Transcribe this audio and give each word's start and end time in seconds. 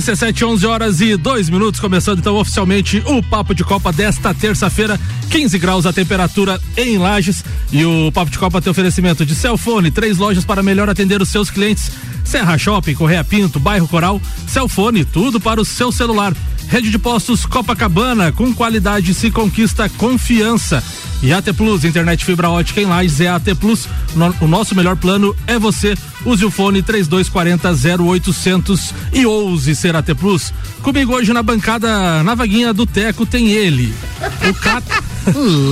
RC7, 0.00 0.46
11 0.46 0.66
horas 0.66 1.00
e 1.02 1.14
2 1.14 1.50
minutos, 1.50 1.78
começando 1.78 2.20
então 2.20 2.34
oficialmente 2.36 3.02
o 3.04 3.22
Papo 3.22 3.54
de 3.54 3.62
Copa 3.62 3.92
desta 3.92 4.32
terça-feira, 4.32 4.98
15 5.28 5.58
graus 5.58 5.84
a 5.84 5.92
temperatura 5.92 6.58
em 6.74 6.96
Lages. 6.96 7.44
E 7.70 7.84
o 7.84 8.10
Papo 8.10 8.30
de 8.30 8.38
Copa 8.38 8.62
tem 8.62 8.70
oferecimento 8.70 9.26
de 9.26 9.34
Celfone, 9.34 9.90
três 9.90 10.16
lojas 10.16 10.42
para 10.42 10.62
melhor 10.62 10.88
atender 10.88 11.20
os 11.20 11.28
seus 11.28 11.50
clientes: 11.50 11.92
Serra 12.24 12.56
Shopping, 12.56 12.94
Correia 12.94 13.22
Pinto, 13.22 13.60
Bairro 13.60 13.86
Coral, 13.86 14.20
Celfone, 14.48 15.04
tudo 15.04 15.38
para 15.38 15.60
o 15.60 15.66
seu 15.66 15.92
celular. 15.92 16.34
Rede 16.70 16.88
de 16.88 17.00
postos 17.00 17.44
Copacabana, 17.44 18.30
com 18.30 18.54
qualidade 18.54 19.12
se 19.12 19.28
conquista 19.28 19.88
confiança. 19.88 20.80
E 21.20 21.32
AT 21.32 21.52
Plus, 21.52 21.84
internet 21.84 22.24
fibra 22.24 22.48
ótica 22.48 22.80
em 22.80 22.86
Lages 22.86 23.20
é 23.20 23.26
AT 23.26 23.56
Plus. 23.58 23.88
No, 24.14 24.32
o 24.40 24.46
nosso 24.46 24.74
melhor 24.76 24.94
plano 24.94 25.34
é 25.48 25.58
você. 25.58 25.94
Use 26.24 26.44
o 26.44 26.50
fone 26.50 26.80
3240 26.80 28.02
0800 28.02 28.94
e 29.12 29.26
ouse 29.26 29.74
ser 29.74 29.96
AT 29.96 30.14
Plus. 30.14 30.54
Comigo 30.80 31.12
hoje 31.12 31.32
na 31.32 31.42
bancada, 31.42 32.22
na 32.22 32.36
vaguinha 32.36 32.72
do 32.72 32.86
Teco, 32.86 33.26
tem 33.26 33.48
ele. 33.48 33.92
O 34.48 34.54
cara. 34.54 34.84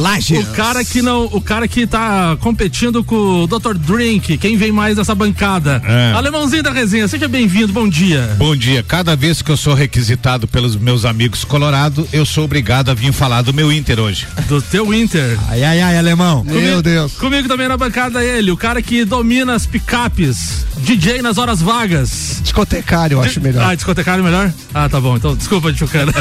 Lages. 0.03 0.49
O 0.49 0.53
cara 0.53 0.85
que 0.85 1.03
não, 1.03 1.25
o 1.27 1.41
cara 1.41 1.67
que 1.67 1.87
tá 1.87 2.37
competindo 2.41 3.03
com 3.03 3.45
o 3.45 3.47
Dr. 3.47 3.75
Drink, 3.75 4.37
quem 4.39 4.57
vem 4.57 4.73
mais 4.73 4.97
nessa 4.97 5.15
bancada? 5.15 5.83
É. 5.85 6.13
Alemãozinho 6.13 6.63
da 6.63 6.71
resenha, 6.71 7.09
seja 7.09 7.29
bem-vindo, 7.29 7.73
bom 7.73 7.89
dia. 7.89 8.35
Bom 8.39 8.55
dia. 8.55 8.83
Cada 8.83 9.17
vez 9.17 9.43
que 9.43 9.51
eu 9.51 9.57
sou 9.57 9.75
requisitado 9.75 10.47
pelos 10.47 10.77
meus 10.77 11.05
amigos 11.05 11.45
colorado, 11.45 12.07
eu 12.13 12.25
sou 12.27 12.45
obrigado 12.45 12.91
a 12.91 12.95
vir 12.95 13.13
falar 13.13 13.43
do 13.43 13.53
meu 13.53 13.73
Inter 13.73 13.99
hoje. 14.01 14.27
Do 14.49 14.61
teu 14.61 14.93
Inter. 14.93 15.39
Ai, 15.49 15.65
ai, 15.65 15.81
ai, 15.81 15.99
alemão. 15.99 16.45
Meu 16.45 16.83
Deus. 16.83 17.13
Comigo 17.15 17.49
também 17.49 17.69
na 17.69 17.77
bancada 17.77 18.25
ele, 18.25 18.51
o 18.51 18.57
cara 18.57 18.83
que 18.83 19.05
domina 19.05 19.55
as 19.55 19.67
picapes, 19.67 20.67
DJ 20.79 21.23
nas 21.23 21.39
horas 21.39 21.61
vagas. 21.61 22.41
Discotecário, 22.43 23.17
eu 23.17 23.23
acho 23.23 23.41
melhor. 23.41 23.65
Ah, 23.65 23.75
discotecário 23.75 24.23
melhor? 24.23 24.53
Ah, 24.75 24.89
tá 24.89 25.01
bom. 25.01 25.17
Então, 25.17 25.35
desculpa, 25.35 25.73
Tchucana. 25.73 26.13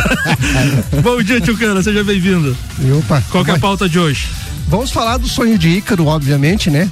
bom 1.03 1.21
dia, 1.21 1.39
Tchucana, 1.41 1.81
seja 1.81 2.03
bem-vindo. 2.03 2.55
Opa. 2.99 3.16
Qual 3.31 3.43
que 3.45 3.51
é 3.51 3.55
a 3.55 3.59
pauta 3.59 3.87
de 3.89 3.99
hoje? 3.99 4.27
Vamos 4.67 4.91
falar 4.91 5.17
do 5.17 5.27
sonho 5.27 5.57
de 5.57 5.69
Ícaro, 5.69 6.05
obviamente, 6.07 6.69
né? 6.69 6.89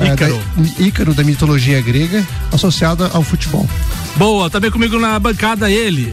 É, 0.00 0.12
Ícaro. 0.14 0.38
da- 0.56 0.84
Ícaro 0.84 1.14
da 1.14 1.22
mitologia 1.22 1.80
grega, 1.80 2.26
associado 2.52 3.08
ao 3.12 3.22
futebol. 3.22 3.68
Boa, 4.16 4.50
também 4.50 4.70
comigo 4.70 4.98
na 4.98 5.18
bancada 5.18 5.70
ele, 5.70 6.12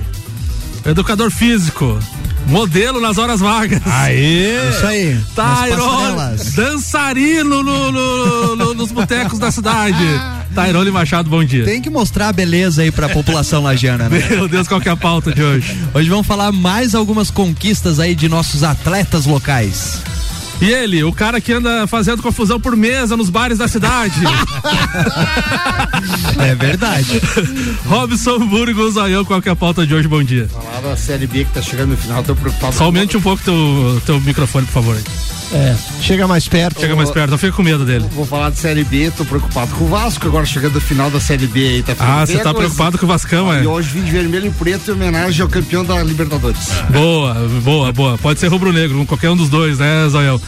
educador 0.85 1.31
físico, 1.31 1.97
modelo 2.49 2.99
nas 2.99 3.17
horas 3.17 3.39
vagas. 3.39 3.81
Aê! 3.85 4.69
Isso 4.69 4.85
aí. 4.85 5.17
Tyrone, 5.35 5.75
passarelas. 6.15 6.53
dançarino 6.53 7.63
no- 7.63 7.91
no- 7.91 8.55
no- 8.55 8.73
nos 8.73 8.91
botecos 8.91 9.39
da 9.39 9.51
cidade. 9.51 9.97
Tyrone 10.53 10.91
Machado, 10.91 11.29
bom 11.29 11.43
dia. 11.43 11.63
Tem 11.63 11.81
que 11.81 11.89
mostrar 11.89 12.29
a 12.29 12.33
beleza 12.33 12.81
aí 12.81 12.91
pra 12.91 13.07
população 13.09 13.61
lagiana, 13.61 14.09
né? 14.09 14.27
Meu 14.31 14.47
Deus, 14.47 14.67
qual 14.67 14.81
que 14.81 14.89
é 14.89 14.91
a 14.91 14.97
pauta 14.97 15.31
de 15.31 15.43
hoje? 15.43 15.77
Hoje 15.93 16.09
vamos 16.09 16.25
falar 16.25 16.51
mais 16.51 16.95
algumas 16.95 17.29
conquistas 17.29 17.99
aí 17.99 18.15
de 18.15 18.27
nossos 18.27 18.63
atletas 18.63 19.25
locais. 19.25 19.99
E 20.61 20.69
ele, 20.71 21.03
o 21.03 21.13
cara 21.13 21.39
que 21.39 21.53
anda 21.53 21.87
fazendo 21.87 22.21
confusão 22.21 22.59
por 22.59 22.75
mesa 22.75 23.15
nos 23.15 23.29
bares 23.29 23.57
da 23.57 23.67
cidade. 23.67 24.19
É 26.39 26.55
verdade. 26.55 27.21
Robson 27.85 28.39
Burgos, 28.47 28.93
Zoião, 28.93 29.25
qual 29.25 29.41
que 29.41 29.49
é 29.49 29.51
a 29.51 29.55
pauta 29.55 29.85
de 29.85 29.93
hoje? 29.93 30.07
Bom 30.07 30.23
dia. 30.23 30.47
Falar 30.47 30.79
da 30.81 30.95
Série 30.95 31.27
B 31.27 31.43
que 31.43 31.51
tá 31.51 31.61
chegando 31.61 31.89
no 31.91 31.97
final, 31.97 32.23
tô 32.23 32.33
preocupado. 32.35 32.73
Só 32.73 32.85
aumente 32.85 33.17
um 33.17 33.21
pouco 33.21 33.43
teu, 33.43 34.01
teu 34.05 34.21
microfone, 34.21 34.65
por 34.65 34.73
favor. 34.73 34.97
É, 35.51 35.75
chega 36.01 36.27
mais 36.27 36.47
perto. 36.47 36.79
Chega 36.79 36.95
mais 36.95 37.09
perto, 37.09 37.31
não 37.31 37.37
fica 37.37 37.51
com 37.53 37.63
medo 37.63 37.83
dele. 37.85 38.05
Vou 38.13 38.25
falar 38.25 38.51
de 38.51 38.59
Série 38.59 38.83
B, 38.83 39.11
tô 39.15 39.25
preocupado 39.25 39.71
com 39.75 39.85
o 39.85 39.87
Vasco, 39.87 40.27
agora 40.27 40.45
chegando 40.45 40.75
no 40.75 40.81
final 40.81 41.09
da 41.09 41.19
Série 41.19 41.47
B 41.47 41.59
aí, 41.59 41.83
tá 41.83 41.95
Ah, 41.99 42.25
você 42.25 42.37
tá 42.37 42.53
preocupado 42.53 42.97
com 42.97 43.05
o 43.05 43.09
Vascão, 43.09 43.51
é? 43.51 43.63
E 43.63 43.67
hoje 43.67 43.89
vim 43.89 44.03
de 44.03 44.11
vermelho 44.11 44.47
e 44.47 44.51
preto 44.51 44.91
em 44.91 44.93
homenagem 44.93 45.41
ao 45.41 45.49
campeão 45.49 45.83
da 45.83 46.03
Libertadores. 46.03 46.69
Boa, 46.91 47.33
boa, 47.63 47.91
boa. 47.91 48.17
Pode 48.17 48.39
ser 48.39 48.47
rubro-negro, 48.47 49.03
qualquer 49.05 49.31
um 49.31 49.35
dos 49.37 49.49
dois, 49.49 49.79
né, 49.79 50.07
Zoião? 50.09 50.39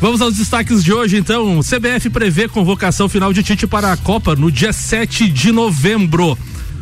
Vamos 0.00 0.22
aos 0.22 0.34
destaques 0.34 0.82
de 0.82 0.92
hoje, 0.94 1.18
então. 1.18 1.58
O 1.58 1.62
CBF 1.62 2.08
prevê 2.08 2.48
convocação 2.48 3.06
final 3.06 3.34
de 3.34 3.42
Tite 3.42 3.66
para 3.66 3.92
a 3.92 3.96
Copa 3.98 4.34
no 4.34 4.50
dia 4.50 4.72
7 4.72 5.28
de 5.28 5.52
novembro. 5.52 6.38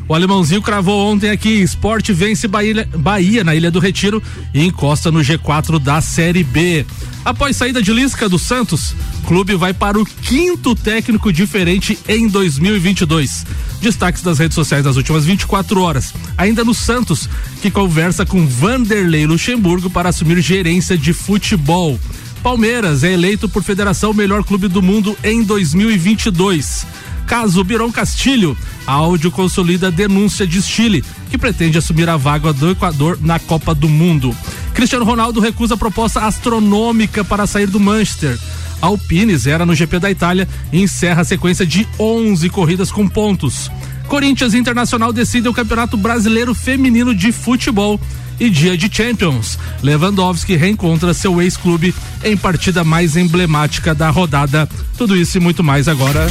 O 0.08 0.14
alemãozinho 0.14 0.62
cravou 0.62 1.12
ontem 1.12 1.28
aqui: 1.28 1.50
esporte 1.50 2.14
vence 2.14 2.48
Bahia, 2.48 2.88
Bahia 2.96 3.44
na 3.44 3.54
Ilha 3.54 3.70
do 3.70 3.78
Retiro 3.78 4.22
e 4.54 4.64
encosta 4.64 5.12
no 5.12 5.20
G4 5.20 5.78
da 5.78 6.00
Série 6.00 6.42
B. 6.42 6.86
Após 7.24 7.56
saída 7.56 7.82
de 7.82 7.92
Lisca 7.92 8.26
do 8.26 8.38
Santos, 8.38 8.94
clube 9.26 9.54
vai 9.54 9.74
para 9.74 10.00
o 10.00 10.06
quinto 10.06 10.74
técnico 10.74 11.30
diferente 11.30 11.98
em 12.08 12.26
2022. 12.26 13.44
Destaques 13.82 14.22
das 14.22 14.38
redes 14.38 14.54
sociais 14.54 14.82
das 14.82 14.96
últimas 14.96 15.26
24 15.26 15.82
horas. 15.82 16.14
Ainda 16.38 16.64
no 16.64 16.72
Santos, 16.72 17.28
que 17.60 17.70
conversa 17.70 18.24
com 18.24 18.46
Vanderlei 18.46 19.26
Luxemburgo 19.26 19.90
para 19.90 20.08
assumir 20.08 20.40
gerência 20.40 20.96
de 20.96 21.12
futebol. 21.12 22.00
Palmeiras 22.42 23.04
é 23.04 23.12
eleito 23.12 23.46
por 23.46 23.62
federação 23.62 24.14
melhor 24.14 24.42
clube 24.42 24.68
do 24.68 24.80
mundo 24.80 25.14
em 25.22 25.42
2022. 25.42 26.86
Caso 27.28 27.62
Birão 27.62 27.92
Castilho, 27.92 28.56
áudio 28.86 29.30
consolida 29.30 29.88
a 29.88 29.90
denúncia 29.90 30.46
de 30.46 30.62
Chile, 30.62 31.04
que 31.28 31.36
pretende 31.36 31.76
assumir 31.76 32.08
a 32.08 32.16
vaga 32.16 32.54
do 32.54 32.70
Equador 32.70 33.18
na 33.20 33.38
Copa 33.38 33.74
do 33.74 33.86
Mundo. 33.86 34.34
Cristiano 34.72 35.04
Ronaldo 35.04 35.38
recusa 35.38 35.74
a 35.74 35.76
proposta 35.76 36.20
astronômica 36.20 37.22
para 37.22 37.46
sair 37.46 37.66
do 37.66 37.78
Manchester. 37.78 38.38
Alpine 38.80 39.36
zera 39.36 39.66
no 39.66 39.74
GP 39.74 39.98
da 39.98 40.10
Itália 40.10 40.48
e 40.72 40.80
encerra 40.80 41.20
a 41.20 41.24
sequência 41.24 41.66
de 41.66 41.86
11 41.98 42.48
corridas 42.48 42.90
com 42.90 43.06
pontos. 43.06 43.70
Corinthians 44.06 44.54
Internacional 44.54 45.12
decidem 45.12 45.50
o 45.50 45.54
Campeonato 45.54 45.98
Brasileiro 45.98 46.54
Feminino 46.54 47.14
de 47.14 47.30
Futebol 47.30 48.00
e 48.40 48.48
dia 48.48 48.74
de 48.74 48.88
Champions. 48.90 49.58
Lewandowski 49.82 50.56
reencontra 50.56 51.12
seu 51.12 51.42
ex-clube 51.42 51.94
em 52.24 52.38
partida 52.38 52.82
mais 52.82 53.18
emblemática 53.18 53.94
da 53.94 54.08
rodada. 54.08 54.66
Tudo 54.96 55.14
isso 55.14 55.36
e 55.36 55.40
muito 55.40 55.62
mais 55.62 55.88
agora. 55.88 56.26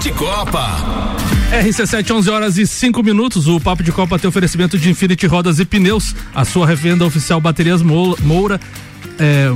De 0.00 0.12
Copa. 0.12 1.16
RC7, 1.50 2.10
11 2.14 2.30
horas 2.30 2.58
e 2.58 2.66
5 2.66 3.02
minutos. 3.02 3.46
O 3.48 3.58
Papo 3.58 3.82
de 3.82 3.90
Copa 3.90 4.18
tem 4.18 4.28
oferecimento 4.28 4.78
de 4.78 4.90
Infinity 4.90 5.26
Rodas 5.26 5.58
e 5.58 5.64
Pneus. 5.64 6.14
A 6.34 6.44
sua 6.44 6.66
revenda 6.66 7.04
oficial 7.04 7.40
Baterias 7.40 7.82
Mo- 7.82 8.16
Moura. 8.22 8.60
é, 9.18 9.50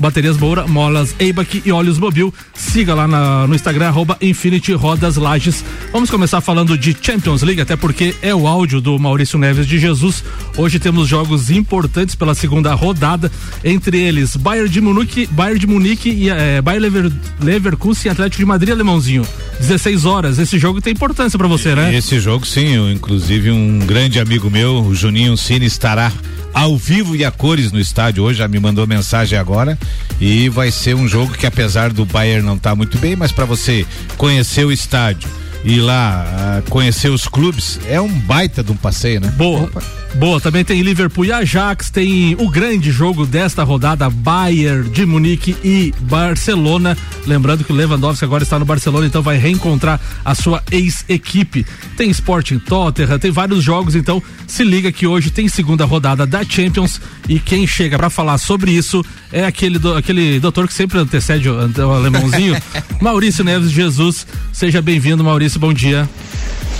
Baterias 0.00 0.36
Moura, 0.38 0.66
Molas 0.66 1.14
Eibach 1.18 1.62
e 1.64 1.70
Óleos 1.70 1.98
Mobil. 1.98 2.32
Siga 2.54 2.94
lá 2.94 3.06
na- 3.06 3.46
no 3.46 3.54
Instagram, 3.54 3.88
arroba 3.88 4.16
Infinity 4.20 4.72
Rodas 4.72 5.16
Lages. 5.16 5.64
Vamos 5.92 6.10
começar 6.10 6.40
falando 6.40 6.76
de 6.78 6.96
Champions 7.00 7.42
League, 7.42 7.60
até 7.60 7.76
porque 7.76 8.14
é 8.22 8.34
o 8.34 8.46
áudio 8.46 8.80
do 8.80 8.98
Maurício 8.98 9.38
Neves 9.38 9.66
de 9.66 9.78
Jesus. 9.78 10.24
Hoje 10.56 10.78
temos 10.78 11.06
jogos 11.08 11.50
importantes 11.50 12.14
pela 12.14 12.34
segunda 12.34 12.72
rodada, 12.74 13.30
entre 13.64 13.98
eles 13.98 14.36
Bayern 14.36 14.68
de 14.68 14.80
Munique, 14.80 15.26
Bayern 15.30 15.58
de 15.60 15.66
Munique 15.66 16.08
e 16.10 16.28
eh, 16.30 16.60
Bayern 16.62 16.88
Lever, 16.88 17.12
Leverkusen 17.40 18.08
e 18.08 18.12
Atlético 18.12 18.38
de 18.40 18.46
Madrid, 18.46 18.70
alemãozinho. 18.70 19.26
16 19.60 20.04
horas. 20.06 20.38
Esse 20.38 20.58
jogo 20.58 20.80
tem 20.80 20.92
importância 20.92 21.38
pra 21.38 21.46
você, 21.48 21.74
né? 21.74 21.94
Esse 21.94 22.18
jogo, 22.18 22.46
sim, 22.46 22.74
eu, 22.74 22.90
inclusive 22.90 23.50
um 23.50 23.78
grande 23.80 24.18
amigo 24.18 24.48
meu, 24.50 24.82
o 24.82 24.94
Juninho 24.94 25.36
Cine, 25.36 25.66
estará 25.66 26.10
ao 26.52 26.76
vivo 26.76 27.14
e 27.16 27.24
a 27.24 27.30
cores 27.30 27.72
no 27.72 27.78
estádio 27.78 28.24
hoje, 28.24 28.38
já 28.38 28.48
me 28.48 28.58
mandou 28.58 28.86
mensagem 28.86 29.38
agora 29.38 29.78
e 30.20 30.48
vai 30.48 30.70
ser 30.70 30.94
um 30.94 31.08
jogo 31.08 31.32
que 31.32 31.46
apesar 31.46 31.92
do 31.92 32.04
Bayern 32.04 32.44
não 32.44 32.56
estar 32.56 32.74
muito 32.74 32.98
bem, 32.98 33.16
mas 33.16 33.32
para 33.32 33.44
você 33.44 33.86
conhecer 34.16 34.64
o 34.64 34.72
estádio 34.72 35.28
e 35.64 35.78
lá 35.80 36.24
ah, 36.26 36.62
conhecer 36.70 37.10
os 37.10 37.26
clubes, 37.28 37.78
é 37.86 38.00
um 38.00 38.08
baita 38.08 38.62
de 38.62 38.72
um 38.72 38.76
passeio, 38.76 39.20
né? 39.20 39.28
Boa. 39.36 39.70
Boa, 40.16 40.40
também 40.40 40.64
tem 40.64 40.82
Liverpool 40.82 41.24
e 41.24 41.32
Ajax, 41.32 41.88
tem 41.88 42.34
o 42.38 42.50
grande 42.50 42.90
jogo 42.90 43.24
desta 43.24 43.62
rodada, 43.62 44.10
Bayern 44.10 44.90
de 44.90 45.06
Munique 45.06 45.56
e 45.64 45.94
Barcelona. 46.00 46.98
Lembrando 47.26 47.64
que 47.64 47.72
o 47.72 47.74
Lewandowski 47.76 48.24
agora 48.24 48.42
está 48.42 48.58
no 48.58 48.64
Barcelona, 48.66 49.06
então 49.06 49.22
vai 49.22 49.38
reencontrar 49.38 49.98
a 50.24 50.34
sua 50.34 50.62
ex-equipe. 50.70 51.64
Tem 51.96 52.10
Sporting 52.10 52.58
Tottenham, 52.58 53.18
tem 53.18 53.30
vários 53.30 53.62
jogos, 53.64 53.94
então 53.94 54.22
se 54.46 54.62
liga 54.64 54.92
que 54.92 55.06
hoje 55.06 55.30
tem 55.30 55.48
segunda 55.48 55.84
rodada 55.86 56.26
da 56.26 56.44
Champions 56.44 57.00
e 57.28 57.38
quem 57.38 57.66
chega 57.66 57.96
para 57.96 58.10
falar 58.10 58.36
sobre 58.36 58.72
isso 58.72 59.02
é 59.32 59.44
aquele, 59.46 59.78
do- 59.78 59.94
aquele 59.96 60.38
doutor 60.40 60.66
que 60.68 60.74
sempre 60.74 60.98
antecede 60.98 61.48
o, 61.48 61.54
o 61.54 61.90
alemãozinho, 61.92 62.60
Maurício 63.00 63.42
Neves 63.44 63.70
Jesus. 63.70 64.26
Seja 64.52 64.82
bem-vindo, 64.82 65.24
Maurício, 65.24 65.58
bom 65.58 65.72
dia. 65.72 66.06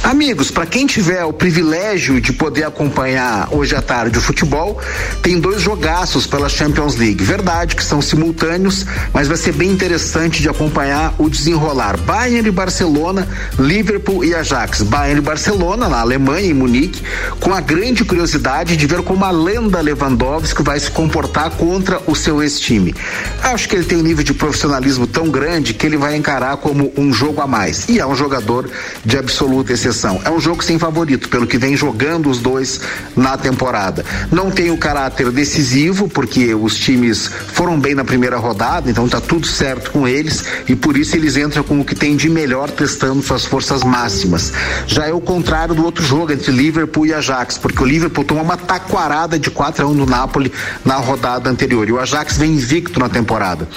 Amigos, 0.02 0.50
para 0.50 0.64
quem 0.64 0.86
tiver 0.86 1.22
o 1.24 1.32
privilégio 1.32 2.22
de 2.22 2.32
poder 2.32 2.64
acompanhar 2.64 3.48
hoje 3.52 3.76
à 3.76 3.82
tarde 3.82 4.16
o 4.16 4.20
futebol, 4.20 4.80
tem 5.22 5.38
dois 5.38 5.60
jogaços 5.60 6.26
pela 6.26 6.48
Champions 6.48 6.96
League. 6.96 7.22
Verdade 7.22 7.76
que 7.76 7.84
são 7.84 8.00
simultâneos, 8.00 8.86
mas 9.12 9.28
vai 9.28 9.36
ser 9.36 9.52
bem 9.52 9.70
interessante 9.70 10.40
de 10.40 10.48
acompanhar 10.48 11.14
o 11.18 11.28
desenrolar. 11.28 11.98
Bayern 11.98 12.48
e 12.48 12.50
Barcelona, 12.50 13.28
Liverpool 13.58 14.24
e 14.24 14.34
Ajax. 14.34 14.80
Bayern 14.80 15.20
e 15.20 15.22
Barcelona 15.22 15.86
na 15.86 16.00
Alemanha 16.00 16.48
em 16.48 16.54
Munique, 16.54 17.02
com 17.38 17.52
a 17.52 17.60
grande 17.60 18.02
curiosidade 18.02 18.78
de 18.78 18.86
ver 18.86 19.02
como 19.02 19.22
a 19.22 19.30
lenda 19.30 19.82
Lewandowski 19.82 20.62
vai 20.62 20.80
se 20.80 20.90
comportar 20.90 21.50
contra 21.50 22.00
o 22.06 22.16
seu 22.16 22.42
ex-time. 22.42 22.94
Acho 23.42 23.68
que 23.68 23.76
ele 23.76 23.84
tem 23.84 23.98
um 23.98 24.02
nível 24.02 24.24
de 24.24 24.32
profissionalismo 24.32 25.06
tão 25.06 25.28
grande 25.28 25.74
que 25.74 25.84
ele 25.84 25.98
vai 25.98 26.16
encarar 26.16 26.56
como 26.56 26.90
um 26.96 27.12
jogo 27.12 27.42
a 27.42 27.46
mais. 27.46 27.86
E 27.86 28.00
é 28.00 28.06
um 28.06 28.16
jogador 28.16 28.68
de 29.04 29.18
absoluta 29.18 29.74
excelência 29.74 29.89
exceção. 29.90 30.20
É 30.24 30.30
um 30.30 30.40
jogo 30.40 30.62
sem 30.64 30.78
favorito, 30.78 31.28
pelo 31.28 31.46
que 31.46 31.58
vem 31.58 31.76
jogando 31.76 32.30
os 32.30 32.38
dois 32.38 32.80
na 33.16 33.36
temporada. 33.36 34.04
Não 34.30 34.50
tem 34.50 34.70
o 34.70 34.78
caráter 34.78 35.30
decisivo, 35.30 36.08
porque 36.08 36.54
os 36.54 36.76
times 36.76 37.30
foram 37.52 37.78
bem 37.78 37.94
na 37.94 38.04
primeira 38.04 38.38
rodada, 38.38 38.90
então 38.90 39.08
tá 39.08 39.20
tudo 39.20 39.46
certo 39.46 39.90
com 39.90 40.06
eles 40.06 40.44
e 40.68 40.74
por 40.74 40.96
isso 40.96 41.16
eles 41.16 41.36
entram 41.36 41.62
com 41.62 41.80
o 41.80 41.84
que 41.84 41.94
tem 41.94 42.16
de 42.16 42.28
melhor 42.28 42.70
testando 42.70 43.22
suas 43.22 43.44
forças 43.44 43.82
máximas. 43.82 44.52
Já 44.86 45.06
é 45.06 45.12
o 45.12 45.20
contrário 45.20 45.74
do 45.74 45.84
outro 45.84 46.04
jogo 46.04 46.32
entre 46.32 46.52
Liverpool 46.52 47.06
e 47.06 47.12
Ajax, 47.12 47.58
porque 47.58 47.82
o 47.82 47.86
Liverpool 47.86 48.24
tomou 48.24 48.42
uma 48.42 48.56
taquarada 48.56 49.38
de 49.38 49.50
4 49.50 49.84
a 49.84 49.88
1 49.88 49.94
no 49.94 50.06
Napoli 50.06 50.52
na 50.84 50.96
rodada 50.96 51.50
anterior 51.50 51.88
e 51.88 51.92
o 51.92 52.00
Ajax 52.00 52.38
vem 52.38 52.52
invicto 52.52 53.00
na 53.00 53.08
temporada. 53.08 53.68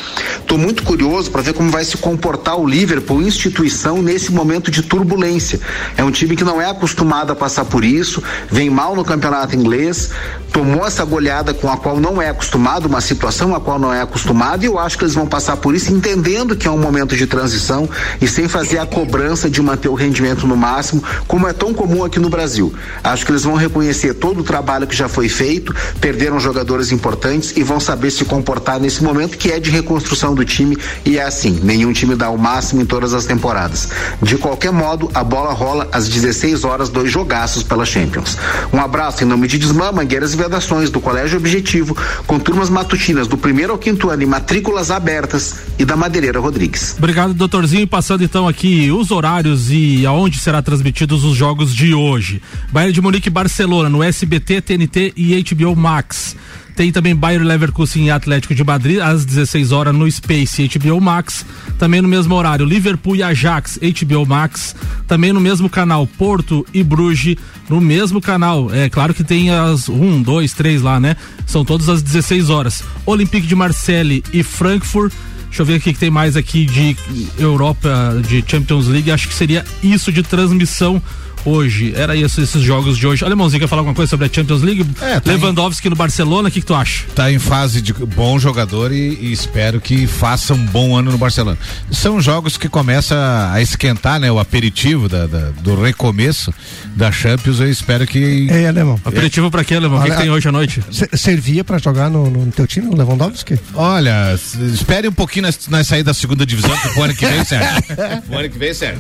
Tô 0.46 0.58
muito 0.58 0.84
curioso 0.84 1.32
para 1.32 1.42
ver 1.42 1.54
como 1.54 1.70
vai 1.70 1.84
se 1.84 1.98
comportar 1.98 2.60
o 2.60 2.68
Liverpool 2.68 3.22
instituição 3.22 4.02
nesse 4.02 4.32
momento 4.32 4.70
de 4.70 4.84
turbulência. 4.84 5.60
É 5.98 6.03
um 6.06 6.12
time 6.12 6.36
que 6.36 6.44
não 6.44 6.62
é 6.62 6.70
acostumado 6.70 7.32
a 7.32 7.36
passar 7.36 7.66
por 7.66 7.84
isso, 7.84 8.22
vem 8.50 8.70
mal 8.70 8.96
no 8.96 9.04
campeonato 9.04 9.56
inglês, 9.56 10.12
tomou 10.52 10.86
essa 10.86 11.04
goleada 11.04 11.54
com 11.54 11.70
a 11.70 11.78
qual 11.78 12.00
não 12.00 12.22
é 12.22 12.30
acostumado, 12.30 12.86
uma 12.86 13.02
situação 13.02 13.56
a 13.56 13.60
qual 13.60 13.80
não 13.80 13.92
é 13.92 14.02
acostumado, 14.02 14.64
e 14.64 14.68
eu 14.68 14.78
acho 14.78 14.98
que 14.98 15.04
eles 15.04 15.16
vão 15.16 15.26
passar 15.26 15.58
por 15.58 15.74
isso 15.74 15.92
entendendo 15.92 16.56
que 16.56 16.68
é 16.68 16.72
um 16.72 16.78
momento 16.78 17.16
de 17.16 17.26
transição 17.26 17.90
e 18.22 18.28
sem 18.28 18.48
fazer 18.48 18.78
a 18.78 18.86
cobrança 18.86 19.50
de 19.50 19.62
manter 19.62 19.90
o 19.90 19.96
rendimento 19.96 20.46
no 20.46 20.56
máximo, 20.56 21.04
como 21.28 21.48
é 21.48 21.54
tão 21.54 21.74
comum 21.74 22.04
aqui 22.04 22.20
no 22.20 22.30
Brasil. 22.30 22.74
Acho 23.04 23.26
que 23.26 23.32
eles 23.32 23.44
vão 23.44 23.56
reconhecer 23.56 24.14
todo 24.14 24.42
o 24.42 24.44
trabalho 24.44 24.86
que 24.86 24.96
já 24.96 25.08
foi 25.08 25.28
feito, 25.28 25.76
perderam 26.00 26.40
jogadores 26.40 26.92
importantes 26.92 27.54
e 27.58 27.64
vão 27.64 27.80
saber 27.80 28.12
se 28.12 28.24
comportar 28.24 28.80
nesse 28.80 29.04
momento 29.04 29.38
que 29.38 29.52
é 29.52 29.60
de 29.60 29.72
reconstrução 29.72 30.36
do 30.36 30.46
time 30.46 30.78
e 31.04 31.18
é 31.18 31.24
assim, 31.24 31.60
nenhum 31.64 31.92
time 31.92 32.16
dá 32.16 32.30
o 32.30 32.38
máximo 32.38 32.82
em 32.82 32.86
todas 32.86 33.14
as 33.14 33.26
temporadas. 33.26 33.90
De 34.22 34.38
qualquer 34.38 34.72
modo, 34.72 35.10
a 35.14 35.24
bola 35.24 35.52
rola 35.52 35.90
às 35.94 36.10
16 36.10 36.64
horas, 36.64 36.90
dois 36.90 37.12
jogaços 37.12 37.64
pela 37.64 37.86
Champions. 37.86 38.38
Um 38.74 38.82
abraço 38.82 39.24
em 39.24 39.28
nome 39.28 39.48
de 39.48 39.60
Desmã, 39.60 39.92
Mangueiras 39.92 40.34
e 40.34 40.38
Vedações, 40.38 40.90
do 40.90 41.00
Colégio 41.00 41.38
Objetivo, 41.38 41.96
com 42.26 42.40
turmas 42.40 42.70
matutinas 42.70 43.28
do 43.28 43.38
primeiro 43.38 43.72
ao 43.72 43.78
quinto 43.78 44.10
ano 44.10 44.24
e 44.24 44.26
matrículas 44.26 44.90
abertas 44.90 45.56
e 45.78 45.86
da 45.86 45.96
Madeireira 45.96 46.40
Rodrigues. 46.40 46.96
Obrigado, 46.98 47.34
doutorzinho. 47.34 47.88
Passando 47.88 48.24
então 48.24 48.48
aqui 48.48 48.92
os 48.92 49.12
horários 49.12 49.70
e 49.70 50.06
aonde 50.06 50.40
será 50.40 50.62
transmitidos 50.62 51.24
os 51.24 51.36
jogos 51.36 51.74
de 51.74 51.94
hoje. 51.94 52.42
Bayern 52.72 52.94
de 52.94 53.02
Munique 53.02 53.28
e 53.28 53.32
Barcelona 53.32 53.88
no 53.90 54.02
SBT, 54.02 54.62
TNT 54.62 55.14
e 55.16 55.44
HBO 55.44 55.76
Max. 55.76 56.36
Tem 56.76 56.92
também 56.92 57.16
Bayern 57.16 57.46
Leverkusen 57.46 58.06
e 58.06 58.12
Atlético 58.12 58.56
de 58.56 58.64
Madrid 58.64 59.00
às 59.00 59.24
16 59.26 59.72
horas 59.72 59.94
no 59.94 60.10
Space 60.10 60.68
HBO 60.68 61.00
Max. 61.00 61.46
Também 61.78 62.02
no 62.02 62.08
mesmo 62.08 62.34
horário, 62.34 62.66
Liverpool 62.66 63.16
e 63.16 63.24
Ajax 63.24 63.80
HBO 63.80 64.26
Max. 64.26 64.76
Também 65.08 65.32
no 65.32 65.40
mesmo 65.40 65.70
canal, 65.70 66.08
Porto 66.08 66.66
e 66.74 66.84
Bruges 66.84 67.38
no 67.70 67.80
mesmo 67.80 68.20
canal. 68.20 68.74
É 68.74 68.90
claro 68.90 69.14
que 69.14 69.24
tem 69.24 69.52
as 69.52 69.88
1, 69.88 70.22
2, 70.24 70.54
3 70.54 70.82
lá, 70.82 71.00
né? 71.00 71.16
São 71.46 71.64
todas 71.64 71.90
às 71.90 72.02
16 72.02 72.50
horas. 72.50 72.84
Olympique 73.06 73.46
de 73.46 73.56
Marseille 73.56 74.24
e 74.34 74.42
Frankfurt. 74.42 75.14
Deixa 75.46 75.62
eu 75.62 75.66
ver 75.68 75.78
o 75.78 75.80
que 75.80 75.94
tem 75.94 76.10
mais 76.10 76.36
aqui 76.36 76.66
de 76.66 76.98
Europa, 77.38 78.20
de 78.28 78.44
Champions 78.48 78.88
League. 78.88 79.12
Acho 79.12 79.28
que 79.28 79.36
seria 79.36 79.64
isso 79.84 80.12
de 80.12 80.24
transmissão 80.24 81.00
hoje. 81.46 81.94
Era 81.96 82.16
isso, 82.16 82.42
esses 82.42 82.62
jogos 82.62 82.98
de 82.98 83.06
hoje. 83.06 83.24
Alemãozinho, 83.24 83.62
quer 83.62 83.68
falar 83.68 83.82
alguma 83.82 83.96
coisa 83.96 84.10
sobre 84.10 84.26
a 84.26 84.30
Champions 84.32 84.62
League? 84.62 84.86
É, 85.02 85.20
tá 85.20 85.32
Lewandowski 85.32 85.90
no 85.90 85.96
Barcelona, 85.96 86.50
o 86.50 86.52
que, 86.52 86.60
que 86.60 86.66
tu 86.66 86.74
acha? 86.74 87.06
Tá 87.16 87.32
em 87.32 87.40
fase 87.40 87.82
de 87.82 87.94
bom 87.94 88.40
jogador 88.40 88.92
e, 88.92 89.18
e, 89.22 89.32
espero 89.32 89.80
que 89.80 90.08
faça 90.08 90.54
um 90.54 90.66
bom 90.66 90.98
ano 90.98 91.12
no 91.12 91.18
Barcelona. 91.18 91.58
São 91.92 92.20
jogos 92.20 92.58
que 92.58 92.68
começa 92.68 93.50
a 93.52 93.62
esquentar, 93.62 94.20
né? 94.20 94.32
O 94.32 94.40
aperitivo 94.40 95.08
da, 95.08 95.28
da 95.28 95.50
do 95.62 95.80
recomeço 95.80 96.54
da 96.96 97.12
Champions. 97.12 97.60
Eu 97.60 97.70
espero 97.70 98.08
que. 98.08 98.48
É, 98.50 98.68
Alemão. 98.68 99.00
Aperitivo 99.06 99.52
pra 99.52 99.64
quê, 99.64 99.76
Alemão? 99.76 100.00
O 100.00 100.04
que, 100.04 100.10
que, 100.10 100.18
tem 100.18 100.30
hoje 100.30 100.48
à 100.48 100.52
noite? 100.52 100.84
Servia 101.14 101.64
pra 101.64 101.78
jogar 101.78 102.10
no, 102.10 102.30
no 102.30 102.52
teu 102.52 102.66
time, 102.66 102.88
o 102.88 102.96
Lewandowski? 102.96 103.60
Olha, 103.76 104.34
espere 104.74 105.08
um 105.08 105.14
pouquino 105.14 105.44
nós, 105.44 105.60
nós 105.68 105.88
sair 105.88 106.04
da 106.04 106.14
segunda 106.14 106.46
divisão, 106.46 106.76
que 106.76 107.00
o 107.00 107.04
ano 107.04 107.14
que 107.14 107.26
vem, 107.26 107.44
certo? 107.44 107.94
o 108.32 108.38
ano 108.38 108.50
que 108.50 108.58
vem, 108.58 108.74
certo. 108.74 109.00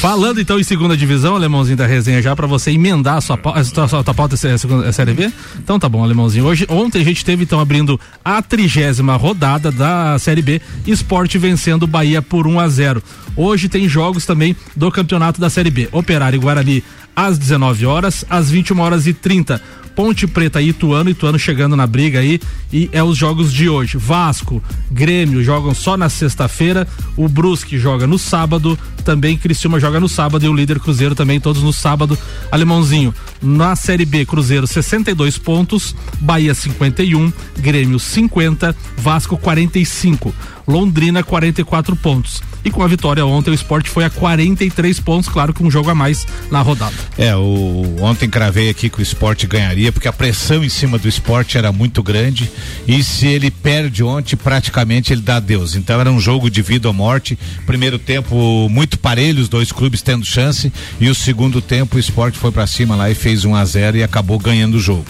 Falando 0.00 0.40
então 0.40 0.58
em 0.58 0.62
segunda 0.62 0.96
divisão, 0.96 1.34
Alemãozinho 1.34 1.71
da 1.76 1.86
resenha 1.86 2.22
já 2.22 2.34
para 2.34 2.46
você 2.46 2.70
emendar 2.70 3.16
a 3.16 3.20
sua 3.20 3.36
pauta. 3.36 3.60
A 3.60 3.64
sua, 3.64 3.88
sua 3.88 4.14
pauta 4.14 4.34
é 4.34 4.92
Série 4.92 5.14
B? 5.14 5.30
Então 5.58 5.78
tá 5.78 5.88
bom, 5.88 6.02
Alemãozinho. 6.02 6.44
Hoje, 6.44 6.66
ontem 6.68 7.00
a 7.00 7.04
gente 7.04 7.24
teve 7.24 7.44
então 7.44 7.60
abrindo 7.60 7.98
a 8.24 8.40
trigésima 8.42 9.16
rodada 9.16 9.70
da 9.70 10.18
Série 10.18 10.42
B, 10.42 10.60
esporte 10.86 11.38
vencendo 11.38 11.86
Bahia 11.86 12.22
por 12.22 12.46
1 12.46 12.60
a 12.60 12.68
0 12.68 13.02
Hoje 13.34 13.68
tem 13.68 13.88
jogos 13.88 14.26
também 14.26 14.54
do 14.76 14.90
campeonato 14.90 15.40
da 15.40 15.48
Série 15.48 15.70
B. 15.70 15.88
Operário 15.90 16.36
e 16.36 16.40
Guarani 16.40 16.84
às 17.14 17.38
19 17.38 17.86
horas, 17.86 18.24
às 18.28 18.50
21 18.50 18.80
horas 18.80 19.06
e 19.06 19.12
30 19.12 19.60
Ponte 19.94 20.26
Preta 20.26 20.60
e 20.60 20.68
Ituano, 20.68 21.10
Ituano 21.10 21.38
chegando 21.38 21.76
na 21.76 21.86
briga 21.86 22.20
aí 22.20 22.40
e 22.72 22.88
é 22.92 23.02
os 23.02 23.16
jogos 23.16 23.52
de 23.52 23.68
hoje. 23.68 23.98
Vasco, 23.98 24.62
Grêmio 24.90 25.42
jogam 25.42 25.74
só 25.74 25.96
na 25.96 26.08
sexta-feira, 26.08 26.86
o 27.16 27.28
Brusque 27.28 27.78
joga 27.78 28.06
no 28.06 28.18
sábado, 28.18 28.78
também 29.04 29.36
Criciúma 29.36 29.78
joga 29.78 30.00
no 30.00 30.08
sábado 30.08 30.44
e 30.44 30.48
o 30.48 30.54
líder 30.54 30.80
Cruzeiro 30.80 31.14
também 31.14 31.40
todos 31.40 31.62
no 31.62 31.72
sábado. 31.72 32.18
Alemãozinho, 32.50 33.14
na 33.42 33.76
Série 33.76 34.04
B, 34.04 34.24
Cruzeiro 34.24 34.66
62 34.66 35.38
pontos, 35.38 35.94
Bahia 36.20 36.54
51, 36.54 37.32
Grêmio 37.58 37.98
50, 37.98 38.74
Vasco 38.96 39.36
45. 39.36 40.34
Londrina 40.66 41.22
44 41.22 41.96
pontos. 41.96 42.42
E 42.64 42.70
com 42.70 42.82
a 42.82 42.86
vitória 42.86 43.24
ontem, 43.24 43.50
o 43.50 43.54
esporte 43.54 43.90
foi 43.90 44.04
a 44.04 44.10
43 44.10 45.00
pontos, 45.00 45.28
claro 45.28 45.52
que 45.52 45.62
um 45.62 45.70
jogo 45.70 45.90
a 45.90 45.94
mais 45.94 46.26
na 46.50 46.60
rodada. 46.60 46.94
É, 47.18 47.34
o 47.34 47.96
ontem 48.00 48.28
cravei 48.28 48.70
aqui 48.70 48.88
que 48.88 49.00
o 49.00 49.02
esporte 49.02 49.46
ganharia, 49.46 49.90
porque 49.90 50.08
a 50.08 50.12
pressão 50.12 50.62
em 50.62 50.68
cima 50.68 50.98
do 50.98 51.08
esporte 51.08 51.58
era 51.58 51.72
muito 51.72 52.02
grande. 52.02 52.50
E 52.86 53.02
se 53.02 53.26
ele 53.26 53.50
perde 53.50 54.02
ontem, 54.02 54.36
praticamente 54.36 55.12
ele 55.12 55.22
dá 55.22 55.36
adeus. 55.36 55.74
Então 55.74 56.00
era 56.00 56.10
um 56.10 56.20
jogo 56.20 56.50
de 56.50 56.62
vida 56.62 56.88
ou 56.88 56.94
morte. 56.94 57.38
Primeiro 57.66 57.98
tempo 57.98 58.68
muito 58.68 58.98
parelho, 58.98 59.42
os 59.42 59.48
dois 59.48 59.72
clubes 59.72 60.02
tendo 60.02 60.24
chance. 60.24 60.72
E 61.00 61.08
o 61.08 61.14
segundo 61.14 61.60
tempo, 61.60 61.96
o 61.96 62.00
esporte 62.00 62.38
foi 62.38 62.52
para 62.52 62.66
cima 62.66 62.94
lá 62.94 63.10
e 63.10 63.14
fez 63.14 63.44
1 63.44 63.50
um 63.50 63.56
a 63.56 63.64
0 63.64 63.96
e 63.96 64.02
acabou 64.02 64.38
ganhando 64.38 64.76
o 64.76 64.80
jogo. 64.80 65.06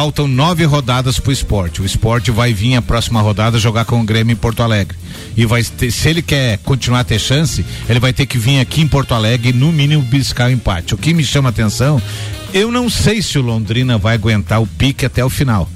Faltam 0.00 0.26
nove 0.26 0.64
rodadas 0.64 1.18
pro 1.20 1.30
esporte. 1.30 1.82
O 1.82 1.84
esporte 1.84 2.30
vai 2.30 2.54
vir 2.54 2.74
a 2.74 2.80
próxima 2.80 3.20
rodada 3.20 3.58
jogar 3.58 3.84
com 3.84 4.00
o 4.00 4.02
Grêmio 4.02 4.32
em 4.32 4.36
Porto 4.36 4.62
Alegre. 4.62 4.96
E 5.36 5.44
vai 5.44 5.62
ter, 5.62 5.90
se 5.90 6.08
ele 6.08 6.22
quer 6.22 6.56
continuar 6.64 7.00
a 7.00 7.04
ter 7.04 7.18
chance, 7.18 7.62
ele 7.86 8.00
vai 8.00 8.10
ter 8.10 8.24
que 8.24 8.38
vir 8.38 8.60
aqui 8.60 8.80
em 8.80 8.88
Porto 8.88 9.12
Alegre 9.12 9.50
e 9.50 9.52
no 9.52 9.70
mínimo 9.70 10.02
buscar 10.04 10.48
o 10.48 10.50
empate. 10.50 10.94
O 10.94 10.96
que 10.96 11.12
me 11.12 11.22
chama 11.22 11.50
atenção, 11.50 12.00
eu 12.54 12.72
não 12.72 12.88
sei 12.88 13.20
se 13.20 13.38
o 13.38 13.42
Londrina 13.42 13.98
vai 13.98 14.14
aguentar 14.14 14.62
o 14.62 14.66
pique 14.66 15.04
até 15.04 15.22
o 15.22 15.28
final 15.28 15.68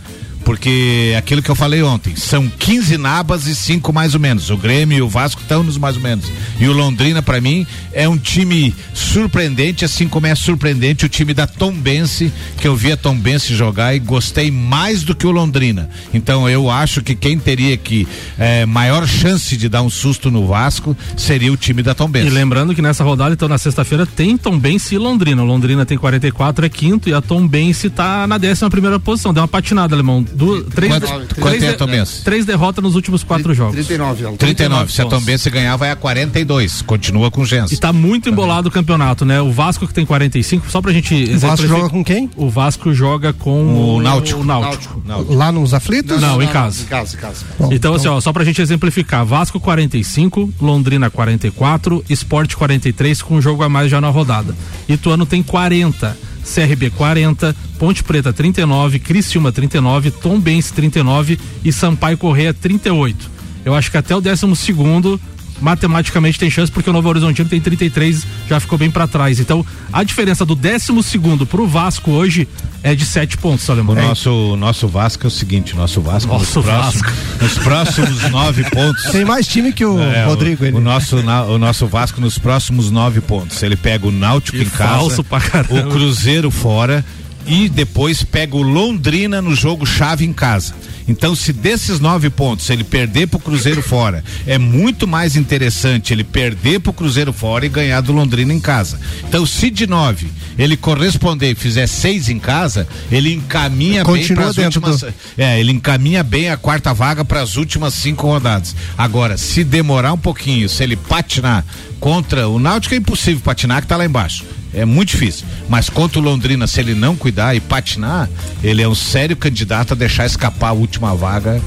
porque 0.45 1.15
aquilo 1.17 1.43
que 1.43 1.51
eu 1.51 1.55
falei 1.55 1.83
ontem, 1.83 2.15
são 2.17 2.49
15 2.49 2.99
nabas 2.99 3.47
e 3.47 3.55
cinco 3.55 3.93
mais 3.93 4.15
ou 4.15 4.21
menos. 4.21 4.51
O 4.51 4.57
Grêmio 4.57 4.99
e 4.99 5.03
o 5.03 5.09
Vasco 5.09 5.41
estão 5.41 5.63
nos 5.63 5.79
mais 5.79 5.97
ou 5.97 6.03
menos. 6.03 6.31
E 6.61 6.69
o 6.69 6.73
Londrina, 6.73 7.23
para 7.23 7.41
mim, 7.41 7.67
é 7.93 8.09
um 8.09 8.19
time 8.19 8.75
surpreendente, 8.93 9.85
assim 9.85 10.07
como 10.07 10.27
é 10.27 10.35
surpreendente 10.35 11.07
o 11.07 11.09
time 11.09 11.33
da 11.33 11.47
Tombense, 11.47 12.33
que 12.59 12.69
eu 12.69 12.77
vi 12.77 12.93
a 12.93 12.97
Tombense 12.97 13.55
jogar 13.55 13.95
e 13.95 13.99
gostei 13.99 14.51
mais 14.51 15.03
do 15.03 15.15
que 15.15 15.27
o 15.27 15.31
Londrina. 15.31 15.89
Então 16.13 16.49
eu 16.49 16.71
acho 16.71 17.03
que 17.03 17.15
quem 17.15 17.39
teria 17.39 17.77
que 17.77 18.07
é, 18.39 18.67
maior 18.67 19.07
chance 19.07 19.57
de 19.57 19.69
dar 19.69 19.83
um 19.83 19.91
susto 19.91 20.31
no 20.31 20.47
Vasco 20.47 20.97
seria 21.17 21.53
o 21.53 21.57
time 21.57 21.83
da 21.83 21.95
Tombense. 21.95 22.27
E 22.27 22.31
lembrando 22.31 22.75
que 22.75 22.83
nessa 22.83 23.03
rodada, 23.03 23.33
então 23.33 23.49
na 23.49 23.59
sexta-feira, 23.59 24.05
tem 24.05 24.37
Tombense 24.37 24.95
e 24.95 24.99
Londrina. 24.99 25.43
O 25.43 25.47
Londrina 25.47 25.87
tem 25.87 25.97
44, 25.97 26.67
é 26.67 26.69
quinto, 26.69 27.09
e 27.09 27.15
a 27.15 27.23
Tombense 27.23 27.89
tá 27.89 28.27
na 28.27 28.37
décima 28.37 28.69
primeira 28.69 29.01
posição. 29.01 29.33
Deu 29.33 29.43
uma 29.43 29.49
patinada, 29.49 29.95
alemão 29.95 30.25
Du, 30.35 30.65
três, 30.65 30.93
quanto, 30.93 31.07
quanto 31.07 31.35
três, 31.35 31.63
é 31.63 31.69
a 31.71 31.75
Tombense? 31.75 32.25
Três 32.25 32.45
derrotas 32.45 32.83
nos 32.83 32.95
últimos 32.95 33.23
quatro 33.23 33.55
jogos. 33.55 33.75
39, 33.75 34.37
39. 34.37 34.39
39. 34.39 34.93
Se 34.93 35.03
a 35.03 35.07
Tombense 35.07 35.51
ganhar, 35.51 35.77
vai 35.77 35.91
a 35.91 35.97
42. 35.97 36.83
Continua 36.83 37.31
com 37.31 37.45
chance. 37.45 37.75
E 37.75 37.77
tá 37.77 37.93
muito 37.93 38.29
embolado 38.29 38.69
o 38.69 38.71
campeonato, 38.71 39.25
né? 39.25 39.41
O 39.41 39.53
Vasco 39.53 39.87
que 39.87 39.95
tem 39.95 40.05
45, 40.05 40.71
só 40.71 40.81
pra 40.81 40.93
gente. 40.93 41.15
O 41.15 41.39
Vasco 41.39 41.67
joga 41.67 41.89
com 41.89 42.05
quem? 42.05 42.31
O 42.37 42.51
Vasco 42.51 42.93
joga 42.93 43.33
com 43.33 43.65
o, 43.65 43.97
o 43.97 44.03
Náutico. 44.03 44.41
O 44.41 44.45
Náutico. 44.45 45.03
Náutico. 45.07 45.35
Lá 45.35 45.53
nos 45.53 45.73
aflitos? 45.73 46.21
Não, 46.21 46.29
não, 46.29 46.35
não 46.37 46.43
em 46.43 46.49
casa. 46.49 46.83
Em 46.83 46.87
casa, 46.87 47.17
em 47.17 47.21
casa. 47.21 47.45
Bom, 47.59 47.67
então, 47.67 47.77
então, 47.77 47.95
assim, 47.95 48.09
ó, 48.09 48.21
só 48.21 48.33
pra 48.33 48.45
gente 48.45 48.61
exemplificar: 48.61 49.25
Vasco 49.25 49.61
45, 49.61 50.53
Londrina 50.61 51.11
44, 51.11 52.05
Esporte 52.09 52.57
43, 52.57 53.23
com 53.23 53.37
um 53.37 53.43
jogo 53.43 53.63
a 53.63 53.69
mais 53.69 53.91
já 53.91 54.01
na 54.01 54.09
rodada. 54.09 54.55
Ituano 54.89 55.25
tem 55.25 55.43
40. 55.43 56.34
CRB 56.45 56.91
40, 56.91 57.57
Ponte 57.79 58.05
Preta 58.05 58.33
39, 58.33 58.99
Criciúma 58.99 59.51
39, 59.51 60.11
Tombense 60.11 60.73
39 60.73 61.39
e 61.65 61.73
Sampaio 61.73 62.19
Correia 62.19 62.53
38. 62.53 63.31
Eu 63.65 63.75
acho 63.75 63.91
que 63.91 63.97
até 63.97 64.15
o 64.15 64.21
décimo 64.21 64.55
segundo 64.55 65.19
matematicamente 65.65 66.39
tem 66.39 66.51
chance 66.51 66.71
porque 66.71 66.89
o 66.91 66.93
Novo 66.93 67.09
Horizontino 67.09 67.49
tem 67.49 67.61
33, 67.61 68.27
já 68.49 68.61
ficou 68.61 68.77
bem 68.79 68.91
para 68.91 69.07
trás. 69.09 69.41
Então, 69.41 69.65
a 69.93 70.05
diferença 70.05 70.45
do 70.45 70.55
12 70.55 71.03
segundo 71.03 71.47
pro 71.47 71.67
Vasco 71.67 72.11
hoje 72.11 72.47
é 72.83 72.95
de 72.95 73.05
7 73.07 73.39
pontos, 73.39 73.69
Alemão. 73.71 73.97
O 73.97 73.99
nosso, 74.09 74.57
nosso 74.57 74.87
Vasco 74.87 75.25
é 75.25 75.29
o 75.29 75.31
seguinte, 75.31 75.75
nosso 75.75 76.01
Vasco, 76.03 76.31
Nosso 76.33 76.59
nos, 76.61 76.67
próximos, 76.67 77.03
Vasco. 77.03 77.43
nos 77.43 77.59
próximos 77.59 78.31
nove 78.31 78.65
pontos. 78.71 79.05
Tem 79.05 79.25
mais 79.25 79.47
time 79.47 79.73
que 79.73 79.85
o 79.85 79.99
É, 79.99 80.25
Rodrigo. 80.27 80.65
o, 80.67 80.77
o 80.77 80.81
nosso, 80.81 81.23
na- 81.23 81.45
o 81.45 81.57
nosso 81.59 81.87
Vasco 81.87 82.21
nos 82.21 82.39
próximos 82.39 82.91
nove 82.91 83.21
pontos. 83.23 83.63
Ele 83.63 83.75
pega 83.77 84.07
o 84.07 84.11
Náutico 84.13 84.59
Que 84.59 84.65
em 84.65 84.69
casa, 84.69 85.23
o 85.23 85.91
Cruzeiro 85.91 86.51
fora 86.51 87.03
e 87.47 87.69
depois 87.69 88.23
pega 88.23 88.57
o 88.57 88.63
Londrina 88.63 89.41
no 89.41 89.55
jogo 89.55 89.87
chave 89.87 90.25
em 90.25 90.33
casa. 90.33 90.75
Então, 91.07 91.35
se 91.35 91.53
desses 91.53 92.01
nove 92.01 92.31
pontos 92.31 92.69
ele 92.71 92.83
perder 92.83 93.27
pro 93.27 93.39
Cruzeiro 93.39 93.83
fora, 93.85 94.25
é 94.47 94.57
muito 94.59 95.07
mais 95.07 95.37
interessante 95.37 96.13
ele 96.13 96.25
perder 96.25 96.81
pro 96.81 96.93
Cruzeiro 96.93 97.33
fora 97.33 97.67
e 97.67 97.69
ganhar 97.69 98.01
do 98.01 98.13
Londrina 98.13 98.53
em 98.53 98.61
casa. 98.61 98.99
Então, 99.29 99.45
se 99.45 99.71
de 99.71 99.87
nove 99.87 100.29
ele 100.59 100.77
corresponder 100.77 101.51
e 101.51 101.55
fizer 101.55 101.87
seis 101.87 102.29
em 102.29 102.39
casa, 102.39 102.87
ele 103.11 103.35
encaminha 103.35 104.05
bem 104.05 104.27
para 104.29 104.47
últimas. 104.47 105.05
É, 105.37 105.61
ele 105.61 105.73
encaminha 105.73 106.23
bem 106.23 106.49
a 106.49 106.57
quarta 106.57 106.95
vaga 106.95 107.25
para 107.25 107.43
as 107.43 107.57
últimas 107.57 107.95
cinco 107.95 108.27
rodadas. 108.27 108.75
Agora, 108.97 109.37
se 109.37 109.63
demorar 109.65 110.13
um 110.13 110.19
pouquinho, 110.19 110.69
se 110.69 110.83
ele 110.83 110.97
patinar 110.97 111.65
contra 112.01 112.49
o 112.49 112.59
Náutico 112.59 112.95
é 112.95 112.99
impossível 112.99 113.41
patinar 113.43 113.83
que 113.83 113.89
tá 113.89 113.97
lá 113.97 114.05
embaixo. 114.05 114.45
É 114.75 114.85
muito 114.85 115.11
difícil. 115.11 115.47
Mas 115.69 115.89
contra 115.89 116.19
o 116.19 116.23
Londrina, 116.23 116.67
se 116.67 116.81
ele 116.81 116.95
não 116.95 117.17
cuidar 117.17 117.55
e 117.55 117.61
patinar, 117.61 118.29
ele 118.63 118.83
é 118.83 118.89
um 118.89 118.95
sério 118.95 119.37
candidato 119.37 119.93
a 119.93 119.97
deixar 119.97 120.27
escapar 120.27 120.69
a 120.69 120.73
última 120.73 121.15
vaga. 121.15 121.61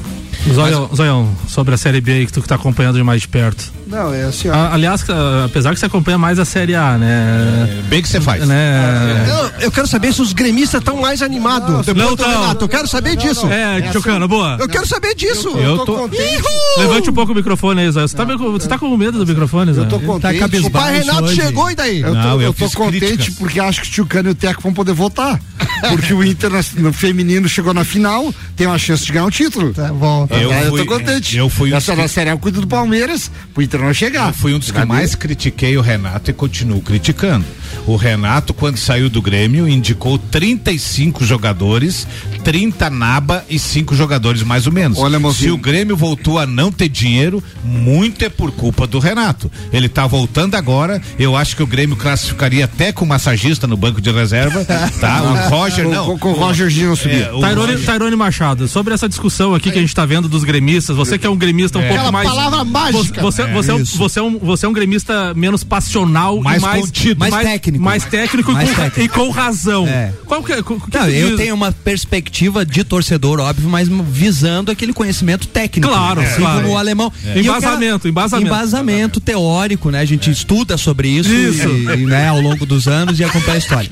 Zoião, 0.54 0.90
Zoião, 0.96 1.36
sobre 1.48 1.74
a 1.74 1.78
Série 1.78 2.02
B 2.02 2.12
aí 2.12 2.26
que 2.26 2.32
tu 2.32 2.42
que 2.42 2.48
tá 2.48 2.56
acompanhando 2.56 2.98
de 2.98 3.04
mais 3.04 3.22
de 3.22 3.28
perto. 3.28 3.77
Não, 3.90 4.14
é 4.14 4.24
assim, 4.24 4.50
ó. 4.50 4.54
A- 4.54 4.74
aliás, 4.74 5.04
apesar 5.46 5.74
que 5.74 5.80
você 5.80 5.86
acompanha 5.86 6.18
mais 6.18 6.40
a 6.40 6.46
Série 6.46 6.76
A, 6.76 6.98
né? 6.98 7.78
É, 7.80 7.82
bem 7.90 8.02
que 8.02 8.08
você 8.10 8.20
faz. 8.20 8.46
né? 8.48 9.26
Eu, 9.60 9.66
eu 9.66 9.72
quero 9.72 9.88
saber 9.88 10.14
se 10.14 10.22
os 10.22 10.34
gremistas 10.34 10.82
estão 10.82 10.98
mais 10.98 11.22
animados. 11.22 11.86
Não 11.88 12.16
tão. 12.16 12.30
Renato, 12.30 12.66
eu 12.66 12.70
quero 12.70 12.88
saber 12.88 13.16
disso. 13.16 13.48
É, 13.48 13.82
Tchocano, 13.92 14.28
boa. 14.28 14.58
Eu 14.60 14.68
quero 14.68 14.86
saber 14.86 15.16
disso. 15.16 15.50
Eu 15.58 15.80
tô- 15.80 15.96
contente. 15.96 16.44
Levante 16.78 17.10
um 17.10 17.14
pouco 17.14 17.32
o 17.32 17.36
microfone 17.36 17.82
aí, 17.82 17.92
Zóio. 17.92 18.08
Você 18.08 18.16
tá, 18.16 18.26
você 18.26 18.68
tá 18.68 18.78
com 18.78 18.96
medo 18.98 19.18
do 19.18 19.26
microfone, 19.26 19.74
Zóio? 19.74 19.86
Eu 19.86 19.90
tô 19.90 20.00
Tá 20.00 20.06
contente. 20.06 20.36
O 20.38 20.40
cabisbaixo 20.40 20.72
pai 20.72 21.00
Renato 21.00 21.24
hoje. 21.24 21.36
chegou 21.42 21.72
e 21.72 21.76
daí? 21.76 22.02
Eu 22.02 22.10
tô, 22.10 22.14
Não, 22.14 22.32
eu 22.34 22.42
eu 22.42 22.54
tô 22.54 22.70
contente 22.72 23.06
críticas. 23.06 23.36
porque 23.36 23.60
acho 23.60 23.82
que 23.82 23.88
o 23.88 23.92
Tchucano 23.92 24.30
e 24.30 24.32
o 24.32 24.36
Teco 24.36 24.62
vão 24.62 24.74
poder 24.74 24.94
votar. 24.94 25.40
Porque 25.90 26.12
o 26.12 26.24
Inter 26.24 26.50
no 26.78 26.92
feminino 26.92 27.48
chegou 27.48 27.72
na 27.72 27.84
final, 27.84 28.34
tem 28.56 28.66
uma 28.66 28.80
chance 28.80 29.06
de 29.06 29.12
ganhar 29.12 29.26
o 29.26 29.30
título. 29.32 29.74
Tá 29.74 29.90
bom. 29.94 30.28
Eu 30.32 30.52
Ah, 30.52 30.70
fui- 30.70 30.80
tô 30.84 30.86
contente. 30.88 31.38
eu 31.38 31.50
fui 31.50 31.72
um 31.72 31.76
Essa 31.78 31.96
da 31.96 32.08
Série 32.08 32.32
A 32.32 32.34
eu 32.34 32.40
cuido 32.40 32.62
do 32.62 32.68
Palmeiras, 32.68 33.30
pro 33.54 33.62
Inter 33.62 33.77
não 33.80 33.94
chegar. 33.94 34.30
Eu 34.30 34.34
fui 34.34 34.54
um 34.54 34.60
dos 34.60 34.72
que 34.72 34.86
mais 34.86 35.16
critiquei 35.16 35.78
o 35.78 35.82
Renato 35.82 36.32
e 36.32 36.34
continuo 36.34 36.82
criticando. 36.82 37.46
O 37.86 37.96
Renato, 37.96 38.54
quando 38.54 38.78
saiu 38.78 39.10
do 39.10 39.22
Grêmio, 39.22 39.68
indicou 39.68 40.18
35 40.18 41.24
jogadores, 41.26 42.08
30 42.44 42.90
naba 42.90 43.44
e 43.50 43.58
5 43.60 43.96
jogadores 43.96 44.44
mais 44.44 44.66
ou 44.68 44.74
menos. 44.74 44.98
Olha. 44.98 45.18
Se 45.34 45.50
o 45.50 45.58
Grêmio 45.58 45.96
voltou 45.98 46.40
a 46.40 46.46
não 46.46 46.72
ter 46.72 46.88
dinheiro, 46.90 47.44
muito 47.64 48.24
é 48.24 48.30
por 48.30 48.52
culpa 48.52 48.86
do 48.88 49.00
Renato. 49.00 49.52
Ele 49.74 49.90
tá 49.90 50.06
voltando 50.08 50.56
agora. 50.56 51.02
Eu 51.20 51.36
acho 51.36 51.56
que 51.56 51.64
o 51.64 51.68
Grêmio 51.68 51.96
classificaria 51.96 52.66
até 52.66 52.92
com 52.92 53.06
massagista 53.06 53.68
no 53.68 53.76
banco 53.76 54.00
de 54.00 54.12
reserva, 54.12 54.64
tá? 54.66 54.88
O 55.48 55.50
Roger 55.50 55.86
Com- 55.86 55.92
não. 55.92 56.06
com- 56.06 56.18
com 56.20 56.30
o 56.32 56.34
Roger 56.34 56.70
Gino 56.70 56.96
subir. 56.96 57.24
É, 57.24 57.32
o 57.34 57.40
Tairone, 57.42 57.72
Roger- 57.74 57.86
Tairone 57.86 58.16
Machado, 58.16 58.68
sobre 58.68 58.94
essa 58.94 59.08
discussão 59.10 59.54
aqui 59.56 59.72
que 59.72 59.78
a 59.78 59.82
gente 59.82 59.94
tá 59.96 60.06
vendo 60.06 60.28
dos 60.30 60.44
gremistas, 60.44 60.96
você 60.96 61.18
que 61.18 61.26
é 61.26 61.30
um 61.30 61.36
gremista 61.38 61.78
um 61.80 61.82
pouco 61.82 61.96
Aquela 61.96 62.12
mais. 62.12 62.30
palavra 62.30 62.64
mágica. 62.64 63.22
Você, 63.22 63.42
É, 63.44 63.54
você, 63.54 63.72
é 63.72 63.74
um, 63.74 63.84
você, 63.84 64.20
é 64.20 64.24
um, 64.24 64.38
você 64.40 64.66
é 64.66 64.70
um 64.70 64.74
gremista 64.74 65.34
menos 65.34 65.64
passional 65.64 66.40
Mais 66.42 66.62
e 66.62 66.66
mais 66.66 66.82
contido. 66.82 67.20
Mais 67.20 67.34
técnico. 67.36 67.67
Mais 67.72 68.06
técnico, 68.06 68.52
Mais 68.52 68.70
e, 68.72 68.74
com, 68.76 68.82
técnico. 68.82 69.02
e 69.02 69.10
com 69.10 69.30
razão. 69.30 69.88
É. 69.88 70.14
Qual 70.26 70.44
que 70.44 70.54
é? 70.54 70.62
que 70.64 70.98
Não, 70.98 71.08
eu 71.10 71.30
diz? 71.30 71.38
tenho 71.38 71.56
uma 71.56 71.72
perspectiva 71.72 72.66
de 72.66 72.84
torcedor, 72.84 73.40
óbvio, 73.40 73.70
mas 73.70 73.88
visando 73.90 74.72
aquele 74.72 74.94
conhecimento 74.94 75.48
técnico. 75.48 75.88
Claro, 75.88 76.22
assim 76.22 76.42
claro. 76.42 76.62
como 76.62 76.74
o 76.74 76.78
alemão. 76.78 77.12
Eu 77.24 77.42
Embasamento, 77.42 78.00
quero- 78.00 78.10
embasamento. 78.10 78.48
Embasamento 78.48 79.20
teórico, 79.20 79.90
né? 79.92 80.00
A 80.00 80.06
gente 80.06 80.30
estuda 80.32 80.78
sobre 80.78 81.08
isso, 81.10 81.34
Isso. 81.34 81.68
E, 81.68 81.84
e, 82.02 82.06
né, 82.06 82.28
ao 82.28 82.40
longo 82.42 82.66
dos 82.66 82.88
anos 82.88 83.20
e 83.20 83.24
acompanha 83.24 83.56
a 83.56 83.58
história. 83.58 83.90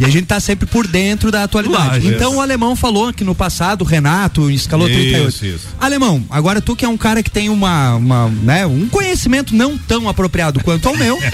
E 0.00 0.04
a 0.04 0.08
gente 0.08 0.26
tá 0.26 0.40
sempre 0.40 0.66
por 0.66 0.86
dentro 0.86 1.30
da 1.30 1.44
atualidade. 1.44 2.06
Então 2.08 2.36
o 2.36 2.40
alemão 2.40 2.74
falou 2.74 3.12
que 3.12 3.22
no 3.22 3.34
passado, 3.34 3.82
o 3.82 3.84
Renato 3.84 4.50
escalou 4.50 4.88
Isso, 4.88 4.98
38. 4.98 5.46
isso. 5.46 5.68
Alemão, 5.80 6.24
agora 6.30 6.60
tu 6.60 6.74
que 6.74 6.84
é 6.84 6.88
um 6.88 6.96
cara 6.96 7.22
que 7.22 7.30
tem 7.30 7.48
uma, 7.48 7.94
uma, 7.96 8.28
né, 8.42 8.66
um 8.66 8.88
conhecimento 8.88 9.54
não 9.54 9.76
tão 9.76 10.08
apropriado 10.08 10.60
quanto 10.64 10.88
ao 10.88 10.96
meu, 10.96 11.18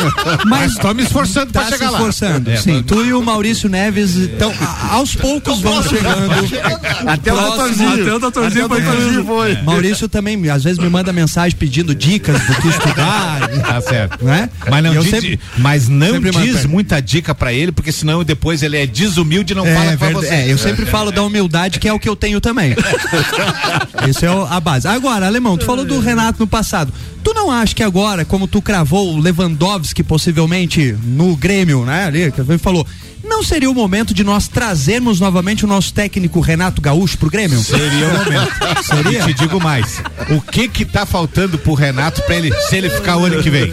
Mas 0.46 0.74
tô 0.76 0.92
me 0.94 1.02
esforçando 1.02 1.52
tá 1.52 1.60
pra 1.60 1.68
se 1.70 1.78
chegar 1.78 1.90
lá. 1.90 1.98
esforçando. 1.98 2.50
É, 2.50 2.56
Sim, 2.56 2.72
mas- 2.76 2.84
tu 2.86 3.04
e 3.04 3.12
o 3.12 3.22
Maurício 3.22 3.68
Neves, 3.68 4.16
então, 4.16 4.52
a- 4.60 4.94
aos 4.94 5.14
poucos 5.14 5.60
vão 5.60 5.82
chegando. 5.82 6.30
Até 7.06 7.32
o 7.32 7.36
doutorzinho. 7.36 8.02
Até 8.02 8.14
o 8.14 8.18
doutorzinho 8.18 8.64
Até 8.66 8.74
o 8.74 8.82
foi 8.82 9.24
foi. 9.24 9.62
Maurício 9.62 10.08
também, 10.08 10.48
às 10.50 10.64
vezes, 10.64 10.78
me 10.78 10.88
manda 10.88 11.12
mensagem 11.12 11.56
pedindo 11.56 11.94
dicas 11.94 12.40
do 12.46 12.54
que 12.56 12.68
estudar. 12.68 13.48
Tá 13.60 13.80
certo. 13.80 14.24
Né? 14.24 14.48
Mas 14.68 14.82
não 14.84 14.94
eu 14.94 15.02
diz, 15.02 15.10
sempre- 15.10 15.40
mas 15.58 15.88
não 15.88 16.20
diz 16.20 16.64
muita 16.66 17.00
dica 17.00 17.34
pra 17.34 17.52
ele, 17.52 17.59
porque 17.68 17.92
senão 17.92 18.24
depois 18.24 18.62
ele 18.62 18.76
é 18.76 18.86
desumilde 18.86 19.52
e 19.52 19.56
não 19.56 19.64
fala 19.64 19.92
É, 19.92 19.96
pra 19.96 20.06
verdade. 20.08 20.26
você. 20.26 20.34
É, 20.34 20.52
eu 20.52 20.58
sempre 20.58 20.86
falo 20.86 21.10
da 21.12 21.22
humildade, 21.22 21.78
que 21.78 21.86
é 21.88 21.92
o 21.92 21.98
que 21.98 22.08
eu 22.08 22.16
tenho 22.16 22.40
também. 22.40 22.74
Isso 24.08 24.24
é 24.24 24.28
a 24.28 24.60
base. 24.60 24.88
Agora, 24.88 25.26
Alemão, 25.26 25.56
tu 25.56 25.64
falou 25.64 25.84
do 25.84 26.00
Renato 26.00 26.40
no 26.40 26.46
passado. 26.46 26.92
Tu 27.22 27.34
não 27.34 27.50
acha 27.50 27.74
que 27.74 27.82
agora, 27.82 28.24
como 28.24 28.48
tu 28.48 28.62
cravou 28.62 29.14
o 29.14 29.18
Lewandowski 29.18 30.02
possivelmente 30.02 30.96
no 31.04 31.36
Grêmio, 31.36 31.84
né? 31.84 32.06
Ali, 32.06 32.32
que 32.32 32.40
ele 32.40 32.58
falou. 32.58 32.86
Não 33.22 33.42
seria 33.42 33.70
o 33.70 33.74
momento 33.74 34.12
de 34.14 34.24
nós 34.24 34.48
trazermos 34.48 35.20
novamente 35.20 35.64
o 35.64 35.68
nosso 35.68 35.92
técnico 35.92 36.40
Renato 36.40 36.80
Gaúcho 36.80 37.16
pro 37.18 37.30
Grêmio? 37.30 37.60
Seria 37.60 38.08
o 38.08 38.18
momento. 38.24 38.52
Seria? 38.82 39.20
E 39.20 39.24
te 39.26 39.34
digo 39.34 39.60
mais. 39.60 40.02
O 40.30 40.40
que 40.40 40.68
que 40.68 40.84
tá 40.84 41.04
faltando 41.06 41.58
pro 41.58 41.74
Renato 41.74 42.22
pra 42.22 42.34
ele, 42.36 42.52
se 42.68 42.76
ele 42.76 42.88
ficar 42.90 43.16
o 43.18 43.24
ano 43.24 43.42
que 43.42 43.50
vem? 43.50 43.70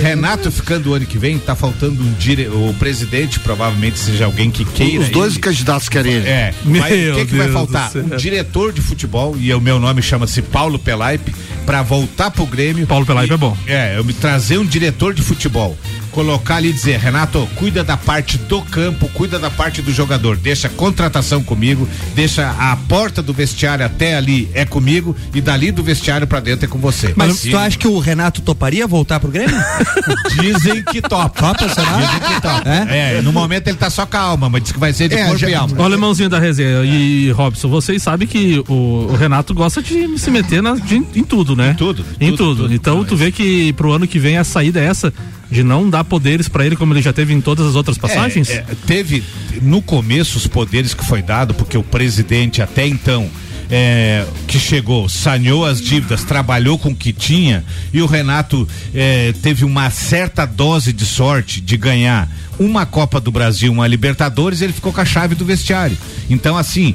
Renato 0.00 0.50
ficando 0.50 0.90
o 0.90 0.94
ano 0.94 1.04
que 1.06 1.18
vem, 1.18 1.38
tá 1.38 1.54
faltando 1.54 2.02
um 2.02 2.12
dire... 2.14 2.48
o 2.48 2.74
presidente, 2.78 3.40
provavelmente 3.40 3.98
seja 3.98 4.24
alguém 4.24 4.50
que 4.50 4.64
queira. 4.64 5.00
Os 5.02 5.08
dois 5.10 5.32
ele. 5.34 5.40
candidatos 5.42 5.88
querem 5.88 6.12
ele. 6.12 6.28
É, 6.28 6.54
Meu 6.64 6.80
vai- 6.80 7.10
o 7.10 7.14
que, 7.16 7.26
que 7.26 7.34
vai 7.36 7.46
Deus 7.48 7.52
faltar? 7.52 7.88
do 7.88 7.92
céu. 7.92 8.04
Um 8.04 8.16
diretor 8.16 8.72
de 8.72 8.80
futebol, 8.80 9.36
e 9.38 9.52
o 9.52 9.60
meu 9.60 9.78
nome 9.78 10.00
chama-se 10.02 10.42
Paulo 10.42 10.78
Pelaipe, 10.78 11.34
pra 11.64 11.82
voltar 11.82 12.30
pro 12.30 12.46
Grêmio. 12.46 12.86
Paulo 12.86 13.04
Pelaipe 13.06 13.32
E- 13.32 13.34
é 13.34 13.36
bom. 13.36 13.56
É, 13.66 13.98
eu 13.98 14.04
me 14.04 14.12
trazer 14.12 14.58
um 14.58 14.64
diretor 14.64 15.12
de 15.14 15.22
futebol. 15.22 15.76
Colocar 16.16 16.56
ali 16.56 16.70
e 16.70 16.72
dizer, 16.72 16.98
Renato, 16.98 17.46
cuida 17.56 17.84
da 17.84 17.94
parte 17.94 18.38
do 18.38 18.62
campo, 18.62 19.06
cuida 19.12 19.38
da 19.38 19.50
parte 19.50 19.82
do 19.82 19.92
jogador, 19.92 20.34
deixa 20.38 20.66
a 20.66 20.70
contratação 20.70 21.42
comigo, 21.44 21.86
deixa 22.14 22.48
a 22.58 22.74
porta 22.74 23.20
do 23.22 23.34
vestiário 23.34 23.84
até 23.84 24.16
ali 24.16 24.48
é 24.54 24.64
comigo 24.64 25.14
e 25.34 25.42
dali 25.42 25.70
do 25.70 25.82
vestiário 25.82 26.26
pra 26.26 26.40
dentro 26.40 26.64
é 26.64 26.68
com 26.68 26.78
você. 26.78 27.12
Mas 27.14 27.42
tu 27.42 27.54
acha 27.58 27.76
que 27.76 27.86
o 27.86 27.98
Renato 27.98 28.40
toparia 28.40 28.86
voltar 28.86 29.20
pro 29.20 29.30
Grêmio? 29.30 29.54
Dizem 30.40 30.82
que 30.84 31.02
topa. 31.02 31.28
Topa, 31.52 31.68
será? 31.68 31.92
Dizem 31.98 32.20
que 32.20 32.40
topa. 32.40 32.62
É? 32.94 33.18
É? 33.18 33.20
no 33.22 33.30
momento 33.30 33.68
ele 33.68 33.76
tá 33.76 33.90
só 33.90 34.06
com 34.06 34.16
a 34.16 34.20
alma, 34.20 34.48
mas 34.48 34.62
diz 34.62 34.72
que 34.72 34.78
vai 34.78 34.94
ser 34.94 35.10
de 35.10 35.16
É, 35.16 35.24
corpo 35.24 35.38
já- 35.38 35.50
e 35.50 35.54
alma. 35.54 35.74
Ó, 35.78 35.82
o 35.82 35.84
alemãozinho 35.84 36.30
da 36.30 36.38
resenha 36.38 36.82
e 36.82 37.30
Robson, 37.32 37.68
vocês 37.68 38.02
sabem 38.02 38.26
que 38.26 38.64
o, 38.68 39.08
o 39.10 39.16
Renato 39.16 39.52
gosta 39.52 39.82
de 39.82 40.18
se 40.18 40.30
meter 40.30 40.62
na- 40.62 40.76
de- 40.76 41.02
em 41.14 41.24
tudo, 41.24 41.54
né? 41.54 41.72
Em 41.72 41.74
tudo, 41.74 42.04
Em 42.18 42.30
tudo, 42.30 42.36
tudo. 42.38 42.62
tudo, 42.62 42.74
então 42.74 43.04
tu 43.04 43.14
vê 43.16 43.30
que 43.30 43.70
pro 43.74 43.92
ano 43.92 44.06
que 44.06 44.18
vem 44.18 44.38
a 44.38 44.44
saída 44.44 44.80
é 44.80 44.86
essa 44.86 45.12
de 45.50 45.62
não 45.62 45.88
dar 45.88 46.04
poderes 46.04 46.48
pra 46.48 46.66
ele 46.66 46.76
como 46.76 46.92
ele 46.92 47.02
já 47.02 47.12
teve 47.12 47.32
em 47.32 47.40
todas 47.40 47.66
as 47.66 47.74
outras 47.74 47.98
passagens? 47.98 48.50
É, 48.50 48.56
é, 48.56 48.66
teve 48.86 49.22
no 49.62 49.80
começo 49.80 50.38
os 50.38 50.46
poderes 50.46 50.94
que 50.94 51.04
foi 51.04 51.22
dado, 51.22 51.54
porque 51.54 51.76
o 51.78 51.82
presidente 51.82 52.62
até 52.62 52.86
então. 52.86 53.30
é, 53.70 54.24
que 54.46 54.58
chegou, 54.58 55.08
saneou 55.08 55.64
as 55.64 55.80
dívidas, 55.80 56.24
trabalhou 56.24 56.78
com 56.78 56.90
o 56.90 56.94
que 56.94 57.12
tinha 57.12 57.64
e 57.92 58.00
o 58.00 58.06
Renato 58.06 58.68
é, 58.94 59.32
teve 59.42 59.64
uma 59.64 59.90
certa 59.90 60.46
dose 60.46 60.92
de 60.92 61.04
sorte 61.04 61.60
de 61.60 61.76
ganhar 61.76 62.28
uma 62.58 62.86
Copa 62.86 63.20
do 63.20 63.30
Brasil, 63.30 63.72
uma 63.72 63.86
Libertadores, 63.86 64.62
ele 64.62 64.72
ficou 64.72 64.92
com 64.92 65.00
a 65.00 65.04
chave 65.04 65.34
do 65.34 65.44
vestiário. 65.44 65.96
Então, 66.30 66.56
assim, 66.56 66.94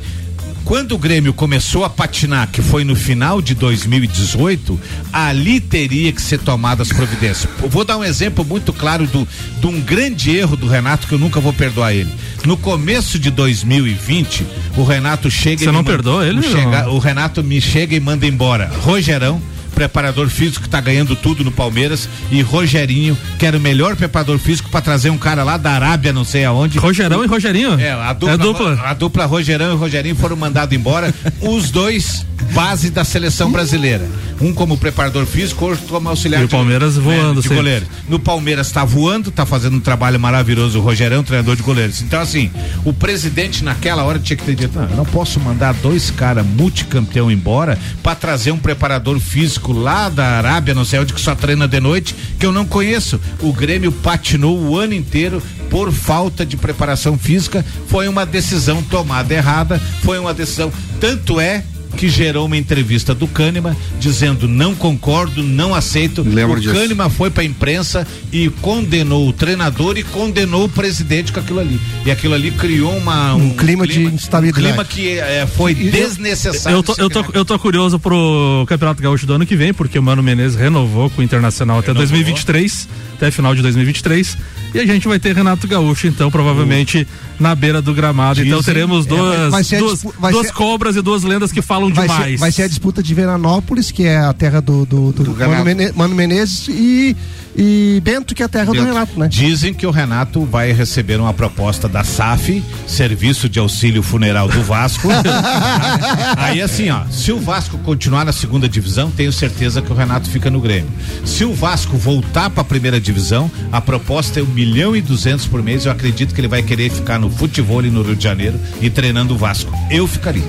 quando 0.63 0.93
o 0.93 0.97
Grêmio 0.97 1.33
começou 1.33 1.83
a 1.83 1.89
patinar, 1.89 2.47
que 2.49 2.61
foi 2.61 2.83
no 2.83 2.95
final 2.95 3.41
de 3.41 3.53
2018, 3.55 4.79
ali 5.11 5.59
teria 5.59 6.11
que 6.11 6.21
ser 6.21 6.39
tomadas 6.39 6.89
as 6.91 6.95
providências. 6.97 7.47
Eu 7.61 7.69
vou 7.69 7.83
dar 7.83 7.97
um 7.97 8.03
exemplo 8.03 8.45
muito 8.45 8.71
claro 8.71 9.05
do, 9.07 9.27
de 9.59 9.67
um 9.67 9.79
grande 9.81 10.35
erro 10.35 10.55
do 10.55 10.67
Renato 10.67 11.07
que 11.07 11.13
eu 11.13 11.19
nunca 11.19 11.39
vou 11.39 11.51
perdoar 11.53 11.93
ele. 11.93 12.11
No 12.45 12.55
começo 12.57 13.19
de 13.19 13.29
2020, 13.31 14.45
o 14.77 14.83
Renato 14.83 15.29
chega 15.29 15.57
Você 15.59 15.63
e 15.65 15.67
não 15.67 15.75
manda- 15.75 15.91
perdoa 15.91 16.25
ele, 16.27 16.41
chega-? 16.41 16.89
O 16.89 16.99
Renato 16.99 17.43
me 17.43 17.59
chega 17.61 17.95
e 17.95 17.99
manda 17.99 18.25
embora. 18.25 18.71
Rogerão. 18.81 19.41
Preparador 19.73 20.29
físico 20.29 20.63
que 20.63 20.69
tá 20.69 20.79
ganhando 20.81 21.15
tudo 21.15 21.43
no 21.43 21.51
Palmeiras 21.51 22.07
e 22.29 22.41
Rogerinho, 22.41 23.17
que 23.39 23.45
era 23.45 23.57
o 23.57 23.59
melhor 23.59 23.95
preparador 23.95 24.37
físico 24.37 24.69
para 24.69 24.81
trazer 24.81 25.09
um 25.09 25.17
cara 25.17 25.43
lá 25.43 25.57
da 25.57 25.71
Arábia, 25.71 26.13
não 26.13 26.23
sei 26.23 26.45
aonde. 26.45 26.77
Rogerão 26.77 27.23
e 27.23 27.27
Rogerinho? 27.27 27.79
É, 27.79 27.91
a 27.91 28.13
dupla, 28.13 28.33
É 28.33 28.37
dupla. 28.37 28.81
A 28.83 28.93
dupla 28.93 29.25
Rogerão 29.25 29.73
e 29.73 29.77
Rogerinho 29.77 30.15
foram 30.15 30.35
mandados 30.35 30.75
embora. 30.75 31.13
Os 31.41 31.71
dois 31.71 32.25
base 32.53 32.89
da 32.89 33.03
seleção 33.03 33.51
brasileira. 33.51 34.07
Um 34.41 34.51
como 34.51 34.75
preparador 34.75 35.25
físico, 35.27 35.65
outro 35.65 35.85
como 35.85 36.09
auxiliar 36.09 36.41
E 36.41 36.45
o 36.45 36.47
de- 36.47 36.51
Palmeiras 36.51 36.97
voando 36.97 37.35
de 37.35 37.41
sempre. 37.43 37.57
goleiro. 37.57 37.85
No 38.09 38.19
Palmeiras 38.19 38.67
está 38.67 38.83
voando, 38.83 39.29
está 39.29 39.45
fazendo 39.45 39.77
um 39.77 39.79
trabalho 39.79 40.19
maravilhoso 40.19 40.79
o 40.79 40.81
Rogerão, 40.81 41.23
treinador 41.23 41.55
de 41.55 41.61
goleiros. 41.61 42.01
Então, 42.01 42.19
assim, 42.19 42.49
o 42.83 42.91
presidente 42.91 43.63
naquela 43.63 44.03
hora 44.03 44.17
tinha 44.17 44.35
que 44.35 44.43
ter 44.43 44.55
dito: 44.55 44.77
não, 44.77 44.89
eu 44.89 44.97
não 44.97 45.05
posso 45.05 45.39
mandar 45.39 45.73
dois 45.75 46.09
caras 46.09 46.43
multicampeão 46.45 47.29
embora 47.31 47.77
para 48.01 48.15
trazer 48.15 48.51
um 48.51 48.57
preparador 48.57 49.19
físico 49.19 49.60
lá 49.67 50.09
da 50.09 50.25
Arábia, 50.37 50.73
não 50.73 50.85
sei 50.85 50.99
onde, 50.99 51.13
que 51.13 51.21
só 51.21 51.35
treina 51.35 51.67
de 51.67 51.79
noite, 51.79 52.15
que 52.39 52.45
eu 52.45 52.51
não 52.51 52.65
conheço. 52.65 53.19
O 53.39 53.53
Grêmio 53.53 53.91
patinou 53.91 54.57
o 54.59 54.77
ano 54.77 54.93
inteiro 54.93 55.41
por 55.69 55.91
falta 55.91 56.45
de 56.45 56.57
preparação 56.57 57.17
física. 57.17 57.65
Foi 57.87 58.07
uma 58.07 58.25
decisão 58.25 58.81
tomada 58.83 59.33
errada, 59.33 59.79
foi 60.03 60.19
uma 60.19 60.33
decisão. 60.33 60.71
Tanto 60.99 61.39
é 61.39 61.63
que 61.91 62.09
gerou 62.09 62.45
uma 62.45 62.57
entrevista 62.57 63.13
do 63.13 63.27
Kahneman 63.27 63.75
dizendo 63.99 64.47
não 64.47 64.73
concordo, 64.75 65.43
não 65.43 65.73
aceito. 65.75 66.21
Lembro 66.21 66.57
o 66.57 66.59
disso. 66.59 66.73
Kahneman 66.73 67.09
foi 67.09 67.29
para 67.29 67.43
a 67.43 67.45
imprensa 67.45 68.07
e 68.31 68.49
condenou 68.61 69.27
o 69.27 69.33
treinador 69.33 69.97
e 69.97 70.03
condenou 70.03 70.65
o 70.65 70.69
presidente 70.69 71.31
com 71.31 71.39
aquilo 71.39 71.59
ali. 71.59 71.79
E 72.05 72.11
aquilo 72.11 72.33
ali 72.33 72.51
criou 72.51 72.95
uma, 72.95 73.33
Um 73.35 73.51
clima 73.55 73.85
de 73.85 74.03
instabilidade. 74.03 74.65
Um 74.65 74.69
clima 74.69 74.85
que 74.85 75.19
eh, 75.19 75.47
foi 75.47 75.73
desnecessário. 75.73 76.77
Eu 76.77 76.83
tô, 76.83 76.95
eu, 76.97 77.09
tô, 77.09 77.25
eu 77.33 77.45
tô 77.45 77.59
curioso 77.59 77.99
pro 77.99 78.65
Campeonato 78.67 79.01
Gaúcho 79.01 79.25
do 79.25 79.33
ano 79.33 79.45
que 79.45 79.55
vem, 79.55 79.73
porque 79.73 79.97
o 79.99 80.03
Mano 80.03 80.23
Menezes 80.23 80.57
renovou 80.57 81.09
com 81.09 81.21
o 81.21 81.23
Internacional 81.23 81.79
até 81.79 81.93
2023, 81.93 82.87
até 83.15 83.31
final 83.31 83.53
de 83.55 83.61
2023. 83.61 84.37
E 84.73 84.79
a 84.79 84.85
gente 84.85 85.07
vai 85.07 85.19
ter 85.19 85.35
Renato 85.35 85.67
Gaúcho, 85.67 86.07
então, 86.07 86.29
provavelmente 86.31 87.07
na 87.39 87.53
beira 87.55 87.81
do 87.81 87.93
gramado. 87.93 88.41
então 88.41 88.59
Dizem- 88.59 88.73
teremos 88.73 89.05
duas, 89.05 89.53
a 89.53 89.77
duas, 89.79 90.01
duas 90.31 90.47
ser- 90.47 90.53
cobras 90.53 90.95
e 90.95 91.01
duas 91.01 91.23
lendas 91.23 91.51
que 91.51 91.61
falam 91.61 91.91
Vai 91.93 92.07
demais. 92.07 92.31
ser, 92.31 92.37
vai 92.37 92.51
ser 92.51 92.63
a 92.63 92.67
disputa 92.67 93.01
de 93.03 93.13
Veranópolis, 93.13 93.91
que 93.91 94.03
é 94.05 94.17
a 94.19 94.33
terra 94.33 94.61
do, 94.61 94.85
do, 94.85 95.11
do, 95.11 95.33
Renato. 95.33 95.51
Mano, 95.51 95.65
Mene- 95.65 95.91
Mano 95.95 96.15
Menezes, 96.15 96.67
e, 96.69 97.15
e 97.55 97.99
Bento, 98.03 98.33
que 98.35 98.41
é 98.43 98.45
a 98.45 98.49
terra 98.49 98.65
do 98.65 98.71
Bento. 98.73 98.85
Renato, 98.85 99.19
né? 99.19 99.27
Dizem 99.27 99.73
que 99.73 99.85
o 99.87 99.91
Renato 99.91 100.45
vai 100.45 100.71
receber 100.71 101.19
uma 101.19 101.33
proposta 101.33 101.89
da 101.89 102.03
SAF, 102.03 102.63
Serviço 102.87 103.49
de 103.49 103.59
Auxílio 103.59 104.03
Funeral 104.03 104.47
do 104.47 104.61
Vasco. 104.63 105.07
Aí 106.37 106.61
assim, 106.61 106.89
ó, 106.89 107.01
se 107.09 107.31
o 107.31 107.39
Vasco 107.39 107.77
continuar 107.79 108.25
na 108.25 108.31
segunda 108.31 108.67
divisão, 108.69 109.09
tenho 109.11 109.31
certeza 109.31 109.81
que 109.81 109.91
o 109.91 109.95
Renato 109.95 110.29
fica 110.29 110.49
no 110.49 110.59
Grêmio. 110.61 110.89
Se 111.25 111.43
o 111.43 111.53
Vasco 111.53 111.97
voltar 111.97 112.49
para 112.49 112.61
a 112.61 112.65
primeira 112.65 112.99
divisão, 112.99 113.49
a 113.71 113.81
proposta 113.81 114.39
é 114.39 114.43
um 114.43 114.47
milhão 114.65 114.95
e 114.95 115.01
duzentos 115.01 115.47
por 115.47 115.63
mês. 115.63 115.85
Eu 115.87 115.91
acredito 115.91 116.35
que 116.35 116.39
ele 116.41 116.47
vai 116.47 116.61
querer 116.61 116.91
ficar 116.91 117.17
no 117.17 117.29
futebol 117.31 117.81
no 117.81 118.03
Rio 118.03 118.15
de 118.15 118.23
Janeiro 118.23 118.59
e 118.79 118.89
treinando 118.91 119.33
o 119.33 119.37
Vasco. 119.37 119.73
Eu 119.89 120.05
ficaria. 120.07 120.43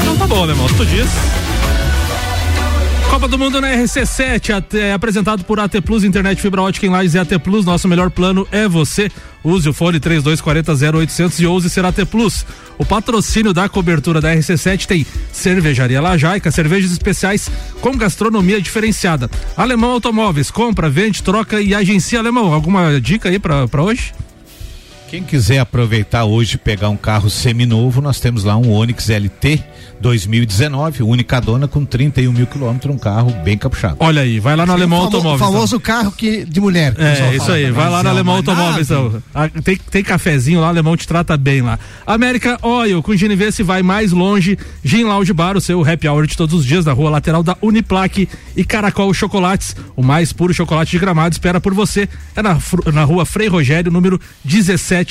Então 0.00 0.16
tá 0.16 0.26
bom, 0.26 0.42
Alemão, 0.42 0.66
tu 0.76 0.84
diz. 0.84 1.06
Copa 3.08 3.28
do 3.28 3.38
Mundo 3.38 3.60
na 3.60 3.68
RC7, 3.76 4.54
até- 4.56 4.92
apresentado 4.92 5.44
por 5.44 5.60
AT 5.60 5.80
Plus, 5.82 6.02
internet 6.02 6.40
fibra 6.40 6.62
ótica 6.62 6.86
em 6.86 6.88
Lages 6.90 7.14
e 7.14 7.18
AT 7.18 7.38
Plus. 7.38 7.64
Nosso 7.64 7.86
melhor 7.86 8.10
plano 8.10 8.48
é 8.50 8.66
você. 8.66 9.10
Use 9.44 9.68
o 9.68 9.72
fone 9.72 10.00
3240 10.00 10.72
0800 10.98 11.38
e 11.40 11.46
ouse 11.46 11.68
ser 11.70 11.84
AT 11.84 12.04
Plus. 12.06 12.44
O 12.82 12.84
patrocínio 12.84 13.52
da 13.52 13.68
cobertura 13.68 14.20
da 14.20 14.34
RC7 14.34 14.86
tem 14.86 15.06
Cervejaria 15.30 16.00
Lajaica, 16.00 16.50
cervejas 16.50 16.90
especiais 16.90 17.48
com 17.80 17.96
gastronomia 17.96 18.60
diferenciada. 18.60 19.30
Alemão 19.56 19.92
Automóveis, 19.92 20.50
compra, 20.50 20.90
vende, 20.90 21.22
troca 21.22 21.60
e 21.60 21.76
agencia 21.76 22.18
Alemão. 22.18 22.52
Alguma 22.52 23.00
dica 23.00 23.28
aí 23.28 23.38
pra 23.38 23.68
hoje? 23.80 24.12
Quem 25.12 25.22
quiser 25.22 25.58
aproveitar 25.58 26.24
hoje 26.24 26.54
e 26.54 26.58
pegar 26.58 26.88
um 26.88 26.96
carro 26.96 27.28
seminovo, 27.28 28.00
nós 28.00 28.18
temos 28.18 28.44
lá 28.44 28.56
um 28.56 28.72
Onix 28.72 29.10
LT 29.10 29.62
2019, 30.00 31.02
única 31.02 31.38
dona 31.38 31.68
com 31.68 31.84
31 31.84 32.32
mil 32.32 32.46
quilômetros, 32.46 32.92
um 32.92 32.98
carro 32.98 33.30
bem 33.44 33.58
capuchado. 33.58 33.96
Olha 34.00 34.22
aí, 34.22 34.40
vai 34.40 34.56
lá 34.56 34.64
no 34.64 34.72
Alemão 34.72 35.00
o 35.00 35.02
famo- 35.04 35.16
Automóveis. 35.16 35.40
então. 35.42 35.52
famoso 35.52 35.78
carro 35.78 36.12
que, 36.12 36.46
de 36.46 36.60
mulher. 36.62 36.94
que 36.94 37.02
o 37.02 37.04
É, 37.04 37.36
isso 37.36 37.52
aí, 37.52 37.70
vai 37.70 37.90
lá 37.90 38.02
no 38.02 38.08
é 38.08 38.10
Alemão 38.12 38.34
uma 38.36 38.38
Automóveis. 38.40 38.90
Então. 38.90 39.22
Ah, 39.34 39.50
Tem, 39.62 39.76
tem 39.76 40.02
cafezinho 40.02 40.60
lá, 40.60 40.68
o 40.68 40.70
alemão 40.70 40.96
te 40.96 41.06
trata 41.06 41.36
bem 41.36 41.60
lá. 41.60 41.78
América 42.06 42.58
Oil, 42.62 43.02
com 43.02 43.14
Genevieve 43.14 43.62
vai 43.62 43.82
mais 43.82 44.12
longe. 44.12 44.58
Gin 44.82 45.04
Lounge 45.04 45.32
Bar, 45.34 45.58
o 45.58 45.60
seu 45.60 45.84
happy 45.88 46.08
hour 46.08 46.26
de 46.26 46.38
todos 46.38 46.54
os 46.58 46.64
dias, 46.64 46.86
na 46.86 46.92
rua 46.92 47.10
lateral 47.10 47.42
da 47.42 47.54
Uniplaque. 47.60 48.28
E 48.56 48.64
Caracol 48.64 49.12
Chocolates, 49.12 49.76
o 49.94 50.02
mais 50.02 50.32
puro 50.32 50.54
chocolate 50.54 50.90
de 50.92 50.98
gramado, 50.98 51.34
espera 51.34 51.60
por 51.60 51.74
você. 51.74 52.08
É 52.34 52.42
na, 52.42 52.58
na 52.92 53.04
rua 53.04 53.26
Frei 53.26 53.46
Rogério, 53.46 53.92
número 53.92 54.18
17, 54.44 55.01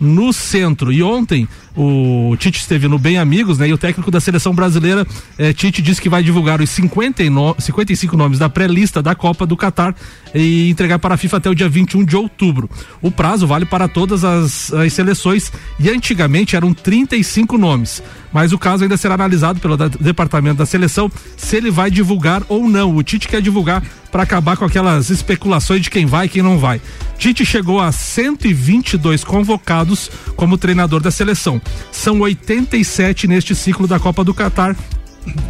no 0.00 0.32
centro. 0.32 0.92
E 0.92 1.02
ontem, 1.02 1.48
o 1.76 2.36
Tite 2.38 2.60
esteve 2.60 2.86
no 2.88 2.98
Bem 2.98 3.18
Amigos, 3.18 3.58
né? 3.58 3.68
E 3.68 3.72
o 3.72 3.78
técnico 3.78 4.10
da 4.10 4.20
seleção 4.20 4.54
brasileira, 4.54 5.06
eh, 5.38 5.52
Tite, 5.52 5.82
disse 5.82 6.00
que 6.00 6.08
vai 6.08 6.22
divulgar 6.22 6.60
os 6.60 6.70
59, 6.70 7.60
55 7.60 8.16
nomes 8.16 8.38
da 8.38 8.48
pré-lista 8.48 9.02
da 9.02 9.14
Copa 9.14 9.44
do 9.44 9.56
Catar 9.56 9.94
e 10.34 10.70
entregar 10.70 10.98
para 10.98 11.14
a 11.14 11.16
FIFA 11.16 11.36
até 11.38 11.50
o 11.50 11.54
dia 11.54 11.68
21 11.68 12.04
de 12.04 12.16
outubro. 12.16 12.70
O 13.02 13.10
prazo 13.10 13.46
vale 13.46 13.64
para 13.66 13.88
todas 13.88 14.24
as, 14.24 14.72
as 14.72 14.92
seleções 14.92 15.52
e 15.80 15.90
antigamente 15.90 16.54
eram 16.56 16.72
35 16.72 17.58
nomes. 17.58 18.02
Mas 18.32 18.52
o 18.52 18.58
caso 18.58 18.82
ainda 18.82 18.96
será 18.96 19.14
analisado 19.14 19.60
pelo 19.60 19.76
da- 19.76 19.88
departamento 19.88 20.56
da 20.58 20.66
seleção 20.66 21.10
se 21.36 21.56
ele 21.56 21.70
vai 21.70 21.90
divulgar 21.90 22.42
ou 22.48 22.68
não. 22.68 22.94
O 22.96 23.02
Tite 23.02 23.28
quer 23.28 23.40
divulgar 23.40 23.82
para 24.10 24.22
acabar 24.22 24.56
com 24.56 24.64
aquelas 24.64 25.10
especulações 25.10 25.82
de 25.82 25.90
quem 25.90 26.06
vai 26.06 26.26
e 26.26 26.28
quem 26.28 26.42
não 26.42 26.56
vai. 26.58 26.80
Tite 27.18 27.44
chegou 27.44 27.80
a 27.80 27.90
122 27.90 29.24
convocados 29.24 30.10
como 30.36 30.58
treinador 30.58 31.00
da 31.00 31.10
seleção. 31.10 31.60
São 31.92 32.20
87 32.20 33.26
neste 33.26 33.54
ciclo 33.54 33.86
da 33.86 33.98
Copa 33.98 34.24
do 34.24 34.34
Catar 34.34 34.76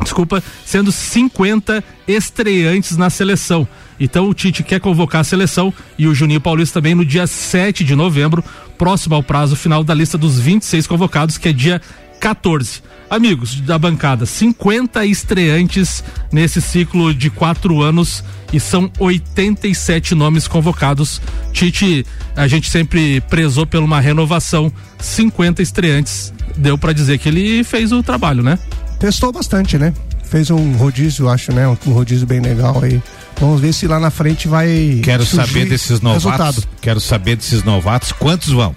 desculpa, 0.03 0.43
sendo 0.65 0.93
50 0.93 1.83
estreantes 2.07 2.97
na 2.97 3.11
seleção. 3.11 3.67
Então 3.99 4.29
o 4.29 4.35
Tite 4.35 4.63
quer 4.63 4.81
convocar 4.81 5.21
a 5.21 5.25
seleção 5.25 5.73
e 5.99 6.07
o 6.07 6.15
Juninho 6.15 6.41
Paulista 6.41 6.81
também 6.81 6.95
no 6.95 7.05
dia 7.05 7.27
7 7.27 7.85
de 7.85 7.95
novembro, 7.95 8.43
próximo 8.77 9.15
ao 9.15 9.23
prazo 9.23 9.57
final 9.57 9.85
da 9.85 9.95
lista 9.95 10.19
dos 10.19 10.39
26 10.39 10.87
convocados, 10.87 11.39
que 11.39 11.49
é 11.49 11.53
dia 11.53 11.81
14. 12.25 12.83
Amigos 13.11 13.61
da 13.61 13.79
bancada, 13.79 14.25
50 14.25 15.05
estreantes 15.05 16.03
nesse 16.33 16.59
ciclo 16.63 17.13
de 17.13 17.29
quatro 17.29 17.83
anos 17.83 18.25
e 18.51 18.59
são 18.59 18.91
87 18.99 20.15
nomes 20.15 20.49
convocados. 20.49 21.21
Tite, 21.53 22.07
a 22.35 22.49
gente 22.49 22.71
sempre 22.71 23.21
prezou 23.29 23.67
por 23.67 23.83
uma 23.83 24.01
renovação, 24.01 24.73
50 24.99 25.61
estreantes. 25.61 26.33
Deu 26.57 26.79
pra 26.79 26.95
dizer 26.95 27.19
que 27.19 27.29
ele 27.29 27.63
fez 27.63 27.93
o 27.93 28.03
trabalho, 28.03 28.43
né? 28.43 28.59
Testou 28.99 29.31
bastante, 29.31 29.77
né? 29.77 29.93
Fez 30.25 30.51
um 30.51 30.73
rodízio, 30.77 31.29
acho, 31.29 31.53
né? 31.53 31.69
Um 31.69 31.93
rodízio 31.93 32.27
bem 32.27 32.41
legal 32.41 32.83
aí. 32.83 33.03
Vamos 33.39 33.61
ver 33.61 33.75
se 33.75 33.87
lá 33.87 34.01
na 34.01 34.11
frente 34.11 34.49
vai. 34.49 35.01
Quero 35.05 35.27
saber 35.27 35.67
desses 35.67 36.01
novatos. 36.01 36.25
Resultado. 36.25 36.69
Quero 36.81 37.01
saber 37.01 37.37
desses 37.37 37.63
novatos 37.63 38.13
quantos 38.13 38.51
vão. 38.51 38.75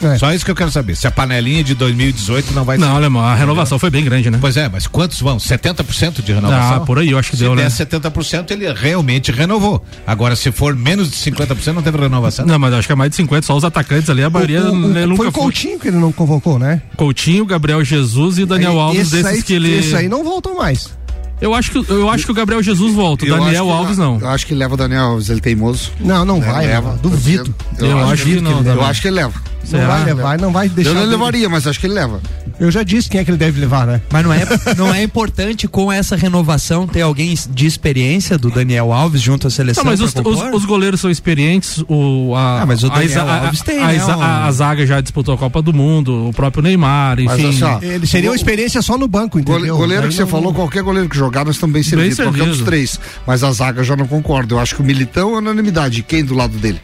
É. 0.00 0.16
Só 0.18 0.32
isso 0.32 0.44
que 0.44 0.50
eu 0.50 0.54
quero 0.54 0.70
saber. 0.70 0.96
Se 0.96 1.06
a 1.06 1.10
panelinha 1.10 1.62
de 1.64 1.74
2018 1.74 2.52
não 2.52 2.64
vai 2.64 2.78
Não, 2.78 2.88
ser. 2.88 2.94
alemão, 2.96 3.22
a 3.24 3.34
renovação 3.34 3.78
foi 3.78 3.90
bem 3.90 4.04
grande, 4.04 4.30
né? 4.30 4.38
Pois 4.40 4.56
é, 4.56 4.68
mas 4.68 4.86
quantos 4.86 5.20
vão? 5.20 5.38
70% 5.38 6.22
de 6.22 6.32
renovação? 6.32 6.76
Ah, 6.76 6.80
por 6.80 6.98
aí, 6.98 7.10
eu 7.10 7.18
acho 7.18 7.30
que 7.30 7.36
se 7.36 7.42
deu, 7.42 7.54
der 7.56 7.64
né? 7.64 7.68
70%, 7.70 8.50
ele 8.50 8.72
realmente 8.72 9.32
renovou. 9.32 9.84
Agora, 10.06 10.36
se 10.36 10.50
for 10.52 10.74
menos 10.74 11.10
de 11.10 11.16
50%, 11.16 11.72
não 11.72 11.82
teve 11.82 11.98
renovação. 11.98 12.46
Não, 12.46 12.58
mas 12.58 12.72
acho 12.74 12.86
que 12.86 12.92
é 12.92 12.96
mais 12.96 13.10
de 13.10 13.16
50, 13.16 13.46
só 13.46 13.56
os 13.56 13.64
atacantes 13.64 14.08
ali, 14.10 14.22
a 14.22 14.30
maioria 14.30 14.62
O- 14.64 14.72
o- 14.72 14.88
né, 14.88 15.04
foi 15.16 15.28
o 15.28 15.32
Coutinho 15.32 15.78
que 15.78 15.88
ele 15.88 15.96
não 15.98 16.12
convocou, 16.12 16.58
né? 16.58 16.82
Coutinho, 16.96 17.44
Gabriel 17.44 17.84
Jesus 17.84 18.38
e 18.38 18.44
Daniel 18.44 18.72
Aí, 18.72 18.78
Alves, 18.78 19.00
esse 19.02 19.10
desses 19.22 19.26
aí, 19.38 19.42
que 19.42 19.52
ele. 19.54 19.74
Esse 19.78 19.94
aí 19.96 20.08
não 20.08 20.22
voltam 20.24 20.56
mais. 20.56 20.90
Eu 21.40 21.54
acho 21.54 21.70
que 21.70 21.90
eu 21.92 22.10
acho 22.10 22.24
que 22.24 22.30
o 22.30 22.34
Gabriel 22.34 22.62
Jesus 22.62 22.94
volta, 22.94 23.24
o 23.24 23.28
Eu 23.28 23.38
Daniel 23.38 23.70
Alves 23.70 23.96
não. 23.98 24.18
Eu 24.20 24.28
acho 24.28 24.46
que 24.46 24.54
leva 24.54 24.74
o 24.74 24.76
Daniel 24.76 25.02
Alves, 25.02 25.28
ele 25.28 25.38
é 25.38 25.42
teimoso. 25.42 25.92
Não, 26.00 26.24
não 26.24 26.38
É, 26.42 26.52
vai. 26.52 26.66
leva. 26.66 26.98
Duvido. 27.02 27.54
Eu 27.78 27.98
acho 28.08 28.24
que 28.24 28.40
não, 28.40 28.62
Eu 28.62 28.84
acho 28.84 29.00
que 29.02 29.08
ele 29.08 29.16
leva. 29.16 29.34
Não 29.70 29.86
vai 29.86 30.04
levar, 30.04 30.38
não 30.40 30.50
vai 30.50 30.68
deixar. 30.68 30.90
Eu 30.90 30.94
não 30.94 31.04
levaria, 31.04 31.46
mas 31.48 31.66
acho 31.66 31.78
que 31.78 31.86
ele 31.86 31.92
leva. 31.94 32.20
Eu 32.58 32.70
já 32.70 32.82
disse 32.82 33.08
quem 33.08 33.20
é 33.20 33.24
que 33.24 33.30
ele 33.30 33.36
deve 33.36 33.60
levar, 33.60 33.86
né? 33.86 34.00
Mas 34.10 34.24
não 34.24 34.32
é, 34.32 34.42
não 34.78 34.94
é 34.94 35.02
importante 35.02 35.68
com 35.68 35.92
essa 35.92 36.16
renovação 36.16 36.86
ter 36.86 37.02
alguém 37.02 37.36
de 37.50 37.66
experiência 37.66 38.38
do 38.38 38.50
Daniel 38.50 38.92
Alves 38.92 39.20
junto 39.20 39.46
à 39.46 39.50
seleção? 39.50 39.84
Não, 39.84 39.90
mas 39.90 40.00
os, 40.00 40.14
os, 40.14 40.54
os 40.54 40.64
goleiros 40.64 41.00
são 41.00 41.10
experientes. 41.10 41.84
O, 41.86 42.34
a, 42.34 42.62
Ah, 42.62 42.66
mas 42.66 42.82
o 42.82 42.88
Daniel 42.88 43.28
a- 43.28 43.40
Alves 43.44 43.60
tem, 43.60 43.78
a, 43.78 43.88
né, 43.88 43.98
a- 43.98 44.46
a 44.46 44.52
zaga 44.52 44.86
já 44.86 45.00
disputou 45.02 45.34
a 45.34 45.38
Copa 45.38 45.60
do 45.60 45.72
Mundo, 45.74 46.28
o 46.28 46.32
próprio 46.32 46.62
Neymar, 46.62 47.18
Mas, 47.22 47.38
enfim. 47.38 47.48
assim, 47.50 47.62
ó, 47.64 47.78
Ele 47.82 48.06
seria 48.06 48.30
uma 48.30 48.36
experiência 48.36 48.80
só 48.80 48.96
no 48.96 49.06
banco, 49.06 49.38
entendeu? 49.38 49.76
Goleiro 49.76 50.04
Aí 50.04 50.08
que 50.08 50.14
você 50.14 50.22
não- 50.22 50.28
falou, 50.28 50.54
qualquer 50.54 50.82
goleiro 50.82 51.08
que 51.10 51.16
jogar, 51.28 51.44
nós 51.44 51.56
estamos 51.56 51.72
bem 51.74 51.82
servidos. 51.82 52.16
Dos 52.16 52.34
servido. 52.34 52.64
três. 52.64 52.98
Mas 53.26 53.44
a 53.44 53.52
zaga 53.52 53.82
já 53.84 53.94
não 53.96 54.06
concordo. 54.06 54.54
Eu 54.54 54.58
acho 54.58 54.74
que 54.74 54.80
o 54.80 54.84
Militão 54.84 55.34
é 55.34 55.38
unanimidade. 55.38 56.02
Quem 56.02 56.24
do 56.24 56.34
lado 56.34 56.56
dele? 56.58 56.80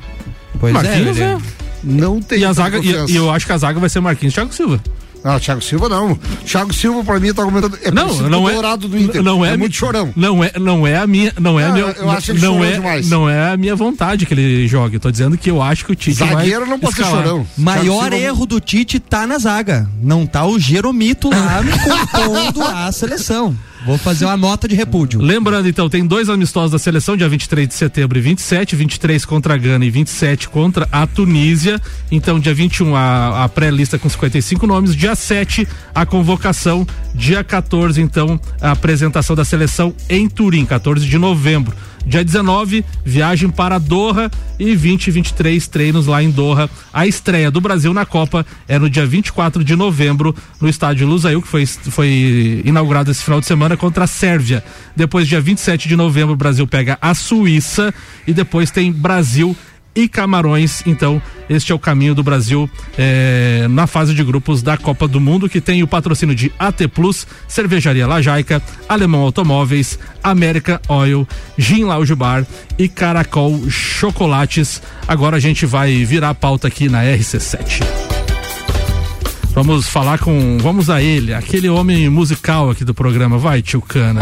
Pois 0.60 0.72
Marquinhos 0.72 1.18
é, 1.18 1.22
é. 1.22 1.32
ele- 1.32 1.42
Não 1.82 2.20
tem. 2.20 2.38
E 2.40 2.44
a 2.44 2.52
zaga, 2.52 2.78
e, 2.78 3.12
e 3.12 3.16
eu 3.16 3.30
acho 3.30 3.44
que 3.46 3.52
a 3.52 3.58
zaga 3.58 3.78
vai 3.80 3.88
ser 3.88 4.00
Marquinhos 4.00 4.32
e 4.32 4.36
Thiago 4.36 4.54
Silva. 4.54 4.80
Não, 5.24 5.40
Thiago 5.40 5.62
Silva 5.62 5.88
não. 5.88 6.18
Thiago 6.44 6.70
Silva, 6.74 7.02
pra 7.02 7.18
mim, 7.18 7.32
tá 7.32 7.42
comentando. 7.42 7.78
É 7.82 7.90
não, 7.90 8.14
não 8.28 8.40
com 8.40 8.44
o 8.44 8.50
é. 8.50 8.52
Dourado 8.52 8.88
do 8.88 8.98
Inter. 8.98 9.22
Não 9.22 9.42
é, 9.42 9.54
é 9.54 9.56
muito 9.56 9.74
chorão. 9.74 10.12
Não 10.14 10.44
é, 10.44 10.52
não 10.60 10.86
é 10.86 10.98
a 10.98 11.06
minha, 11.06 11.32
não 11.40 11.58
é 11.58 11.64
a 11.64 11.68
Ah, 11.68 11.72
minha, 11.72 11.84
eu 11.96 12.10
acho 12.10 12.30
ele 12.32 12.40
não 12.42 12.52
chorão 12.58 12.64
é, 12.64 12.72
demais. 12.72 13.08
não 13.08 13.30
é 13.30 13.52
a 13.52 13.56
minha 13.56 13.74
vontade 13.74 14.26
que 14.26 14.34
ele 14.34 14.68
jogue. 14.68 14.96
Eu 14.96 15.00
tô 15.00 15.10
dizendo 15.10 15.38
que 15.38 15.50
eu 15.50 15.62
acho 15.62 15.86
que 15.86 15.92
o 15.92 15.94
Tite 15.94 16.18
Zagueiro 16.18 16.60
vai 16.60 16.68
não 16.68 16.78
pode 16.78 16.94
ser 16.96 17.02
escalar. 17.04 17.24
chorão. 17.24 17.46
Maior 17.56 18.12
erro 18.12 18.44
do 18.44 18.60
Tite 18.60 19.00
tá 19.00 19.26
na 19.26 19.38
zaga. 19.38 19.88
Não 20.02 20.26
tá 20.26 20.44
o 20.44 20.58
Jeromito 20.58 21.30
lá 21.30 21.62
me 21.62 21.72
compondo 21.72 22.62
a 22.62 22.92
seleção. 22.92 23.56
Vou 23.84 23.98
fazer 23.98 24.24
uma 24.24 24.36
nota 24.36 24.66
de 24.66 24.74
repúdio. 24.74 25.20
Lembrando, 25.20 25.68
então, 25.68 25.90
tem 25.90 26.06
dois 26.06 26.30
amistosos 26.30 26.70
da 26.70 26.78
seleção, 26.78 27.18
dia 27.18 27.28
23 27.28 27.68
de 27.68 27.74
setembro 27.74 28.16
e 28.16 28.20
27, 28.20 28.74
23 28.74 29.24
contra 29.26 29.52
a 29.52 29.56
Gana 29.58 29.84
e 29.84 29.90
27 29.90 30.48
contra 30.48 30.88
a 30.90 31.06
Tunísia. 31.06 31.78
Então, 32.10 32.40
dia 32.40 32.54
21, 32.54 32.96
a, 32.96 33.44
a 33.44 33.48
pré-lista 33.48 33.98
com 33.98 34.08
55 34.08 34.66
nomes. 34.66 34.96
Dia 34.96 35.14
7, 35.14 35.68
a 35.94 36.06
convocação. 36.06 36.86
Dia 37.14 37.44
14, 37.44 38.00
então, 38.00 38.40
a 38.58 38.70
apresentação 38.70 39.36
da 39.36 39.44
seleção 39.44 39.94
em 40.08 40.28
Turim, 40.30 40.64
14 40.64 41.06
de 41.06 41.18
novembro. 41.18 41.76
Dia 42.06 42.22
19, 42.22 42.84
viagem 43.04 43.48
para 43.48 43.78
Doha 43.78 44.30
e 44.58 44.76
20 44.76 45.06
e 45.06 45.10
23 45.10 45.66
treinos 45.66 46.06
lá 46.06 46.22
em 46.22 46.30
Doha. 46.30 46.68
A 46.92 47.06
estreia 47.06 47.50
do 47.50 47.60
Brasil 47.60 47.94
na 47.94 48.04
Copa 48.04 48.44
é 48.68 48.78
no 48.78 48.90
dia 48.90 49.06
24 49.06 49.64
de 49.64 49.74
novembro 49.74 50.34
no 50.60 50.68
estádio 50.68 51.06
Lusail, 51.06 51.40
que 51.40 51.48
foi, 51.48 51.64
foi 51.66 52.62
inaugurado 52.64 53.10
esse 53.10 53.24
final 53.24 53.40
de 53.40 53.46
semana 53.46 53.76
contra 53.76 54.04
a 54.04 54.06
Sérvia. 54.06 54.62
Depois, 54.94 55.26
dia 55.26 55.40
27 55.40 55.88
de 55.88 55.96
novembro, 55.96 56.34
o 56.34 56.36
Brasil 56.36 56.66
pega 56.66 56.98
a 57.00 57.14
Suíça 57.14 57.92
e 58.26 58.34
depois 58.34 58.70
tem 58.70 58.92
Brasil 58.92 59.56
e 59.94 60.08
Camarões. 60.08 60.82
Então, 60.86 61.20
este 61.48 61.72
é 61.72 61.74
o 61.74 61.78
caminho 61.78 62.14
do 62.14 62.22
Brasil 62.22 62.68
eh, 62.98 63.66
na 63.70 63.86
fase 63.86 64.14
de 64.14 64.24
grupos 64.24 64.62
da 64.62 64.76
Copa 64.76 65.06
do 65.06 65.20
Mundo, 65.20 65.48
que 65.48 65.60
tem 65.60 65.82
o 65.82 65.86
patrocínio 65.86 66.34
de 66.34 66.52
AT 66.58 66.88
Plus, 66.88 67.26
Cervejaria 67.46 68.06
Lajaica, 68.06 68.62
Alemão 68.88 69.20
Automóveis, 69.20 69.98
América 70.22 70.80
Oil, 70.88 71.26
Gin 71.58 71.84
Lounge 71.84 72.14
Bar 72.14 72.46
e 72.78 72.88
Caracol 72.88 73.68
Chocolates. 73.70 74.82
Agora 75.06 75.36
a 75.36 75.40
gente 75.40 75.66
vai 75.66 76.04
virar 76.04 76.30
a 76.30 76.34
pauta 76.34 76.68
aqui 76.68 76.88
na 76.88 77.02
RC7. 77.02 77.82
Vamos 79.54 79.88
falar 79.88 80.18
com. 80.18 80.58
Vamos 80.60 80.90
a 80.90 81.00
ele, 81.00 81.32
aquele 81.32 81.68
homem 81.68 82.08
musical 82.08 82.70
aqui 82.70 82.84
do 82.84 82.92
programa. 82.92 83.38
Vai, 83.38 83.62
tio 83.62 83.80
Cana. 83.80 84.20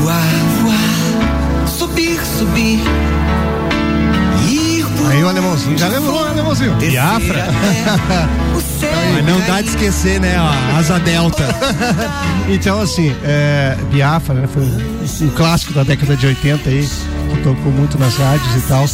Voar, 0.00 0.24
voar, 0.62 1.68
subir, 1.68 2.18
subir. 2.24 2.99
Já 5.76 5.88
lembrou, 5.88 6.24
né, 6.24 6.30
alemãozinho? 6.30 6.74
Biafra. 6.76 7.46
céu. 8.80 8.90
Mas 9.14 9.26
não 9.26 9.40
dá 9.46 9.60
de 9.60 9.68
esquecer, 9.68 10.20
né? 10.20 10.36
A 10.36 10.76
asa 10.78 10.98
delta. 10.98 11.44
Então, 12.48 12.80
assim, 12.80 13.14
é, 13.22 13.76
Biafra, 13.92 14.34
né, 14.34 14.48
foi 14.52 14.62
um, 14.64 15.26
um 15.26 15.30
clássico 15.30 15.72
da 15.72 15.84
década 15.84 16.16
de 16.16 16.26
80 16.26 16.68
aí, 16.68 16.88
que 17.32 17.42
tocou 17.44 17.70
muito 17.70 17.96
nas 17.96 18.16
rádios 18.16 18.56
e 18.56 18.60
tal. 18.66 18.84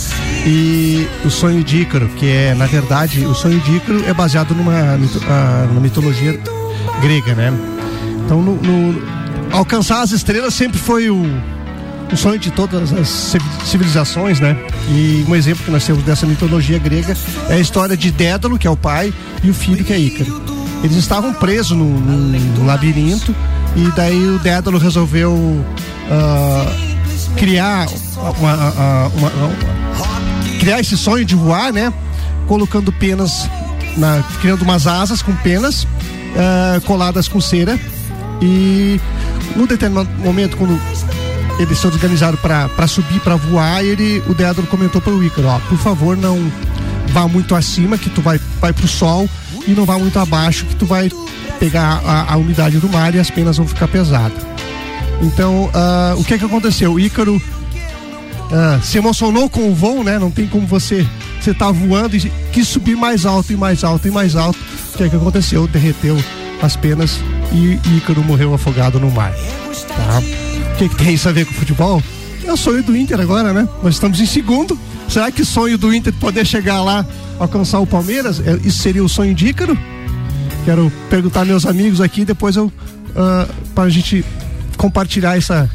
E 0.44 1.08
o 1.24 1.30
sonho 1.30 1.64
de 1.64 1.78
Ícaro, 1.80 2.06
que 2.08 2.28
é, 2.28 2.54
na 2.54 2.66
verdade, 2.66 3.24
o 3.24 3.34
sonho 3.34 3.58
de 3.60 3.76
Ícaro 3.76 4.04
é 4.06 4.12
baseado 4.12 4.54
numa, 4.54 4.98
mito- 4.98 5.22
ah, 5.26 5.64
numa 5.68 5.80
mitologia 5.80 6.38
grega, 7.00 7.34
né? 7.34 7.50
Então, 8.26 8.42
no, 8.42 8.56
no- 8.56 9.02
alcançar 9.52 10.02
as 10.02 10.10
estrelas 10.10 10.52
sempre 10.52 10.78
foi 10.78 11.08
o, 11.08 11.24
o 12.12 12.16
sonho 12.16 12.38
de 12.38 12.50
todas 12.50 12.92
as 12.92 13.08
civi- 13.08 13.44
civilizações, 13.64 14.38
né? 14.38 14.54
E 14.88 15.24
um 15.28 15.34
exemplo 15.34 15.64
que 15.64 15.70
nós 15.70 15.84
temos 15.84 16.02
dessa 16.04 16.26
mitologia 16.26 16.78
grega 16.78 17.16
é 17.48 17.54
a 17.54 17.58
história 17.58 17.96
de 17.96 18.10
Dédalo, 18.10 18.56
que 18.58 18.66
é 18.66 18.70
o 18.70 18.76
pai, 18.76 19.12
e 19.42 19.50
o 19.50 19.54
filho, 19.54 19.84
que 19.84 19.92
é 19.92 19.98
Ícaro. 19.98 20.40
Eles 20.84 20.96
estavam 20.96 21.32
presos 21.32 21.76
num, 21.76 21.84
num- 21.98 22.38
num 22.58 22.66
labirinto 22.66 23.34
e 23.74 23.90
daí 23.96 24.28
o 24.28 24.38
Dédalo 24.38 24.78
resolveu 24.78 25.64
ah, 26.10 26.72
criar 27.36 27.88
uma, 28.38 28.54
uma- 29.08 29.08
uma- 29.08 30.60
criar 30.60 30.80
esse 30.80 30.96
sonho 30.96 31.24
de 31.24 31.34
voar, 31.34 31.72
né? 31.72 31.92
Colocando 32.46 32.92
penas, 32.92 33.48
na, 33.96 34.22
criando 34.40 34.62
umas 34.62 34.86
asas 34.86 35.20
com 35.20 35.34
penas 35.36 35.86
ah, 36.36 36.80
coladas 36.84 37.26
com 37.26 37.40
cera 37.40 37.78
e 38.40 39.00
no 39.56 39.66
determinado 39.66 40.08
momento 40.18 40.56
quando 40.56 40.78
eles 41.58 41.78
se 41.78 41.86
organizaram 41.86 42.38
para 42.38 42.86
subir, 42.86 43.20
para 43.20 43.36
voar, 43.36 43.84
ele, 43.84 44.22
o 44.28 44.34
Dédalo 44.34 44.66
comentou 44.66 45.00
para 45.00 45.12
o 45.12 45.24
Ícaro, 45.24 45.48
ó, 45.48 45.58
por 45.60 45.78
favor, 45.78 46.16
não 46.16 46.50
vá 47.08 47.26
muito 47.26 47.54
acima, 47.54 47.96
que 47.96 48.10
tu 48.10 48.20
vai, 48.20 48.40
vai 48.60 48.72
pro 48.72 48.86
sol, 48.86 49.28
e 49.66 49.70
não 49.72 49.84
vá 49.84 49.98
muito 49.98 50.18
abaixo, 50.18 50.66
que 50.66 50.76
tu 50.76 50.86
vai 50.86 51.10
pegar 51.58 52.00
a, 52.04 52.34
a 52.34 52.36
umidade 52.36 52.78
do 52.78 52.88
mar 52.88 53.14
e 53.14 53.18
as 53.18 53.30
penas 53.30 53.56
vão 53.56 53.66
ficar 53.66 53.88
pesadas. 53.88 54.38
Então, 55.22 55.70
ah, 55.72 56.14
o 56.16 56.24
que 56.24 56.34
é 56.34 56.38
que 56.38 56.44
aconteceu? 56.44 56.92
O 56.92 57.00
Ícaro 57.00 57.40
ah, 58.52 58.78
se 58.82 58.98
emocionou 58.98 59.48
com 59.48 59.70
o 59.70 59.74
voo, 59.74 60.04
né? 60.04 60.18
Não 60.18 60.30
tem 60.30 60.46
como 60.46 60.66
você 60.66 61.06
você 61.40 61.54
tá 61.54 61.70
voando 61.70 62.16
e 62.16 62.32
quis 62.52 62.66
subir 62.66 62.96
mais 62.96 63.24
alto 63.24 63.52
e 63.52 63.56
mais 63.56 63.84
alto 63.84 64.08
e 64.08 64.10
mais 64.10 64.34
alto. 64.34 64.58
O 64.92 64.96
que 64.96 65.04
é 65.04 65.08
que 65.08 65.16
aconteceu? 65.16 65.66
Derreteu 65.68 66.18
as 66.60 66.74
penas 66.74 67.20
e 67.52 67.78
Ícaro 67.96 68.22
morreu 68.24 68.52
afogado 68.52 68.98
no 68.98 69.10
mar. 69.10 69.32
Tá? 69.32 70.45
O 70.76 70.78
que, 70.78 70.90
que 70.90 70.96
tem 70.96 71.14
isso 71.14 71.26
a 71.26 71.32
ver 71.32 71.46
com 71.46 71.54
futebol? 71.54 72.02
É 72.44 72.52
o 72.52 72.56
sonho 72.56 72.82
do 72.82 72.94
Inter 72.94 73.18
agora, 73.18 73.50
né? 73.50 73.66
Nós 73.82 73.94
estamos 73.94 74.20
em 74.20 74.26
segundo. 74.26 74.78
Será 75.08 75.30
que 75.30 75.40
o 75.40 75.46
sonho 75.46 75.78
do 75.78 75.94
Inter 75.94 76.12
poder 76.12 76.44
chegar 76.46 76.82
lá, 76.82 77.04
alcançar 77.38 77.80
o 77.80 77.86
Palmeiras? 77.86 78.40
É, 78.46 78.58
Isso 78.62 78.80
seria 78.82 79.02
o 79.02 79.08
sonho 79.08 79.34
de 79.34 79.46
Ícaro? 79.46 79.76
Quero 80.66 80.92
perguntar 81.08 81.46
meus 81.46 81.64
amigos 81.64 81.98
aqui, 81.98 82.26
depois 82.26 82.56
eu. 82.56 82.70
ah, 83.16 83.48
para 83.74 83.84
a 83.84 83.88
gente 83.88 84.22
compartilhar 84.76 85.38
essa. 85.38 85.70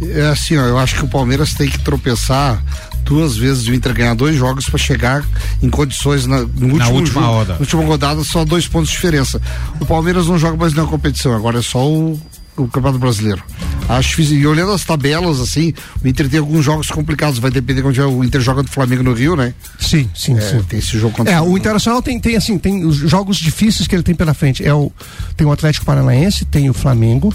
É 0.00 0.26
assim, 0.28 0.56
ó, 0.56 0.62
eu 0.66 0.78
acho 0.78 0.94
que 0.94 1.04
o 1.04 1.08
Palmeiras 1.08 1.52
tem 1.52 1.68
que 1.68 1.80
tropeçar 1.80 2.62
duas 3.02 3.36
vezes 3.36 3.66
o 3.66 3.74
Inter 3.74 3.94
ganhar 3.94 4.14
dois 4.14 4.36
jogos 4.36 4.68
para 4.68 4.78
chegar 4.78 5.24
em 5.60 5.68
condições 5.68 6.24
na, 6.24 6.38
no 6.38 6.74
último 6.74 6.94
última 6.94 7.20
jogo, 7.22 7.34
roda. 7.34 7.52
Na 7.54 7.58
última 7.60 7.84
rodada, 7.84 8.22
só 8.22 8.44
dois 8.44 8.68
pontos 8.68 8.90
de 8.90 8.94
diferença. 8.96 9.42
O 9.80 9.86
Palmeiras 9.86 10.28
não 10.28 10.38
joga 10.38 10.56
mais 10.56 10.72
na 10.72 10.84
competição, 10.84 11.34
agora 11.34 11.58
é 11.58 11.62
só 11.62 11.84
o, 11.84 12.20
o 12.56 12.66
Campeonato 12.68 12.98
Brasileiro. 12.98 13.42
Acho 13.88 14.08
difícil. 14.10 14.38
E 14.38 14.46
olhando 14.46 14.72
as 14.72 14.84
tabelas, 14.84 15.40
assim, 15.40 15.72
o 16.04 16.08
Inter 16.08 16.28
tem 16.28 16.40
alguns 16.40 16.64
jogos 16.64 16.90
complicados, 16.90 17.38
vai 17.38 17.50
depender 17.50 17.82
de 17.82 17.86
onde 17.88 18.00
o 18.02 18.24
Inter 18.24 18.40
joga 18.40 18.62
do 18.62 18.70
Flamengo 18.70 19.02
no 19.02 19.12
Rio, 19.12 19.36
né? 19.36 19.54
Sim, 19.78 20.08
sim, 20.14 20.36
É, 20.36 20.40
sim. 20.40 20.62
tem 20.68 20.78
esse 20.78 20.98
jogo 20.98 21.14
contra 21.14 21.32
É, 21.32 21.40
o 21.40 21.56
Internacional 21.56 22.02
tem, 22.02 22.18
tem 22.18 22.36
assim, 22.36 22.58
tem 22.58 22.84
os 22.84 22.96
jogos 22.96 23.36
difíceis 23.36 23.86
que 23.86 23.94
ele 23.94 24.02
tem 24.02 24.14
pela 24.14 24.34
frente. 24.34 24.64
É 24.66 24.74
o, 24.74 24.90
tem 25.36 25.46
o 25.46 25.52
Atlético 25.52 25.86
Paranaense, 25.86 26.44
tem 26.44 26.68
o 26.68 26.74
Flamengo 26.74 27.32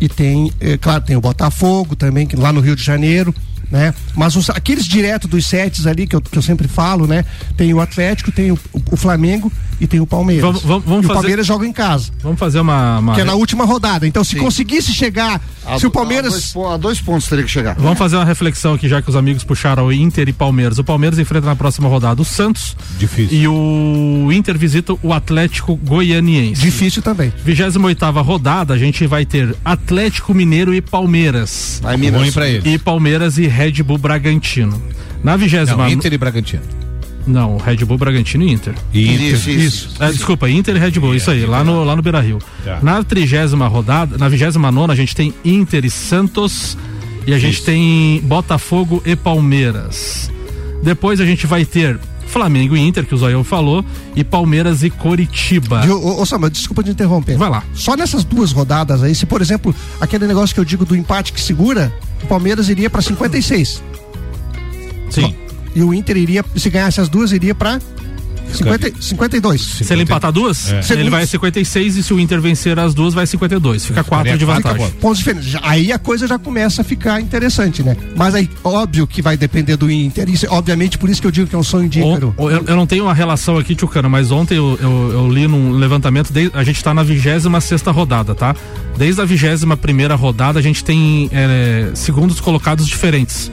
e 0.00 0.08
tem, 0.08 0.52
é, 0.60 0.76
claro, 0.76 1.02
tem 1.02 1.16
o 1.16 1.20
Botafogo 1.20 1.96
também, 1.96 2.26
que 2.26 2.36
lá 2.36 2.52
no 2.52 2.60
Rio 2.60 2.76
de 2.76 2.82
Janeiro, 2.84 3.34
né? 3.70 3.94
Mas 4.14 4.36
os- 4.36 4.50
aqueles 4.50 4.84
direto 4.86 5.26
dos 5.28 5.46
setes 5.46 5.86
ali 5.86 6.06
que 6.06 6.16
eu, 6.16 6.20
que 6.20 6.36
eu 6.36 6.42
sempre 6.42 6.66
falo, 6.68 7.06
né? 7.06 7.24
Tem 7.56 7.72
o 7.74 7.80
Atlético, 7.80 8.30
tem 8.32 8.50
o, 8.52 8.58
o 8.90 8.96
Flamengo 8.96 9.52
e 9.80 9.86
tem 9.86 10.00
o 10.00 10.06
Palmeiras. 10.06 10.42
Vamos- 10.44 10.62
vamos- 10.62 10.84
vamos 10.84 11.02
e 11.02 11.04
o 11.04 11.08
fazer- 11.08 11.20
Palmeiras 11.20 11.46
joga 11.46 11.66
em 11.66 11.72
casa, 11.72 12.10
Vamos 12.22 12.38
fazer 12.38 12.60
uma. 12.60 12.98
uma- 12.98 13.14
que 13.14 13.20
é 13.20 13.24
na 13.24 13.34
última 13.34 13.64
rodada. 13.64 14.06
Então, 14.06 14.24
se 14.24 14.36
conseguisse 14.36 14.92
chegar, 14.92 15.40
A, 15.66 15.78
se 15.78 15.86
o 15.86 15.88
a 15.88 15.90
dois, 15.90 15.92
Palmeiras 15.92 16.52
po- 16.52 16.68
a 16.68 16.76
dois 16.76 17.00
pontos 17.00 17.28
teria 17.28 17.44
que 17.44 17.50
chegar. 17.50 17.74
Vamos 17.76 17.98
fazer 17.98 18.16
uma 18.16 18.24
reflexão 18.24 18.74
aqui, 18.74 18.88
já 18.88 19.00
que 19.02 19.08
os 19.10 19.16
amigos 19.16 19.44
puxaram 19.44 19.86
o 19.86 19.92
Inter 19.92 20.28
e 20.28 20.32
Palmeiras. 20.32 20.78
O 20.78 20.84
Palmeiras 20.84 21.18
enfrenta 21.18 21.46
na 21.46 21.56
próxima 21.56 21.88
rodada 21.88 22.20
o 22.20 22.24
Santos. 22.24 22.76
Difícil. 22.98 23.38
E 23.38 23.46
o 23.48 24.30
Inter 24.32 24.56
visita 24.58 24.94
o 25.02 25.12
Atlético 25.12 25.76
Goianiense. 25.76 26.60
difícil 26.60 27.02
também. 27.02 27.32
28 27.44 28.20
rodada, 28.22 28.74
a 28.74 28.78
gente 28.78 29.06
vai 29.06 29.24
ter 29.24 29.54
Atlético 29.64 30.34
Mineiro 30.34 30.74
e 30.74 30.80
Palmeiras. 30.80 31.78
Vai, 31.82 31.96
Minas. 31.96 32.20
Ruim 32.20 32.32
pra 32.32 32.48
ele. 32.48 32.68
E 32.74 32.78
Palmeiras 32.78 33.38
e 33.38 33.46
Red 33.58 33.82
Bull 33.82 33.98
Bragantino. 33.98 34.80
Na 35.24 35.36
vigésima. 35.36 35.78
Não, 35.78 35.90
Inter 35.90 36.12
e 36.12 36.18
Bragantino. 36.18 36.62
Não, 37.26 37.56
Red 37.56 37.78
Bull, 37.84 37.98
Bragantino 37.98 38.44
e 38.44 38.52
Inter. 38.52 38.72
E 38.94 39.12
Inter. 39.12 39.34
Isso, 39.34 39.50
isso. 39.50 39.96
Ah, 39.98 40.12
desculpa, 40.12 40.48
Inter 40.48 40.76
e 40.76 40.78
Red 40.78 40.92
Bull, 40.92 41.16
isso 41.16 41.28
aí, 41.30 41.44
lá 41.44 41.64
no, 41.64 41.82
lá 41.82 41.96
no 41.96 42.00
Beira 42.00 42.20
Rio. 42.20 42.38
Tá. 42.64 42.78
Na 42.80 43.02
trigésima 43.02 43.66
rodada, 43.66 44.16
na 44.16 44.28
vigésima 44.28 44.70
nona, 44.70 44.92
a 44.92 44.96
gente 44.96 45.14
tem 45.14 45.34
Inter 45.44 45.84
e 45.84 45.90
Santos 45.90 46.78
e 47.26 47.34
a 47.34 47.38
gente 47.38 47.56
Isso. 47.56 47.64
tem 47.64 48.20
Botafogo 48.22 49.02
e 49.04 49.16
Palmeiras. 49.16 50.30
Depois 50.82 51.20
a 51.20 51.26
gente 51.26 51.46
vai 51.46 51.64
ter 51.64 51.98
Flamengo 52.28 52.76
e 52.76 52.80
Inter, 52.80 53.04
que 53.06 53.14
o 53.14 53.18
Zoião 53.18 53.42
falou, 53.42 53.84
e 54.14 54.22
Palmeiras 54.22 54.82
e 54.82 54.90
Coritiba. 54.90 55.84
E, 55.84 55.90
ô, 55.90 56.20
ô, 56.20 56.26
Samba, 56.26 56.50
desculpa 56.50 56.82
te 56.82 56.90
interromper. 56.90 57.36
Vai 57.36 57.48
lá. 57.50 57.64
Só 57.74 57.96
nessas 57.96 58.22
duas 58.22 58.52
rodadas 58.52 59.02
aí, 59.02 59.14
se 59.14 59.26
por 59.26 59.40
exemplo, 59.40 59.74
aquele 60.00 60.26
negócio 60.26 60.54
que 60.54 60.60
eu 60.60 60.64
digo 60.64 60.84
do 60.84 60.94
empate 60.94 61.32
que 61.32 61.40
segura, 61.40 61.92
o 62.22 62.26
Palmeiras 62.26 62.68
iria 62.68 62.90
pra 62.90 63.02
56. 63.02 63.82
Sim. 65.10 65.34
E 65.74 65.82
o 65.82 65.94
Inter 65.94 66.16
iria, 66.16 66.44
se 66.56 66.70
ganhasse 66.70 67.00
as 67.00 67.08
duas, 67.08 67.32
iria 67.32 67.54
pra 67.54 67.80
50, 68.52 68.92
52. 69.00 69.60
Se 69.60 69.92
ele 69.92 70.02
empatar 70.02 70.32
duas, 70.32 70.70
ele 70.72 70.82
Segundos. 70.82 71.10
vai 71.10 71.22
a 71.22 71.26
56 71.26 71.96
e 71.96 72.02
se 72.02 72.14
o 72.14 72.18
Inter 72.20 72.40
vencer 72.40 72.78
as 72.78 72.94
duas, 72.94 73.14
vai 73.14 73.24
a 73.24 73.26
52. 73.26 73.86
Fica 73.86 74.02
4 74.04 74.38
de 74.38 74.44
vantagem. 74.44 74.90
pontos. 75.00 75.18
diferentes. 75.18 75.54
Aí 75.62 75.92
a 75.92 75.98
coisa 75.98 76.26
já 76.26 76.38
começa 76.38 76.82
a 76.82 76.84
ficar 76.84 77.20
interessante, 77.20 77.82
né? 77.82 77.96
Mas 78.16 78.34
aí, 78.34 78.48
óbvio 78.64 79.06
que 79.06 79.20
vai 79.22 79.36
depender 79.36 79.76
do 79.76 79.90
Inter. 79.90 80.28
Isso, 80.28 80.46
obviamente, 80.50 80.98
por 80.98 81.08
isso 81.10 81.20
que 81.20 81.26
eu 81.26 81.30
digo 81.30 81.46
que 81.46 81.54
é 81.54 81.58
um 81.58 81.62
sonho 81.62 81.88
de 81.88 82.00
Ícaro. 82.00 82.34
O- 82.36 82.50
eu, 82.50 82.64
eu 82.66 82.76
não 82.76 82.86
tenho 82.86 83.04
uma 83.04 83.14
relação 83.14 83.56
aqui, 83.58 83.74
Tchucano, 83.74 84.08
mas 84.08 84.30
ontem 84.30 84.56
eu, 84.56 84.78
eu, 84.80 85.10
eu 85.12 85.30
li 85.32 85.46
num 85.46 85.72
levantamento, 85.72 86.32
de- 86.32 86.50
a 86.54 86.64
gente 86.64 86.82
tá 86.82 86.92
na 86.94 87.02
26 87.02 87.44
sexta 87.64 87.90
rodada, 87.90 88.34
tá? 88.34 88.54
Desde 88.96 89.20
a 89.20 89.24
21 89.24 89.76
primeira 89.76 90.14
rodada, 90.14 90.58
a 90.58 90.62
gente 90.62 90.82
tem 90.82 91.28
é, 91.32 91.90
segundos 91.94 92.40
colocados 92.40 92.86
diferentes. 92.86 93.50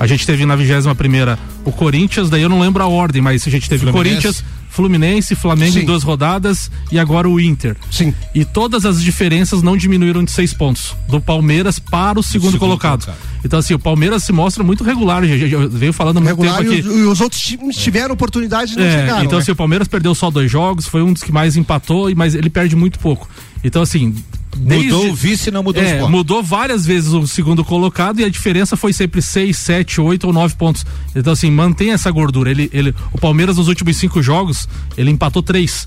A 0.00 0.06
gente 0.06 0.24
teve 0.26 0.46
na 0.46 0.54
21 0.54 0.94
primeira 0.94 1.38
o 1.64 1.72
Corinthians, 1.72 2.30
daí 2.30 2.42
eu 2.42 2.48
não 2.48 2.60
lembro 2.60 2.82
a 2.82 2.86
ordem, 2.86 3.20
mas 3.20 3.46
a 3.46 3.50
gente 3.50 3.68
teve 3.68 3.84
Fluminense. 3.84 4.08
Corinthians, 4.22 4.44
Fluminense, 4.70 5.34
Flamengo 5.34 5.72
Sim. 5.72 5.80
em 5.80 5.84
duas 5.84 6.02
rodadas 6.04 6.70
e 6.92 6.98
agora 7.00 7.28
o 7.28 7.40
Inter. 7.40 7.76
Sim. 7.90 8.14
E 8.34 8.44
todas 8.44 8.84
as 8.86 9.02
diferenças 9.02 9.60
não 9.60 9.76
diminuíram 9.76 10.22
de 10.22 10.30
seis 10.30 10.54
pontos. 10.54 10.94
Do 11.08 11.20
Palmeiras 11.20 11.78
para 11.80 12.18
o 12.18 12.22
segundo, 12.22 12.52
segundo 12.52 12.60
colocado. 12.60 13.06
colocado. 13.06 13.18
Então, 13.44 13.58
assim, 13.58 13.74
o 13.74 13.78
Palmeiras 13.78 14.22
se 14.22 14.32
mostra 14.32 14.62
muito 14.62 14.84
regular. 14.84 15.24
Já 15.24 15.66
veio 15.68 15.92
falando 15.92 16.18
há 16.18 16.20
muito 16.20 16.36
Regular 16.36 16.58
tempo 16.58 16.72
e 16.74 16.78
aqui. 16.78 16.88
os, 16.88 16.96
e 16.96 17.00
os 17.02 17.20
outros 17.20 17.40
times 17.40 17.76
tiveram 17.76 18.14
oportunidade 18.14 18.74
e 18.74 18.76
não 18.76 18.84
É, 18.84 19.00
chegaram. 19.00 19.24
então 19.24 19.38
né? 19.38 19.42
assim, 19.42 19.50
o 19.52 19.56
Palmeiras 19.56 19.88
perdeu 19.88 20.14
só 20.14 20.30
dois 20.30 20.48
jogos, 20.50 20.86
foi 20.86 21.02
um 21.02 21.12
dos 21.12 21.22
que 21.24 21.32
mais 21.32 21.56
empatou, 21.56 22.08
e- 22.08 22.14
mas 22.14 22.34
ele 22.36 22.50
perde 22.50 22.76
muito 22.76 22.98
pouco. 23.00 23.28
Então 23.64 23.82
assim, 23.82 24.14
desde- 24.58 24.86
Mudou 24.92 25.10
o 25.10 25.14
vice, 25.14 25.50
não 25.50 25.62
mudou 25.62 25.82
os 25.82 25.88
é, 25.88 25.98
pontos. 25.98 26.10
mudou 26.10 26.42
várias 26.42 26.84
vezes 26.84 27.12
o 27.12 27.26
segundo 27.26 27.64
colocado 27.64 28.20
e 28.20 28.24
a 28.24 28.28
diferença 28.28 28.76
foi 28.76 28.92
sempre 28.92 29.22
6, 29.22 29.56
7, 29.56 30.00
8 30.00 30.26
ou 30.26 30.32
9 30.32 30.54
pontos. 30.56 30.84
Então, 31.14 31.32
assim, 31.32 31.50
mantém 31.50 31.90
essa 31.92 32.10
gordura. 32.10 32.50
Ele, 32.50 32.68
ele, 32.72 32.94
o 33.12 33.18
Palmeiras, 33.18 33.56
nos 33.56 33.68
últimos 33.68 33.96
cinco 33.96 34.22
jogos, 34.22 34.68
ele 34.96 35.10
empatou 35.10 35.42
três. 35.42 35.86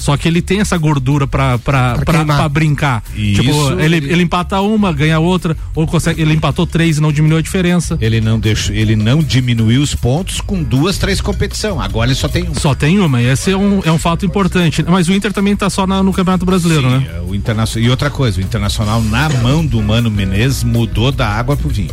Só 0.00 0.16
que 0.16 0.26
ele 0.26 0.40
tem 0.40 0.60
essa 0.60 0.78
gordura 0.78 1.26
pra, 1.26 1.58
pra, 1.58 1.98
Pra 2.04 2.24
pra, 2.24 2.48
brincar. 2.48 3.02
Tipo, 3.14 3.42
isso- 3.50 3.78
ele, 3.78 3.96
ele 3.96 4.22
empata 4.22 4.58
uma, 4.62 4.90
ganha 4.92 5.18
outra, 5.20 5.54
ou 5.74 5.86
consegue. 5.86 6.22
Ele 6.22 6.32
empatou 6.32 6.66
três 6.66 6.96
e 6.96 7.00
não 7.02 7.12
diminuiu 7.12 7.38
a 7.38 7.42
diferença. 7.42 7.98
Ele 8.00 8.18
não 8.20 8.40
deixou, 8.40 8.74
ele 8.74 8.96
não 8.96 9.18
diminuiu 9.22 9.82
os 9.82 9.94
pontos 9.94 10.40
com 10.40 10.62
duas, 10.62 10.96
três 10.96 11.20
competição. 11.20 11.78
Agora 11.80 12.08
ele 12.10 12.14
só 12.18 12.28
tem 12.28 12.48
um. 12.48 12.54
Só 12.54 12.74
tem 12.74 12.98
uma, 12.98 13.20
e 13.20 13.26
esse 13.26 13.50
é 13.52 13.56
um, 13.56 13.82
é 13.84 13.92
um 13.92 13.98
fato 13.98 14.24
importante. 14.24 14.82
Mas 14.88 15.06
o 15.08 15.12
Inter 15.12 15.32
também 15.34 15.54
tá 15.54 15.68
só 15.68 15.86
na- 15.86 16.02
no 16.02 16.12
Campeonato 16.14 16.46
Brasileiro, 16.46 16.88
Sim, 16.88 16.96
né? 16.98 17.06
é, 17.16 17.20
o 17.20 17.34
internacional 17.34 17.86
e 17.86 17.90
outra 17.90 18.08
coisa, 18.10 18.38
o 18.40 18.42
internacional 18.42 19.02
na 19.02 19.28
mão 19.28 19.64
do 19.64 19.82
Mano 19.82 20.10
Menezes 20.10 20.64
mudou 20.64 21.12
da 21.12 21.28
água 21.28 21.56
pro 21.58 21.68
vinho. 21.68 21.90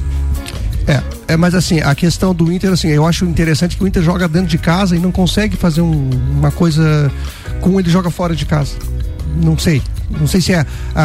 É, 0.87 1.01
é, 1.33 1.37
mas 1.37 1.53
assim, 1.53 1.81
a 1.81 1.93
questão 1.93 2.33
do 2.33 2.51
Inter, 2.51 2.71
assim, 2.71 2.87
eu 2.87 3.05
acho 3.05 3.25
interessante 3.25 3.75
que 3.75 3.83
o 3.83 3.87
Inter 3.87 4.01
joga 4.01 4.27
dentro 4.27 4.47
de 4.47 4.57
casa 4.57 4.95
e 4.95 4.99
não 4.99 5.11
consegue 5.11 5.57
fazer 5.57 5.81
um- 5.81 6.09
uma 6.37 6.49
coisa 6.51 7.11
como 7.59 7.79
ele 7.79 7.89
joga 7.89 8.09
fora 8.09 8.33
de 8.35 8.45
casa. 8.45 8.71
Não 9.43 9.57
sei. 9.57 9.81
Não 10.09 10.25
sei 10.25 10.39
se 10.39 10.53
é. 10.53 10.65
a- 10.95 11.03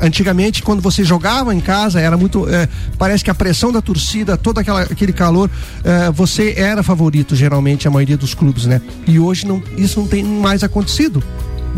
a- 0.00 0.04
antigamente, 0.04 0.64
quando 0.64 0.82
você 0.82 1.04
jogava 1.04 1.54
em 1.54 1.60
casa, 1.60 2.00
era 2.00 2.16
muito. 2.16 2.48
é, 2.48 2.68
parece 2.98 3.22
que 3.22 3.30
a 3.30 3.34
pressão 3.34 3.70
da 3.70 3.80
torcida, 3.80 4.36
todo 4.36 4.58
aquela, 4.58 4.82
aquele 4.82 5.12
calor, 5.12 5.48
é, 5.84 6.10
você 6.10 6.54
era 6.56 6.82
favorito, 6.82 7.36
geralmente, 7.36 7.86
a 7.86 7.90
maioria 7.92 8.16
dos 8.16 8.34
clubes, 8.34 8.66
né? 8.66 8.82
E 9.06 9.20
hoje 9.20 9.46
não, 9.46 9.62
isso 9.78 10.00
não 10.00 10.08
tem 10.08 10.24
mais 10.24 10.64
acontecido. 10.64 11.22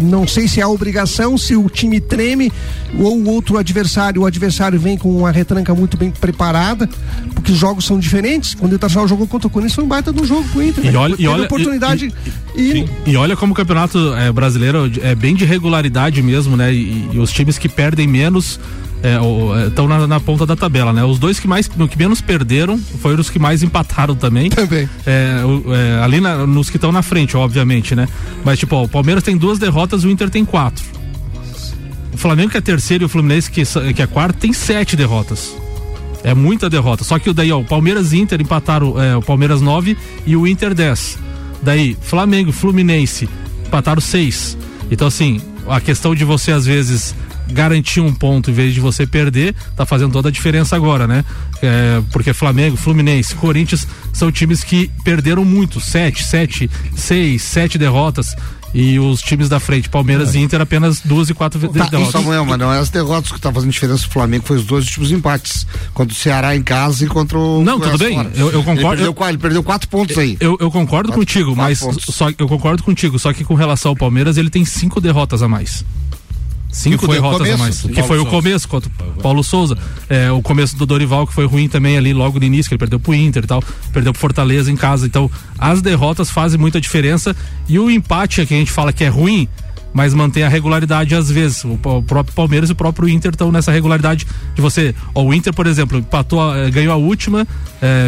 Não 0.00 0.26
sei 0.26 0.48
se 0.48 0.61
é 0.61 0.62
a 0.64 0.68
obrigação, 0.68 1.38
se 1.38 1.54
o 1.54 1.68
time 1.68 2.00
treme 2.00 2.52
ou 2.98 3.16
o 3.18 3.28
outro 3.28 3.57
adversário, 3.59 4.22
o 4.22 4.26
adversário 4.26 4.78
vem 4.78 4.96
com 4.98 5.09
uma 5.16 5.30
retranca 5.30 5.72
muito 5.74 5.96
bem 5.96 6.11
preparada, 6.11 6.88
porque 7.35 7.52
os 7.52 7.59
jogos 7.59 7.85
são 7.85 7.98
diferentes. 7.98 8.54
Quando 8.54 8.72
o 8.72 8.74
Internacional 8.74 9.07
jogou 9.07 9.26
contra 9.26 9.46
o 9.46 9.50
Corinthians 9.50 9.74
foi 9.74 9.85
um 9.85 9.88
baita 9.88 10.11
um 10.12 10.24
jogo 10.24 10.46
com 10.52 10.59
o 10.59 10.62
Inter. 10.62 10.85
E 10.85 10.90
né? 10.90 10.98
olha- 10.98 11.16
e 11.18 11.26
olha- 11.28 11.44
oportunidade 11.44 12.12
e, 12.57 12.85
E 13.07 13.16
olha 13.16 13.37
como 13.37 13.52
o 13.52 13.57
campeonato 13.57 14.12
é, 14.14 14.30
brasileiro 14.33 14.90
é 15.02 15.14
bem 15.14 15.35
de 15.35 15.44
regularidade 15.44 16.20
mesmo, 16.22 16.57
né? 16.57 16.72
E, 16.72 17.09
e 17.12 17.18
os 17.18 17.30
times 17.33 17.57
que 17.59 17.68
perdem 17.68 18.07
menos 18.09 18.59
estão 19.66 19.86
na, 19.86 20.06
na 20.06 20.18
ponta 20.20 20.46
da 20.46 20.56
tabela, 20.56 20.92
né? 20.92 21.04
Os 21.04 21.18
dois 21.18 21.38
que 21.38 21.46
mais 21.46 21.68
que 21.68 21.98
menos 21.98 22.20
perderam 22.20 22.78
foram 22.78 23.20
os 23.20 23.28
que 23.30 23.38
mais 23.38 23.62
empataram 23.62 24.14
também. 24.14 24.48
também. 24.50 24.88
É, 25.06 25.40
é, 25.98 26.02
ali 26.02 26.20
na- 26.20 26.46
nos 26.46 26.70
que 26.70 26.76
estão 26.76 26.90
na 26.92 27.02
frente, 27.02 27.36
obviamente, 27.36 27.94
né? 27.94 28.08
Mas, 28.44 28.58
tipo, 28.58 28.74
ó, 28.76 28.84
o 28.84 28.88
Palmeiras 28.88 29.22
tem 29.22 29.36
duas 29.36 29.58
derrotas 29.58 30.04
e 30.04 30.06
o 30.06 30.10
Inter 30.10 30.30
tem 30.30 30.44
quatro. 30.44 30.84
O 32.12 32.16
Flamengo, 32.16 32.50
que 32.50 32.56
é 32.56 32.60
terceiro, 32.60 33.04
e 33.04 33.06
o 33.06 33.08
Fluminense, 33.08 33.50
que, 33.50 33.62
que 33.92 34.00
é 34.02 34.06
quarto, 34.06 34.36
tem 34.38 34.52
sete 34.52 34.94
derrotas. 34.96 35.54
É 36.22 36.32
muita 36.32 36.70
derrota. 36.70 37.04
Só 37.04 37.18
que 37.18 37.30
daí, 37.32 37.52
ó, 37.52 37.58
o 37.60 37.64
Palmeiras 37.64 38.12
e 38.12 38.18
Inter 38.18 38.40
empataram 38.40 39.00
é, 39.02 39.16
o 39.16 39.20
Palmeiras 39.20 39.60
9 39.60 39.96
e 40.24 40.36
o 40.36 40.46
Inter 40.46 40.72
10. 40.74 41.18
Daí, 41.62 41.96
Flamengo, 42.00 42.52
Fluminense 42.52 43.28
empataram 43.66 44.00
seis. 44.00 44.56
Então, 44.90 45.08
assim, 45.08 45.40
a 45.68 45.80
questão 45.80 46.14
de 46.14 46.24
você, 46.24 46.52
às 46.52 46.64
vezes, 46.64 47.14
garantir 47.50 48.00
um 48.00 48.12
ponto 48.14 48.50
em 48.50 48.54
vez 48.54 48.72
de 48.74 48.80
você 48.80 49.07
perder, 49.07 49.54
tá 49.76 49.85
fazendo 49.87 50.12
toda 50.12 50.28
a 50.28 50.33
diferença 50.33 50.74
agora, 50.76 51.07
né? 51.07 51.24
É, 51.62 52.02
porque 52.12 52.33
Flamengo, 52.33 52.76
Fluminense, 52.76 53.35
Corinthians 53.35 53.87
são 54.12 54.30
times 54.30 54.62
que 54.64 54.90
perderam 55.04 55.44
muito, 55.44 55.80
sete, 55.80 56.22
sete, 56.24 56.70
seis, 56.96 57.42
sete 57.42 57.78
derrotas. 57.78 58.35
E 58.76 58.98
os 58.98 59.20
times 59.22 59.48
da 59.48 59.61
frente, 59.61 59.88
Palmeiras 59.88 60.35
e 60.35 60.40
Inter, 60.40 60.61
apenas 60.61 60.98
duas 60.98 61.30
e 61.30 61.35
quatro 61.35 61.61
Tá, 61.68 61.85
derrotas. 61.87 62.11
Samuel, 62.11 62.44
mas 62.44 62.59
não 62.59 62.72
é 62.72 62.80
as 62.80 62.90
derrotas 62.90 63.30
que 63.30 63.40
tá 63.40 63.52
fazendo 63.52 63.70
diferença 63.70 64.02
pro 64.02 64.11
Flamengo, 64.14 64.44
foi 64.44 64.57
os 64.57 64.64
dois 64.64 64.85
últimos 64.87 65.12
empates. 65.12 65.64
Contra 65.94 66.12
o 66.12 66.16
Ceará 66.16 66.57
em 66.57 66.62
casa 66.62 67.04
e 67.04 67.07
contra 67.07 67.38
o. 67.38 67.62
Não, 67.62 67.78
tudo 67.78 67.96
Goiás 67.96 68.00
bem, 68.00 68.14
fora. 68.16 68.30
eu- 68.35 68.50
eu 68.50 68.64
concordo- 68.64 68.80
Ele 68.80 68.88
perdeu, 68.88 69.07
eu- 69.07 69.14
quatro- 69.14 69.30
ele 69.30 69.38
perdeu 69.38 69.62
quatro 69.62 69.88
pontos 69.88 70.18
aí. 70.18 70.37
Eu, 70.40 70.57
eu 70.61 70.72
concordo 70.72 71.11
Quatro- 71.11 71.20
contigo, 71.24 71.54
quatro 71.54 71.62
mas 71.62 71.78
pontos. 71.78 72.12
só, 72.12 72.28
eu 72.37 72.48
concordo 72.48 72.83
contigo, 72.83 73.16
só 73.16 73.33
que 73.33 73.44
com 73.44 73.54
relação 73.54 73.90
ao 73.90 73.96
Palmeiras, 73.96 74.37
ele 74.38 74.50
tem 74.50 74.64
cinco 74.64 75.00
derrotas 75.00 75.40
a 75.40 75.46
mais. 75.46 75.85
Cinco 76.74 77.04
o 77.04 77.08
derrotas 77.08 77.40
a 77.40 77.44
começo 77.44 77.58
mais. 77.58 77.82
do 77.82 77.88
Que 77.88 77.94
Paulo 77.94 78.08
foi 78.08 78.16
o 78.16 78.22
Souza. 78.22 78.37
começo 78.37 78.68
contra 78.68 78.90
o 78.90 79.22
Paulo 79.22 79.44
Souza. 79.44 79.78
É, 80.08 80.30
o 80.32 80.42
começo 80.42 80.76
do 80.76 80.84
Dorival, 80.84 81.26
que 81.26 81.32
foi 81.32 81.46
ruim 81.46 81.68
também 81.68 81.96
ali 81.96 82.12
logo 82.12 82.38
no 82.38 82.44
início, 82.44 82.68
que 82.68 82.74
ele 82.74 82.80
perdeu 82.80 82.98
pro 82.98 83.14
Inter 83.14 83.44
e 83.44 83.46
tal. 83.46 83.62
Perdeu 83.92 84.12
pro 84.12 84.20
Fortaleza 84.20 84.72
em 84.72 84.76
casa. 84.76 85.06
Então, 85.06 85.30
as 85.56 85.80
derrotas 85.80 86.30
fazem 86.30 86.58
muita 86.58 86.80
diferença. 86.80 87.34
E 87.68 87.78
o 87.78 87.88
empate 87.90 88.40
é 88.40 88.46
que 88.46 88.54
a 88.54 88.56
gente 88.56 88.72
fala 88.72 88.92
que 88.92 89.04
é 89.04 89.08
ruim, 89.08 89.48
mas 89.94 90.12
mantém 90.12 90.42
a 90.42 90.48
regularidade 90.48 91.14
às 91.14 91.30
vezes. 91.30 91.64
O, 91.64 91.78
o 91.83 92.02
próprio 92.02 92.35
Palmeiras 92.35 92.68
e 92.68 92.72
o 92.72 92.76
próprio 92.76 93.09
Inter 93.09 93.30
estão 93.30 93.50
nessa 93.50 93.72
regularidade 93.72 94.26
de 94.54 94.61
você. 94.61 94.94
Ó, 95.14 95.22
o 95.22 95.33
Inter, 95.33 95.54
por 95.54 95.66
exemplo, 95.66 95.96
empatou, 95.98 96.54
eh, 96.54 96.70
ganhou 96.70 96.92
a 96.92 96.96
última, 96.96 97.46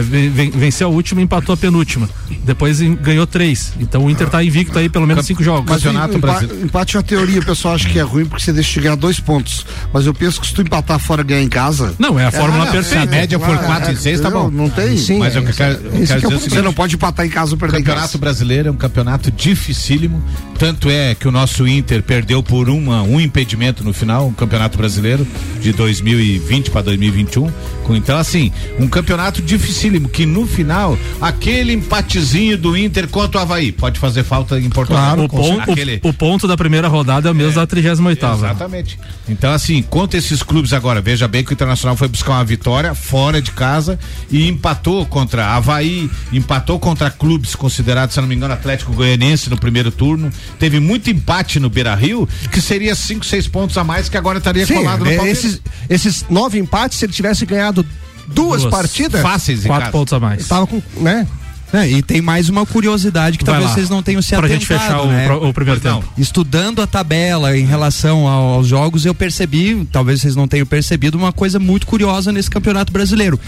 ven- 0.03 0.51
venceu 0.51 0.89
a 0.89 0.91
última 0.91 1.21
e 1.21 1.25
empatou 1.25 1.53
a 1.53 1.57
penúltima. 1.57 2.09
Depois 2.45 2.81
ganhou 2.81 3.27
três. 3.27 3.73
Então 3.81 4.05
o 4.05 4.11
Inter 4.11 4.29
tá 4.29 4.43
invicto 4.43 4.79
aí 4.79 4.89
pelo 4.89 5.07
menos 5.07 5.25
cinco 5.27 5.43
jogos. 5.43 5.71
Mas 5.71 5.83
Campeonato 5.83 6.15
o 6.15 6.19
empa- 6.19 6.27
Brasileiro. 6.33 6.65
empate 6.65 6.97
é 6.97 6.99
uma 6.99 7.03
teoria, 7.05 7.41
o 7.41 7.45
pessoal 7.45 7.75
acha 7.75 7.89
que 7.89 7.99
é 7.99 8.03
ruim 8.03 8.25
porque 8.27 8.43
você 8.45 8.53
deixa 8.53 8.73
de 8.75 8.81
ganhar 8.81 8.97
dois 8.97 9.21
pontos. 9.21 9.65
Mas 9.93 10.07
eu 10.07 10.13
penso 10.15 10.41
que 10.41 10.47
se 10.47 10.55
tu 10.55 10.63
empatar 10.63 10.99
fora 10.99 11.21
e 11.23 11.25
ganhar 11.25 11.43
em 11.43 11.49
casa. 11.49 11.95
Não, 11.99 12.19
é 12.19 12.27
a 12.27 12.31
fórmula 12.33 12.65
não, 12.65 12.73
perfeita. 12.73 13.03
se 13.03 13.09
a 13.09 13.11
média 13.11 13.39
for 13.39 13.55
Ah, 13.55 13.59
4 13.59 13.91
é, 13.91 13.95
e 13.95 13.97
6, 13.97 14.21
tá 14.21 14.31
bom. 14.31 14.51
Não 14.51 14.69
tem. 14.69 14.97
Sim, 14.97 15.19
Mas 15.19 15.35
é, 15.37 15.39
eu 15.39 15.43
quero, 15.45 15.75
eu 15.75 15.81
quero 15.81 15.81
que 15.81 15.93
é 15.95 15.99
o 15.99 16.01
dizer 16.01 16.17
o 16.17 16.21
ponto. 16.23 16.35
seguinte, 16.39 16.55
Você 16.55 16.63
não 16.63 16.73
pode 16.73 16.95
empatar 16.97 17.27
em 17.27 17.31
casa 17.31 17.53
ou 17.53 17.57
O 17.57 17.59
perder 17.59 17.79
em 17.79 17.81
Campeonato 17.83 18.07
casa. 18.09 18.19
Brasileiro 18.19 18.69
é 18.69 18.71
um 18.73 18.77
campeonato 18.77 19.31
dificílimo. 19.31 20.23
Tanto 20.59 20.89
é 20.91 21.15
que 21.15 21.29
o 21.29 21.31
nosso 21.33 21.67
Inter 21.67 21.76
perdeu 21.83 22.43
por 22.43 22.69
uma, 22.69 23.03
um 23.03 23.21
impedimento 23.21 23.83
no 23.85 23.93
final, 23.93 24.29
o 24.29 24.33
Campeonato 24.33 24.77
Brasileiro 24.79 25.27
de 25.61 25.73
2020 25.73 26.71
para 26.71 26.83
2021. 26.83 27.51
Com, 27.85 27.95
então, 27.95 28.19
assim, 28.19 28.51
um 28.81 28.89
campeonato 28.89 29.41
dificílimo 29.41 30.09
que 30.09 30.27
no 30.27 30.45
final, 30.47 30.99
aquele 31.21 31.73
empatezinho 31.73 32.59
do 32.59 32.77
Inter 32.77 33.07
contra 33.09 33.39
o 33.39 33.43
Havaí 33.43 33.71
pode 33.71 33.99
fazer 34.01 34.25
falta 34.25 34.59
em 34.59 34.69
Porto 34.69 34.89
Claro, 34.89 35.25
O, 35.25 35.29
pon- 35.29 35.57
o- 35.57 35.61
Aquele- 35.61 36.01
o 36.03 36.13
ponto 36.13 36.49
da 36.49 36.57
primeira 36.57 36.89
rodada 36.89 37.29
é 37.29 37.33
o 37.33 37.35
mesmo 37.35 37.55
da 37.55 37.67
38 37.67 38.27
Exatamente. 38.37 38.99
Então, 39.29 39.53
assim, 39.53 39.83
contra 39.83 40.19
esses 40.19 40.43
clubes 40.43 40.73
agora, 40.73 41.01
veja 41.01 41.29
bem 41.29 41.45
que 41.45 41.53
o 41.53 41.55
Internacional 41.55 41.97
foi 41.97 42.09
buscar 42.09 42.33
uma 42.33 42.45
vitória 42.45 42.95
fora 42.95 43.41
de 43.41 43.53
casa 43.53 43.99
e 44.31 44.49
empatou 44.49 45.07
contra 45.07 45.47
Havaí, 45.55 46.11
empatou 46.33 46.79
contra 46.81 47.09
clubes 47.11 47.55
considerados, 47.55 48.15
se 48.15 48.21
não 48.21 48.27
me 48.29 48.35
engano, 48.35 48.53
Atlético 48.55 48.93
Goianense 48.93 49.49
no 49.49 49.57
primeiro 49.57 49.91
turno. 49.93 50.31
Teve 50.59 50.81
muito 50.81 51.09
empate 51.09 51.61
no 51.61 51.66
Beira 51.71 51.95
Rio, 51.95 52.29
que 52.51 52.61
seria 52.61 52.95
cinco, 52.95 53.25
seis 53.25 53.47
pontos 53.49 53.77
a 53.79 53.85
mais 53.85 54.09
que 54.09 54.17
agora 54.17 54.39
estaria 54.39 54.67
Sim, 54.67 54.75
colado 54.77 55.05
no 55.05 55.11
é, 55.11 55.17
Palmeiras. 55.17 55.45
esses, 55.45 55.61
esses 55.89 56.25
nove 56.31 56.59
empates, 56.59 56.99
se 56.99 57.05
ele 57.05 57.13
tivesse 57.13 57.45
ganhado 57.47 57.85
duas, 58.29 58.63
Duas. 58.63 58.71
partidas, 58.75 59.21
Fáceis 59.23 59.65
em 59.65 59.69
Quatro 59.69 59.81
casa. 59.87 59.93
pontos 59.93 60.13
a 60.13 60.21
mais. 60.21 60.47
tava 60.49 60.67
com, 60.67 60.83
né? 60.97 61.27
É, 61.73 61.89
e 61.89 62.01
tem 62.01 62.23
mais 62.23 62.49
uma 62.49 62.65
curiosidade 62.65 63.37
que 63.37 63.45
Vai 63.45 63.55
talvez 63.55 63.71
lá. 63.71 63.75
vocês 63.75 63.91
não 63.91 64.01
tenham 64.01 64.23
se 64.23 64.29
Pra 64.29 64.39
atentado, 64.47 64.53
gente 64.61 64.67
fechar 64.67 65.01
o, 65.01 65.07
né? 65.09 65.27
pro- 65.27 65.49
o 65.49 65.53
primeiro 65.53 65.81
não. 65.83 66.01
tempo. 66.01 66.13
Estudando 66.17 66.81
a 66.81 66.87
tabela 66.87 67.57
em 67.59 67.67
relação 67.67 68.27
ao- 68.29 68.55
aos 68.55 68.69
jogos, 68.69 69.05
eu 69.05 69.13
percebi, 69.15 69.87
talvez 69.91 70.21
vocês 70.21 70.37
não 70.37 70.47
tenham 70.47 70.65
percebido, 70.65 71.19
uma 71.19 71.33
coisa 71.33 71.59
muito 71.59 71.85
curiosa 71.87 72.31
nesse 72.31 72.49
Campeonato 72.49 72.93
Brasileiro. 72.93 73.39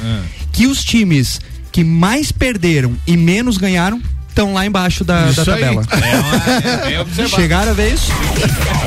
Que 0.53 0.67
os 0.67 0.83
times 0.83 1.41
que 1.71 1.85
mais 1.85 2.33
perderam 2.33 2.97
e 3.07 3.17
menos 3.17 3.57
ganharam 3.57 4.03
estão 4.39 4.53
lá 4.53 4.65
embaixo 4.65 5.03
da, 5.03 5.33
da 5.33 5.45
tabela. 5.45 5.83
É, 5.91 7.01
uma- 7.01 7.25
é. 7.25 7.27
Chegaram 7.29 7.73
a 7.73 7.75
ver 7.75 7.95
isso? 7.95 8.13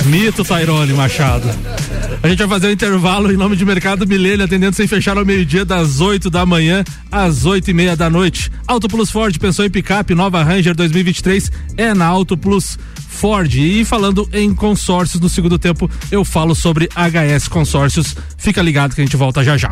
Mito 0.05 0.45
Tairone 0.45 0.93
Machado. 0.93 1.49
A 2.23 2.29
gente 2.29 2.39
vai 2.39 2.47
fazer 2.47 2.67
um 2.67 2.71
intervalo 2.71 3.31
em 3.31 3.35
nome 3.35 3.57
de 3.57 3.65
Mercado 3.65 4.07
Milênio, 4.07 4.45
atendendo 4.45 4.75
sem 4.75 4.87
fechar 4.87 5.17
ao 5.17 5.25
meio-dia, 5.25 5.65
das 5.65 5.99
8 5.99 6.29
da 6.29 6.45
manhã 6.45 6.83
às 7.11 7.45
8 7.45 7.69
e 7.69 7.73
meia 7.73 7.95
da 7.97 8.09
noite. 8.09 8.49
Auto 8.65 8.87
Plus 8.87 9.11
Ford 9.11 9.37
pensou 9.39 9.65
em 9.65 9.69
picape, 9.69 10.15
nova 10.15 10.41
Ranger 10.41 10.73
2023 10.73 11.51
é 11.75 11.93
na 11.93 12.05
Auto 12.05 12.37
Plus 12.37 12.79
Ford. 13.09 13.53
E 13.53 13.83
falando 13.83 14.29
em 14.31 14.53
consórcios, 14.53 15.19
no 15.21 15.27
segundo 15.27 15.59
tempo 15.59 15.89
eu 16.09 16.23
falo 16.23 16.55
sobre 16.55 16.87
HS 16.95 17.49
Consórcios. 17.49 18.15
Fica 18.37 18.61
ligado 18.61 18.95
que 18.95 19.01
a 19.01 19.03
gente 19.03 19.17
volta 19.17 19.43
já 19.43 19.57
já. 19.57 19.71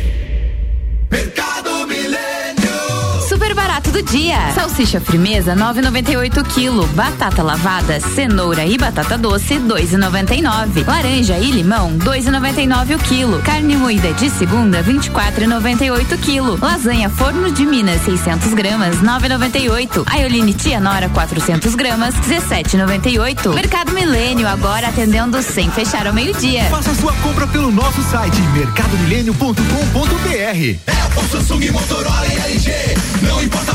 Venga. 1.11 1.40
Barato 3.81 3.91
do 3.91 4.01
dia. 4.03 4.51
Salsicha 4.53 5.01
frimeza 5.01 5.55
9,98 5.55 6.43
quilo. 6.53 6.85
Batata 6.87 7.41
lavada, 7.41 7.99
cenoura 7.99 8.65
e 8.65 8.77
batata 8.77 9.17
doce 9.17 9.55
2,99. 9.55 10.85
Laranja 10.87 11.37
e 11.37 11.51
limão 11.51 11.97
2,99 11.97 12.95
o 12.95 12.99
quilo. 12.99 13.41
Carne 13.41 13.75
moída 13.75 14.13
de 14.13 14.29
segunda 14.29 14.83
24,98 14.83 16.17
quilo. 16.19 16.59
Lasanha 16.61 17.09
forno 17.09 17.51
de 17.51 17.65
Minas 17.65 18.01
600 18.03 18.53
gramas 18.53 18.97
9,98. 18.97 20.03
Aioline 20.05 20.53
tia 20.53 20.79
nora 20.79 21.09
400 21.09 21.73
gramas 21.75 22.13
17,98. 22.15 23.53
Mercado 23.53 23.91
Milênio 23.93 24.47
agora 24.47 24.89
atendendo 24.89 25.41
sem 25.41 25.71
fechar 25.71 26.05
ao 26.07 26.13
meio-dia. 26.13 26.65
Faça 26.65 26.93
sua 26.95 27.13
compra 27.13 27.47
pelo 27.47 27.71
nosso 27.71 28.01
site 28.03 28.39
mercadomilênio.com.br. 28.53 29.61
Apple, 30.87 31.29
Samsung, 31.31 31.71
Motorola 31.71 32.27
e 32.27 32.51
LG. 32.51 32.71
Não 33.23 33.41
importa 33.41 33.70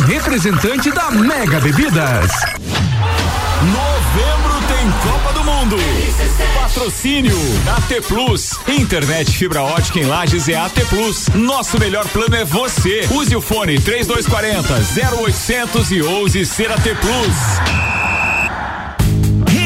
representante 0.00 0.90
da 0.90 1.10
Mega 1.10 1.60
Bebidas. 1.60 2.30
Novembro 3.62 4.60
tem 4.68 4.90
Copa 5.02 5.32
do 5.32 5.44
Mundo. 5.44 5.76
Patrocínio 6.60 7.36
AT 7.76 8.06
Plus. 8.06 8.58
Internet 8.68 9.30
fibra 9.30 9.62
ótica 9.62 9.98
em 9.98 10.04
Lages 10.04 10.48
é 10.48 10.56
AT 10.56 10.78
Plus. 10.88 11.28
Nosso 11.34 11.78
melhor 11.78 12.06
plano 12.08 12.36
é 12.36 12.44
você. 12.44 13.06
Use 13.10 13.34
o 13.34 13.40
fone 13.40 13.80
3240 13.80 14.74
0800 15.22 15.90
e 15.90 16.02
ouse 16.02 16.44
ser 16.44 16.70
AT 16.70 16.82
Plus. 16.82 18.05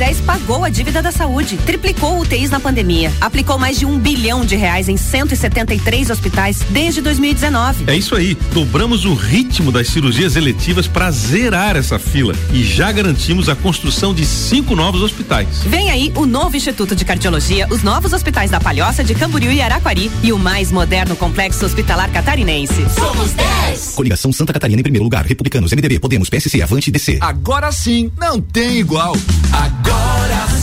Moisés 0.00 0.18
pagou 0.22 0.64
a 0.64 0.70
dívida 0.70 1.02
da 1.02 1.12
saúde, 1.12 1.58
triplicou 1.58 2.18
UTIs 2.18 2.48
na 2.48 2.58
pandemia, 2.58 3.12
aplicou 3.20 3.58
mais 3.58 3.78
de 3.78 3.84
um 3.84 3.98
bilhão 3.98 4.46
de 4.46 4.56
reais 4.56 4.88
em 4.88 4.96
173 4.96 6.08
hospitais 6.08 6.60
desde 6.70 7.02
2019. 7.02 7.84
É 7.86 7.94
isso 7.94 8.16
aí, 8.16 8.34
dobramos 8.54 9.04
o 9.04 9.12
ritmo 9.12 9.70
das 9.70 9.88
cirurgias 9.88 10.36
eletivas 10.36 10.86
para 10.86 11.10
zerar 11.10 11.76
essa 11.76 11.98
fila 11.98 12.34
e 12.50 12.64
já 12.64 12.90
garantimos 12.90 13.50
a 13.50 13.54
construção 13.54 14.14
de 14.14 14.24
cinco 14.24 14.74
novos 14.74 15.02
hospitais. 15.02 15.64
Vem 15.66 15.90
aí 15.90 16.10
o 16.16 16.24
novo 16.24 16.56
Instituto 16.56 16.96
de 16.96 17.04
Cardiologia, 17.04 17.68
os 17.70 17.82
novos 17.82 18.14
hospitais 18.14 18.50
da 18.50 18.58
Palhoça, 18.58 19.04
de 19.04 19.14
Camboriú 19.14 19.52
e 19.52 19.60
Araquari 19.60 20.10
e 20.22 20.32
o 20.32 20.38
mais 20.38 20.72
moderno 20.72 21.14
complexo 21.14 21.66
hospitalar 21.66 22.10
catarinense. 22.10 22.86
Somos 22.94 23.32
10. 23.32 23.92
Coligação 23.96 24.32
Santa 24.32 24.54
Catarina 24.54 24.80
em 24.80 24.82
primeiro 24.82 25.04
lugar. 25.04 25.26
Republicanos, 25.26 25.72
MDB, 25.72 26.00
Podemos, 26.00 26.30
PSC, 26.30 26.62
Avante 26.62 26.88
e 26.88 26.90
DC. 26.90 27.18
Agora 27.20 27.70
sim, 27.70 28.10
não 28.18 28.40
tem 28.40 28.78
igual. 28.78 29.14
Agora 29.52 29.89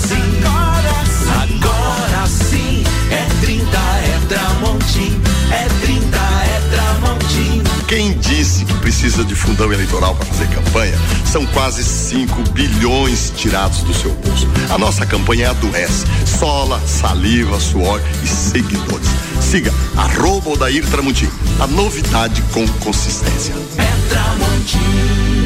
sim, 0.07 0.41
agora 0.43 1.05
sim, 1.05 1.63
agora 1.63 2.27
sim. 2.27 2.83
É 3.11 3.25
30, 3.41 3.77
é 3.77 4.19
Tramontim. 4.27 5.21
É 5.51 5.67
30, 5.85 6.17
é 6.17 6.61
Tramontim. 6.71 7.63
Quem 7.87 8.17
disse 8.17 8.65
que 8.65 8.73
precisa 8.75 9.23
de 9.23 9.33
fundão 9.35 9.71
eleitoral 9.71 10.15
para 10.15 10.25
fazer 10.25 10.47
campanha 10.49 10.97
são 11.25 11.45
quase 11.47 11.83
5 11.83 12.51
bilhões 12.51 13.31
tirados 13.35 13.81
do 13.83 13.93
seu 13.93 14.11
bolso. 14.15 14.47
A 14.69 14.77
nossa 14.77 15.05
campanha 15.05 15.51
adoece. 15.51 16.05
Sola, 16.25 16.81
saliva, 16.85 17.59
suor 17.59 18.01
e 18.23 18.27
seguidores. 18.27 19.07
Siga 19.39 19.73
arroba 19.95 20.51
Odair 20.51 20.85
Tramontim. 20.87 21.29
A 21.59 21.67
novidade 21.67 22.41
com 22.53 22.67
consistência. 22.79 23.53
É 23.77 24.09
Tramontim. 24.09 25.36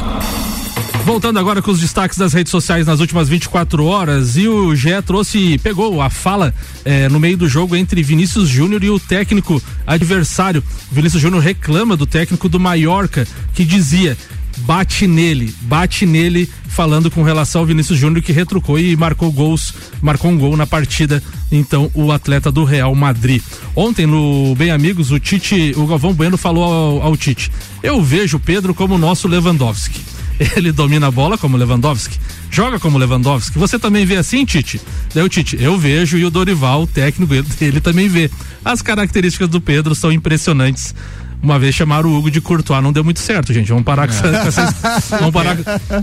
Voltando 1.05 1.39
agora 1.39 1.61
com 1.61 1.71
os 1.71 1.81
destaques 1.81 2.17
das 2.17 2.33
redes 2.33 2.51
sociais 2.51 2.87
nas 2.87 2.99
últimas 2.99 3.29
24 3.29 3.85
horas, 3.85 4.39
e 4.39 4.49
o 4.49 4.75
Gé 4.75 5.03
trouxe, 5.03 5.59
pegou 5.59 6.01
a 6.01 6.09
fala 6.09 6.55
eh, 6.83 7.11
no 7.11 7.21
meio 7.21 7.37
do 7.37 7.47
jogo 7.47 7.77
entre 7.77 8.03
Vinícius 8.03 8.49
Júnior 8.49 8.83
e 8.83 8.89
o 8.89 8.99
técnico 8.99 9.63
adversário. 9.87 10.65
Vinícius 10.91 11.21
Júnior 11.21 11.43
reclama 11.43 11.95
do 11.95 12.07
técnico 12.07 12.49
do 12.49 12.59
Mallorca, 12.59 13.29
que 13.53 13.65
dizia: 13.65 14.17
bate 14.59 15.07
nele, 15.07 15.55
bate 15.63 16.07
nele, 16.07 16.49
falando 16.69 17.11
com 17.11 17.23
relação 17.23 17.61
ao 17.61 17.67
Vinícius 17.67 17.99
Júnior 17.99 18.23
que 18.23 18.33
retrucou 18.33 18.79
e 18.79 18.97
marcou 18.97 19.31
gols, 19.31 19.73
marcou 20.03 20.31
um 20.31 20.37
gol 20.37 20.57
na 20.57 20.67
partida, 20.67 21.23
então 21.51 21.89
o 21.95 22.11
atleta 22.11 22.51
do 22.51 22.65
Real 22.65 22.93
Madrid. 22.95 23.41
Ontem 23.77 24.07
no 24.07 24.55
Bem 24.57 24.71
Amigos, 24.71 25.13
o 25.13 25.21
Tite, 25.21 25.73
o 25.77 25.87
Galvão 25.87 26.13
Bueno 26.13 26.37
falou 26.37 26.65
ao, 26.65 27.03
ao 27.03 27.17
Tite: 27.17 27.51
"Eu 27.83 28.03
vejo 28.03 28.39
o 28.39 28.41
Pedro 28.41 28.75
como 28.75 28.99
nosso 28.99 29.29
Lewandowski. 29.29 30.01
Ele 30.57 30.73
domina 30.73 31.07
a 31.07 31.11
bola 31.13 31.39
como 31.39 31.57
Lewandowski, 31.57 32.19
joga 32.51 32.81
como 32.81 32.99
Lewandowski. 32.99 33.57
Você 33.57 33.79
também 33.79 34.05
vê 34.05 34.17
assim, 34.17 34.45
Tite?" 34.45 34.81
Daí 35.15 35.23
o 35.23 35.29
Tite: 35.29 35.57
"Eu 35.61 35.79
vejo 35.79 36.19
e 36.19 36.25
o 36.25 36.31
Dorival, 36.31 36.83
o 36.83 36.87
técnico, 36.89 37.35
ele 37.61 37.81
também 37.81 38.09
vê. 38.09 38.29
As 38.65 38.83
características 38.83 39.49
do 39.49 39.61
Pedro 39.61 39.95
são 39.95 40.11
impressionantes." 40.11 40.93
Uma 41.45 41.59
vez 41.59 41.75
chamaram 41.75 42.09
o 42.09 42.17
Hugo 42.17 42.31
de 42.31 42.41
Courtois, 42.41 42.83
não 42.83 42.91
deu 42.91 43.05
muito 43.05 43.21
certo, 43.21 43.53
gente. 43.53 43.69
Vamos 43.69 43.85
parar 43.85 44.09
com, 44.09 44.15
essa, 44.15 44.23
com 44.31 44.49
essa- 44.49 44.75
vamos 45.21 45.31
parar, 45.35 45.57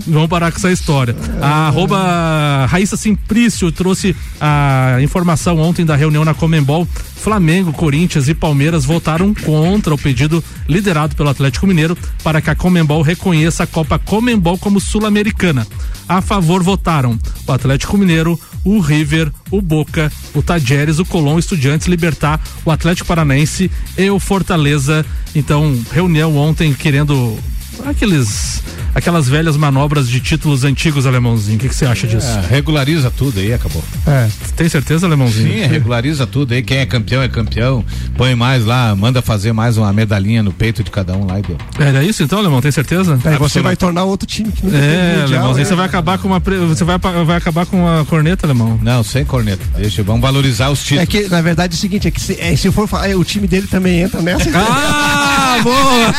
vamos 0.06 0.28
parar 0.28 0.52
com 0.52 0.58
essa 0.58 0.70
história. 0.70 1.16
A 1.40 1.66
arroba 1.66 2.66
Raíssa 2.66 2.96
Simplício 2.96 3.72
trouxe 3.72 4.14
a 4.40 4.98
informação 5.02 5.58
ontem 5.58 5.84
da 5.84 5.96
reunião 5.96 6.24
na 6.24 6.32
Comembol. 6.32 6.86
Flamengo, 7.16 7.72
Corinthians 7.72 8.28
e 8.28 8.34
Palmeiras 8.34 8.84
votaram 8.84 9.32
contra 9.34 9.92
o 9.94 9.98
pedido 9.98 10.42
liderado 10.68 11.14
pelo 11.16 11.28
Atlético 11.28 11.66
Mineiro 11.66 11.96
para 12.22 12.40
que 12.40 12.50
a 12.50 12.54
Comembol 12.54 13.02
reconheça 13.02 13.64
a 13.64 13.66
Copa 13.66 13.98
Comembol 13.98 14.56
como 14.58 14.80
sul-americana. 14.80 15.66
A 16.08 16.20
favor 16.20 16.62
votaram 16.62 17.18
o 17.46 17.52
Atlético 17.52 17.96
Mineiro, 17.96 18.38
o 18.64 18.78
River, 18.80 19.30
o 19.50 19.60
Boca, 19.60 20.10
o 20.34 20.42
Tajeres, 20.42 20.98
o 20.98 21.04
Colón, 21.04 21.36
o 21.36 21.38
Estudiantes, 21.38 21.86
Libertar, 21.86 22.40
o 22.64 22.70
Atlético 22.70 23.08
Paranaense 23.08 23.70
e 23.96 24.10
o 24.10 24.18
Fortaleza. 24.18 25.04
Então, 25.34 25.78
reunião 25.92 26.36
ontem 26.36 26.72
querendo 26.72 27.38
aqueles 27.86 28.62
aquelas 28.94 29.26
velhas 29.26 29.56
manobras 29.56 30.06
de 30.08 30.20
títulos 30.20 30.64
antigos, 30.64 31.06
alemãozinho. 31.06 31.56
O 31.56 31.60
que 31.60 31.74
você 31.74 31.86
acha 31.86 32.06
disso? 32.06 32.26
É, 32.26 32.46
regulariza 32.46 33.10
tudo 33.10 33.40
aí, 33.40 33.52
acabou. 33.52 33.82
É, 34.06 34.28
tem 34.54 34.68
certeza, 34.68 35.06
alemãozinho? 35.06 35.48
Sim, 35.50 35.66
regulariza 35.66 36.26
tudo 36.26 36.52
aí. 36.52 36.62
Quem 36.62 36.78
é 36.78 36.86
campeão 36.86 37.22
é 37.22 37.28
campeão. 37.28 37.82
Põe 38.16 38.34
mais 38.34 38.64
lá, 38.66 38.94
manda 38.94 39.22
fazer 39.22 39.52
mais 39.52 39.78
uma 39.78 39.90
medalhinha 39.92 40.42
no 40.42 40.52
peito 40.52 40.84
de 40.84 40.90
cada 40.90 41.14
um 41.16 41.26
lá 41.26 41.38
e 41.38 41.42
deu. 41.42 41.56
Era 41.78 42.04
isso 42.04 42.22
então, 42.22 42.38
alemão? 42.38 42.60
Tem 42.60 42.70
certeza? 42.70 43.18
Aí 43.24 43.36
você 43.38 43.60
vai 43.62 43.76
tornar 43.76 44.04
outro 44.04 44.26
time 44.26 44.52
que 44.52 44.60
teve 44.62 44.76
É, 44.76 45.16
mundial, 45.20 45.24
alemãozinho, 45.40 45.56
né? 45.64 45.64
você 45.64 45.74
vai 45.74 45.86
acabar 45.86 46.18
com 46.18 46.28
uma 46.28 46.40
pre- 46.40 46.58
você 46.58 46.84
vai, 46.84 46.98
vai 46.98 47.36
acabar 47.36 47.64
com 47.64 47.78
uma 47.82 48.04
corneta, 48.04 48.46
alemão. 48.46 48.78
Não, 48.82 49.02
sem 49.02 49.24
corneta. 49.24 49.64
Deixa, 49.76 50.02
vamos 50.02 50.20
valorizar 50.20 50.68
os 50.70 50.82
títulos. 50.82 51.02
É 51.02 51.06
que, 51.06 51.28
na 51.28 51.40
verdade, 51.40 51.74
é 51.74 51.76
o 51.76 51.80
seguinte, 51.80 52.08
é 52.08 52.10
que 52.10 52.20
se, 52.20 52.38
é, 52.38 52.54
se 52.56 52.70
for 52.70 52.86
falar, 52.86 53.08
é, 53.08 53.16
o 53.16 53.24
time 53.24 53.46
dele 53.48 53.66
também 53.66 54.00
entra 54.00 54.20
nessa. 54.20 54.50
Ah, 54.54 55.58
boa! 55.62 56.12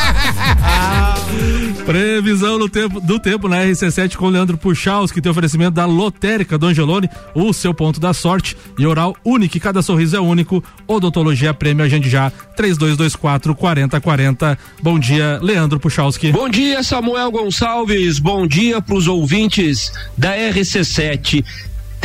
Previsão 1.84 2.58
do 2.58 2.68
tempo, 2.68 3.00
do 3.00 3.18
tempo 3.18 3.48
na 3.48 3.62
RC7 3.62 4.16
com 4.16 4.28
Leandro 4.28 4.56
Puchaus, 4.56 5.12
que 5.12 5.20
tem 5.20 5.30
oferecimento 5.30 5.72
da 5.72 5.84
Lotérica 5.84 6.56
do 6.56 6.66
Angelone, 6.66 7.08
o 7.34 7.52
seu 7.52 7.74
ponto 7.74 8.00
da 8.00 8.14
sorte 8.14 8.56
e 8.78 8.86
oral 8.86 9.14
único, 9.24 9.60
cada 9.60 9.82
sorriso 9.82 10.16
é 10.16 10.20
único. 10.20 10.64
Odontologia 10.86 11.52
Prêmio 11.52 11.84
Agende 11.84 12.08
Já, 12.08 12.30
3224 12.56 13.54
4040. 13.54 14.58
Bom 14.82 14.98
dia, 14.98 15.38
Leandro 15.42 15.78
Puchalski. 15.78 16.32
Bom 16.32 16.48
dia, 16.48 16.82
Samuel 16.82 17.30
Gonçalves. 17.30 18.18
Bom 18.18 18.46
dia 18.46 18.80
para 18.80 18.94
os 18.94 19.06
ouvintes 19.06 19.92
da 20.16 20.34
RC7. 20.36 21.44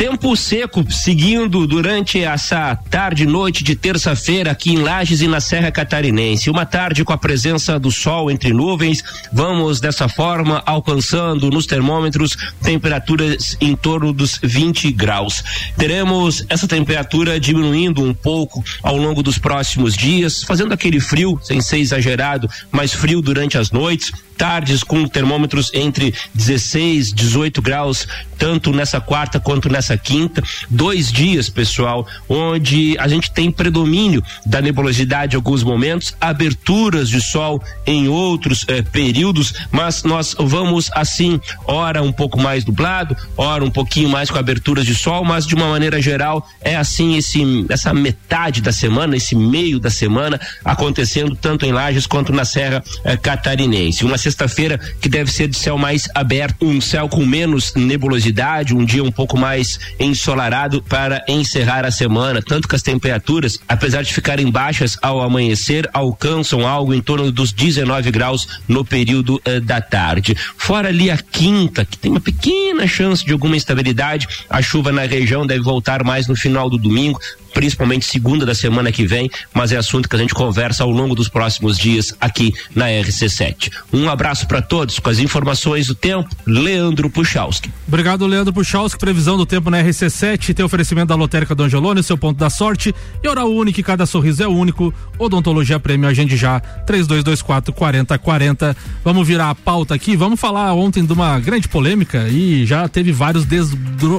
Tempo 0.00 0.34
seco 0.34 0.90
seguindo 0.90 1.66
durante 1.66 2.22
essa 2.22 2.74
tarde 2.74 3.26
noite 3.26 3.62
de 3.62 3.76
terça-feira 3.76 4.50
aqui 4.50 4.72
em 4.72 4.78
Lages 4.78 5.20
e 5.20 5.28
na 5.28 5.42
Serra 5.42 5.70
Catarinense. 5.70 6.48
Uma 6.48 6.64
tarde 6.64 7.04
com 7.04 7.12
a 7.12 7.18
presença 7.18 7.78
do 7.78 7.90
sol 7.90 8.30
entre 8.30 8.50
nuvens. 8.50 9.04
Vamos 9.30 9.78
dessa 9.78 10.08
forma 10.08 10.62
alcançando 10.64 11.50
nos 11.50 11.66
termômetros 11.66 12.34
temperaturas 12.62 13.58
em 13.60 13.76
torno 13.76 14.10
dos 14.10 14.40
20 14.42 14.90
graus. 14.90 15.44
Teremos 15.76 16.46
essa 16.48 16.66
temperatura 16.66 17.38
diminuindo 17.38 18.02
um 18.02 18.14
pouco 18.14 18.64
ao 18.82 18.96
longo 18.96 19.22
dos 19.22 19.36
próximos 19.36 19.94
dias, 19.94 20.44
fazendo 20.44 20.72
aquele 20.72 20.98
frio, 20.98 21.38
sem 21.42 21.60
ser 21.60 21.76
exagerado, 21.76 22.48
mas 22.72 22.94
frio 22.94 23.20
durante 23.20 23.58
as 23.58 23.70
noites 23.70 24.10
tardes 24.40 24.82
com 24.82 25.06
termômetros 25.06 25.70
entre 25.74 26.14
16, 26.32 27.12
18 27.12 27.60
graus, 27.60 28.08
tanto 28.38 28.72
nessa 28.72 28.98
quarta 28.98 29.38
quanto 29.38 29.68
nessa 29.68 29.89
quinta. 29.96 30.42
Dois 30.68 31.12
dias, 31.12 31.48
pessoal, 31.48 32.06
onde 32.28 32.96
a 32.98 33.08
gente 33.08 33.30
tem 33.30 33.50
predomínio 33.50 34.22
da 34.44 34.60
nebulosidade 34.60 35.34
em 35.34 35.36
alguns 35.36 35.62
momentos, 35.62 36.14
aberturas 36.20 37.08
de 37.08 37.20
sol 37.20 37.62
em 37.86 38.08
outros 38.08 38.64
eh, 38.68 38.82
períodos, 38.82 39.54
mas 39.70 40.02
nós 40.02 40.34
vamos 40.38 40.90
assim, 40.92 41.40
ora 41.66 42.02
um 42.02 42.12
pouco 42.12 42.40
mais 42.40 42.64
nublado, 42.64 43.16
ora 43.36 43.64
um 43.64 43.70
pouquinho 43.70 44.08
mais 44.08 44.30
com 44.30 44.38
aberturas 44.38 44.84
de 44.84 44.94
sol, 44.94 45.24
mas 45.24 45.46
de 45.46 45.54
uma 45.54 45.68
maneira 45.68 46.00
geral 46.00 46.46
é 46.60 46.76
assim 46.76 47.16
esse 47.16 47.40
essa 47.68 47.92
metade 47.92 48.60
da 48.60 48.72
semana, 48.72 49.16
esse 49.16 49.34
meio 49.34 49.78
da 49.78 49.90
semana 49.90 50.40
acontecendo 50.64 51.36
tanto 51.36 51.64
em 51.64 51.72
Lages 51.72 52.06
quanto 52.06 52.32
na 52.32 52.44
Serra 52.44 52.82
eh, 53.04 53.16
Catarinense. 53.16 54.04
Uma 54.04 54.18
sexta-feira 54.18 54.78
que 55.00 55.08
deve 55.08 55.30
ser 55.30 55.48
de 55.48 55.56
céu 55.56 55.76
mais 55.78 56.08
aberto, 56.14 56.66
um 56.66 56.80
céu 56.80 57.08
com 57.08 57.24
menos 57.24 57.74
nebulosidade, 57.74 58.74
um 58.74 58.84
dia 58.84 59.02
um 59.02 59.12
pouco 59.12 59.38
mais 59.38 59.69
ensolarado 59.98 60.82
para 60.82 61.22
encerrar 61.28 61.84
a 61.84 61.90
semana, 61.90 62.42
tanto 62.42 62.66
que 62.66 62.74
as 62.74 62.82
temperaturas, 62.82 63.58
apesar 63.68 64.02
de 64.02 64.12
ficarem 64.12 64.50
baixas 64.50 64.96
ao 65.02 65.20
amanhecer, 65.20 65.88
alcançam 65.92 66.66
algo 66.66 66.94
em 66.94 67.00
torno 67.00 67.30
dos 67.30 67.52
19 67.52 68.10
graus 68.10 68.46
no 68.66 68.84
período 68.84 69.40
eh, 69.44 69.60
da 69.60 69.80
tarde. 69.80 70.36
Fora 70.56 70.88
ali 70.88 71.10
a 71.10 71.16
quinta, 71.16 71.84
que 71.84 71.98
tem 71.98 72.10
uma 72.10 72.20
pequena 72.20 72.86
chance 72.86 73.24
de 73.24 73.32
alguma 73.32 73.56
instabilidade, 73.56 74.26
a 74.48 74.62
chuva 74.62 74.92
na 74.92 75.02
região 75.02 75.46
deve 75.46 75.62
voltar 75.62 76.04
mais 76.04 76.26
no 76.26 76.36
final 76.36 76.70
do 76.70 76.78
domingo, 76.78 77.20
principalmente 77.52 78.04
segunda 78.04 78.46
da 78.46 78.54
semana 78.54 78.92
que 78.92 79.06
vem, 79.06 79.30
mas 79.52 79.72
é 79.72 79.76
assunto 79.76 80.08
que 80.08 80.16
a 80.16 80.18
gente 80.18 80.34
conversa 80.34 80.84
ao 80.84 80.90
longo 80.90 81.14
dos 81.14 81.28
próximos 81.28 81.78
dias 81.78 82.14
aqui 82.20 82.52
na 82.74 82.86
RC7. 82.86 83.70
Um 83.92 84.08
abraço 84.08 84.46
para 84.46 84.62
todos 84.62 84.98
com 84.98 85.10
as 85.10 85.18
informações 85.18 85.86
do 85.86 85.94
tempo, 85.94 86.28
Leandro 86.46 87.10
Puchalski. 87.10 87.70
Obrigado, 87.86 88.26
Leandro 88.26 88.52
Puchalski. 88.52 88.98
Previsão 88.98 89.36
do 89.36 89.44
tempo 89.44 89.70
na 89.70 89.82
RC7, 89.82 90.54
tem 90.54 90.64
oferecimento 90.64 91.08
da 91.08 91.14
Lotérica 91.14 91.54
do 91.54 91.62
Angelone, 91.62 92.02
seu 92.02 92.16
ponto 92.16 92.38
da 92.38 92.50
sorte. 92.50 92.94
E 93.22 93.28
oral 93.28 93.52
único, 93.52 93.82
cada 93.82 94.06
sorriso 94.06 94.42
é 94.42 94.48
único. 94.48 94.92
Odontologia 95.18 95.78
Prêmio 95.80 96.08
Agende 96.08 96.36
Já, 96.36 96.60
3224 96.60 97.72
4040. 97.72 98.76
Vamos 99.04 99.26
virar 99.26 99.50
a 99.50 99.54
pauta 99.54 99.94
aqui. 99.94 100.16
Vamos 100.16 100.40
falar 100.40 100.72
ontem 100.74 101.04
de 101.04 101.12
uma 101.12 101.38
grande 101.38 101.68
polêmica 101.68 102.28
e 102.28 102.64
já 102.64 102.88
teve 102.88 103.12
vários 103.12 103.44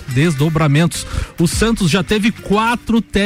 desdobramentos. 0.07 1.05
O 1.39 1.47
Santos 1.47 1.89
já 1.89 2.03
teve 2.03 2.31
quatro 2.31 3.01
técnicos 3.01 3.20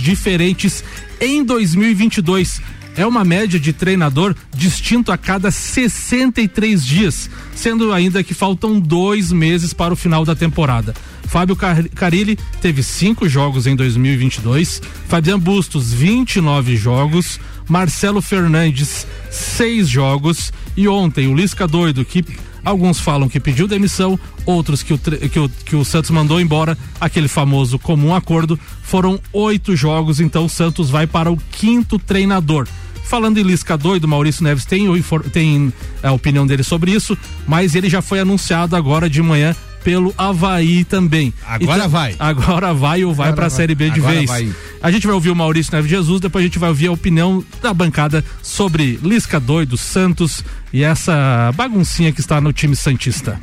diferentes 0.00 0.84
em 1.20 1.44
2022. 1.44 2.60
É 2.96 3.06
uma 3.06 3.24
média 3.24 3.58
de 3.58 3.72
treinador 3.72 4.34
distinto 4.54 5.12
a 5.12 5.16
cada 5.16 5.50
63 5.50 6.84
dias, 6.84 7.30
sendo 7.54 7.92
ainda 7.92 8.22
que 8.22 8.34
faltam 8.34 8.80
dois 8.80 9.30
meses 9.32 9.72
para 9.72 9.94
o 9.94 9.96
final 9.96 10.24
da 10.24 10.34
temporada. 10.34 10.94
Fábio 11.26 11.54
Car- 11.54 11.88
Carilli 11.94 12.36
teve 12.60 12.82
cinco 12.82 13.28
jogos 13.28 13.66
em 13.66 13.76
2022, 13.76 14.82
Fabian 15.08 15.38
Bustos 15.38 15.92
29 15.92 16.76
jogos, 16.76 17.38
Marcelo 17.68 18.20
Fernandes 18.20 19.06
seis 19.30 19.88
jogos 19.88 20.52
e 20.76 20.88
ontem 20.88 21.28
o 21.28 21.34
Lisca 21.36 21.68
doido 21.68 22.04
que 22.04 22.24
Alguns 22.64 23.00
falam 23.00 23.28
que 23.28 23.40
pediu 23.40 23.66
demissão, 23.66 24.18
outros 24.44 24.82
que 24.82 24.92
o, 24.94 24.98
que 24.98 25.38
o, 25.38 25.48
que 25.48 25.76
o 25.76 25.84
Santos 25.84 26.10
mandou 26.10 26.40
embora, 26.40 26.76
aquele 27.00 27.28
famoso 27.28 27.78
comum 27.78 28.14
acordo. 28.14 28.58
Foram 28.82 29.20
oito 29.32 29.74
jogos, 29.74 30.20
então 30.20 30.44
o 30.44 30.48
Santos 30.48 30.90
vai 30.90 31.06
para 31.06 31.30
o 31.30 31.36
quinto 31.50 31.98
treinador. 31.98 32.66
Falando 33.04 33.38
em 33.38 33.42
Lisca 33.42 33.76
doido, 33.76 34.06
Maurício 34.06 34.44
Neves 34.44 34.64
tem, 34.64 34.86
tem 35.32 35.72
a 36.02 36.12
opinião 36.12 36.46
dele 36.46 36.62
sobre 36.62 36.92
isso, 36.92 37.18
mas 37.46 37.74
ele 37.74 37.90
já 37.90 38.00
foi 38.00 38.20
anunciado 38.20 38.76
agora 38.76 39.10
de 39.10 39.20
manhã 39.20 39.56
pelo 39.82 40.14
Havaí 40.16 40.84
também. 40.84 41.32
Agora 41.46 41.88
vai. 41.88 42.14
Agora 42.18 42.74
vai 42.74 43.04
ou 43.04 43.14
vai 43.14 43.32
para 43.32 43.46
a. 43.46 43.50
Série 43.50 43.74
B 43.74 43.90
de 43.90 44.00
Agora 44.00 44.14
vez. 44.14 44.28
vai. 44.28 44.52
A 44.82 44.90
gente 44.90 45.06
vai 45.06 45.14
ouvir 45.14 45.30
o 45.30 45.36
Maurício 45.36 45.74
Neves 45.74 45.90
Jesus, 45.90 46.20
depois 46.20 46.42
a 46.42 46.46
gente 46.46 46.58
vai 46.58 46.70
ouvir 46.70 46.86
a 46.86 46.92
opinião 46.92 47.44
da 47.60 47.74
bancada 47.74 48.24
sobre 48.42 48.98
Lisca 49.02 49.38
doido, 49.38 49.76
Santos 49.76 50.42
e 50.72 50.82
essa 50.82 51.52
baguncinha 51.54 52.12
que 52.12 52.20
está 52.20 52.40
no 52.40 52.52
time 52.52 52.74
Santista. 52.76 53.40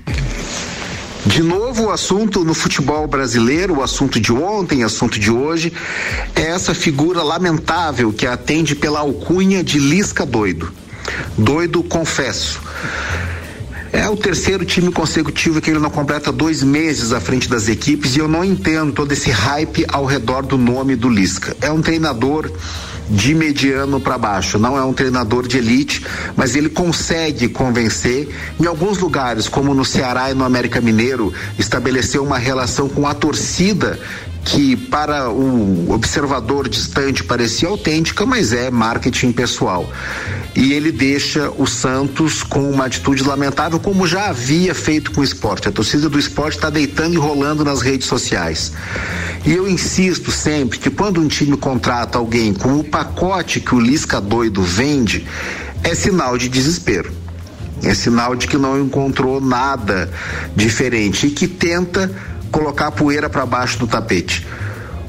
De 1.25 1.43
novo, 1.43 1.87
o 1.87 1.91
assunto 1.91 2.45
no 2.45 2.53
futebol 2.53 3.05
brasileiro, 3.05 3.79
o 3.79 3.83
assunto 3.83 4.19
de 4.19 4.31
ontem, 4.31 4.83
assunto 4.83 5.19
de 5.19 5.29
hoje, 5.29 5.73
é 6.33 6.43
essa 6.43 6.73
figura 6.73 7.21
lamentável 7.21 8.13
que 8.13 8.25
atende 8.25 8.73
pela 8.75 8.99
alcunha 8.99 9.61
de 9.63 9.77
Lisca 9.77 10.25
doido. 10.25 10.71
Doido, 11.37 11.83
confesso. 11.83 12.61
É 13.97 14.07
o 14.07 14.15
terceiro 14.15 14.63
time 14.63 14.91
consecutivo 14.91 15.59
que 15.59 15.71
ele 15.71 15.79
não 15.79 15.89
completa 15.89 16.31
dois 16.31 16.61
meses 16.61 17.11
à 17.11 17.19
frente 17.19 17.49
das 17.49 17.67
equipes 17.67 18.15
e 18.15 18.19
eu 18.19 18.27
não 18.27 18.45
entendo 18.45 18.93
todo 18.93 19.11
esse 19.11 19.31
hype 19.31 19.87
ao 19.87 20.05
redor 20.05 20.45
do 20.45 20.55
nome 20.55 20.95
do 20.95 21.09
Lisca. 21.09 21.57
É 21.59 21.71
um 21.71 21.81
treinador 21.81 22.47
de 23.09 23.33
mediano 23.33 23.99
para 23.99 24.15
baixo, 24.15 24.59
não 24.59 24.77
é 24.77 24.83
um 24.83 24.93
treinador 24.93 25.47
de 25.47 25.57
elite, 25.57 26.05
mas 26.35 26.55
ele 26.55 26.69
consegue 26.69 27.49
convencer. 27.49 28.29
Em 28.59 28.67
alguns 28.67 28.99
lugares, 28.99 29.49
como 29.49 29.73
no 29.73 29.83
Ceará 29.83 30.29
e 30.29 30.35
no 30.35 30.43
América 30.43 30.79
Mineiro, 30.79 31.33
estabeleceu 31.57 32.23
uma 32.23 32.37
relação 32.37 32.87
com 32.87 33.07
a 33.07 33.15
torcida 33.15 33.99
que 34.47 34.77
para 34.77 35.29
o 35.29 35.91
observador 35.91 36.69
distante 36.69 37.21
parecia 37.21 37.67
autêntica, 37.67 38.25
mas 38.25 38.53
é 38.53 38.71
marketing 38.71 39.33
pessoal. 39.33 39.91
E 40.55 40.71
ele 40.71 40.89
deixa 40.89 41.51
o 41.57 41.67
Santos 41.67 42.43
com 42.43 42.71
uma 42.71 42.85
atitude 42.85 43.23
lamentável, 43.23 43.77
como 43.77 44.07
já 44.07 44.29
havia 44.29 44.73
feito 44.73 45.11
com 45.11 45.19
o 45.19 45.23
esporte. 45.23 45.67
A 45.67 45.71
torcida 45.71 46.07
do 46.07 46.17
esporte 46.17 46.55
está 46.55 46.69
deitando 46.69 47.15
e 47.15 47.17
rolando 47.17 47.65
nas 47.65 47.81
redes 47.81 48.07
sociais. 48.07 48.71
E 49.45 49.51
eu 49.51 49.67
insisto 49.67 50.31
sempre 50.31 50.79
que 50.79 50.89
quando 50.89 51.19
um 51.19 51.27
time 51.27 51.57
contrata 51.57 52.17
alguém 52.17 52.53
com 52.53 52.79
o 52.79 52.83
pacote 52.85 53.59
que 53.59 53.75
o 53.75 53.79
Lisca 53.81 54.21
doido 54.21 54.63
vende, 54.63 55.27
é 55.83 55.93
sinal 55.93 56.37
de 56.37 56.47
desespero. 56.47 57.11
É 57.83 57.93
sinal 57.93 58.33
de 58.33 58.47
que 58.47 58.57
não 58.57 58.81
encontrou 58.81 59.41
nada 59.41 60.09
diferente 60.55 61.27
e 61.27 61.31
que 61.31 61.49
tenta 61.49 62.09
colocar 62.51 62.87
a 62.87 62.91
poeira 62.91 63.29
para 63.29 63.45
baixo 63.45 63.79
do 63.79 63.87
tapete. 63.87 64.45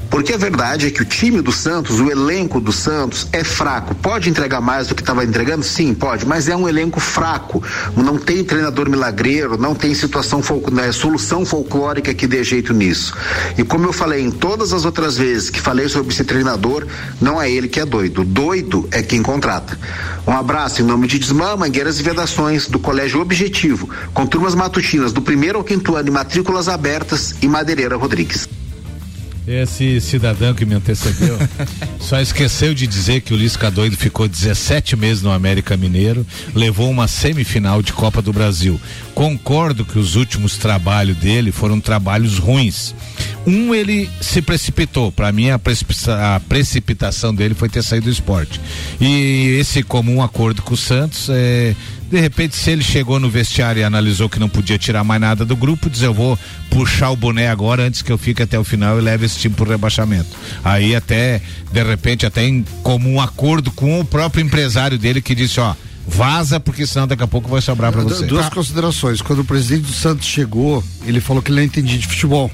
Porque 0.09 0.33
a 0.33 0.37
verdade 0.37 0.87
é 0.87 0.91
que 0.91 1.01
o 1.01 1.05
time 1.05 1.41
do 1.41 1.51
Santos, 1.51 1.99
o 1.99 2.09
elenco 2.09 2.59
do 2.59 2.71
Santos 2.71 3.27
é 3.31 3.43
fraco. 3.43 3.93
Pode 3.95 4.29
entregar 4.29 4.59
mais 4.59 4.87
do 4.87 4.95
que 4.95 5.01
estava 5.01 5.23
entregando? 5.23 5.63
Sim, 5.63 5.93
pode, 5.93 6.25
mas 6.25 6.47
é 6.47 6.55
um 6.55 6.67
elenco 6.67 6.99
fraco. 6.99 7.63
Não 7.95 8.17
tem 8.17 8.43
treinador 8.43 8.89
milagreiro, 8.89 9.57
não 9.57 9.75
tem 9.75 9.93
situação 9.93 10.41
né, 10.71 10.91
solução 10.91 11.45
folclórica 11.45 12.13
que 12.13 12.27
dê 12.27 12.43
jeito 12.43 12.73
nisso. 12.73 13.15
E 13.57 13.63
como 13.63 13.85
eu 13.85 13.93
falei 13.93 14.23
em 14.23 14.31
todas 14.31 14.73
as 14.73 14.83
outras 14.83 15.17
vezes 15.17 15.49
que 15.49 15.61
falei 15.61 15.87
sobre 15.87 16.11
esse 16.11 16.23
treinador, 16.23 16.85
não 17.21 17.41
é 17.41 17.49
ele 17.51 17.67
que 17.67 17.79
é 17.79 17.85
doido. 17.85 18.23
Doido 18.23 18.87
é 18.91 19.01
quem 19.01 19.21
contrata. 19.21 19.77
Um 20.25 20.33
abraço 20.33 20.81
em 20.81 20.85
nome 20.85 21.07
de 21.07 21.19
Desmã, 21.19 21.55
Mangueiras 21.55 21.99
e 21.99 22.03
Vedações, 22.03 22.67
do 22.67 22.79
Colégio 22.79 23.21
Objetivo, 23.21 23.89
com 24.13 24.25
turmas 24.25 24.55
matutinas 24.55 25.13
do 25.13 25.21
primeiro 25.21 25.59
ao 25.59 25.63
quinto 25.63 25.95
ano 25.95 26.07
e 26.07 26.11
matrículas 26.11 26.67
abertas 26.67 27.35
e 27.41 27.47
Madeireira 27.47 27.95
Rodrigues. 27.95 28.58
Esse 29.49 29.99
cidadão 29.99 30.53
que 30.53 30.63
me 30.63 30.75
antecedeu 30.75 31.35
só 31.99 32.21
esqueceu 32.21 32.71
de 32.71 32.85
dizer 32.85 33.21
que 33.21 33.33
o 33.33 33.35
Lisca 33.35 33.71
doido 33.71 33.97
ficou 33.97 34.27
17 34.27 34.95
meses 34.95 35.23
no 35.23 35.31
América 35.31 35.75
Mineiro, 35.75 36.23
levou 36.53 36.87
uma 36.87 37.07
semifinal 37.07 37.81
de 37.81 37.91
Copa 37.91 38.21
do 38.21 38.31
Brasil. 38.31 38.79
Concordo 39.19 39.83
que 39.83 39.99
os 39.99 40.15
últimos 40.15 40.55
trabalhos 40.55 41.17
dele 41.17 41.51
foram 41.51 41.81
trabalhos 41.81 42.37
ruins. 42.37 42.95
Um, 43.45 43.75
ele 43.75 44.09
se 44.21 44.41
precipitou. 44.41 45.11
Para 45.11 45.29
mim, 45.29 45.49
a, 45.49 45.55
a 45.55 46.39
precipitação 46.39 47.35
dele 47.35 47.53
foi 47.53 47.67
ter 47.67 47.83
saído 47.83 48.05
do 48.05 48.11
esporte. 48.13 48.61
E 48.97 49.57
esse 49.59 49.83
comum 49.83 50.23
acordo 50.23 50.61
com 50.61 50.73
o 50.73 50.77
Santos 50.77 51.27
é. 51.29 51.75
De 52.09 52.17
repente, 52.17 52.55
se 52.55 52.71
ele 52.71 52.81
chegou 52.81 53.19
no 53.19 53.29
vestiário 53.29 53.81
e 53.81 53.83
analisou 53.83 54.29
que 54.29 54.39
não 54.39 54.47
podia 54.47 54.77
tirar 54.77 55.03
mais 55.03 55.19
nada 55.19 55.43
do 55.43 55.55
grupo, 55.55 55.89
diz 55.89 56.01
eu 56.01 56.13
vou 56.13 56.39
puxar 56.69 57.09
o 57.09 57.15
boné 57.17 57.49
agora 57.49 57.83
antes 57.83 58.01
que 58.01 58.11
eu 58.13 58.17
fique 58.17 58.41
até 58.41 58.57
o 58.57 58.63
final 58.63 58.97
e 58.97 59.01
leve 59.01 59.25
esse 59.25 59.37
time 59.37 59.53
pro 59.53 59.69
rebaixamento. 59.69 60.29
Aí 60.63 60.95
até, 60.95 61.41
de 61.73 61.83
repente, 61.83 62.25
até 62.25 62.45
em 62.45 62.63
comum 62.83 63.19
acordo 63.19 63.69
com 63.69 63.99
o 63.99 64.05
próprio 64.05 64.41
empresário 64.41 64.97
dele 64.97 65.21
que 65.21 65.35
disse, 65.35 65.59
ó, 65.59 65.75
vaza, 66.09 66.59
porque 66.59 66.85
senão 66.85 67.07
daqui 67.07 67.23
a 67.23 67.27
pouco 67.27 67.49
vai 67.49 67.61
sobrar 67.61 67.91
pra 67.91 68.03
Du- 68.03 68.09
você. 68.09 68.25
Duas 68.25 68.49
considerações. 68.49 69.21
Quando 69.21 69.39
o 69.39 69.45
presidente 69.45 69.83
do 69.87 69.93
Santos 69.93 70.25
chegou, 70.27 70.83
ele 71.05 71.21
falou 71.21 71.41
que 71.41 71.51
ele 71.51 71.57
não 71.59 71.65
entendia 71.65 71.97
de 71.97 72.07
futebol, 72.07 72.51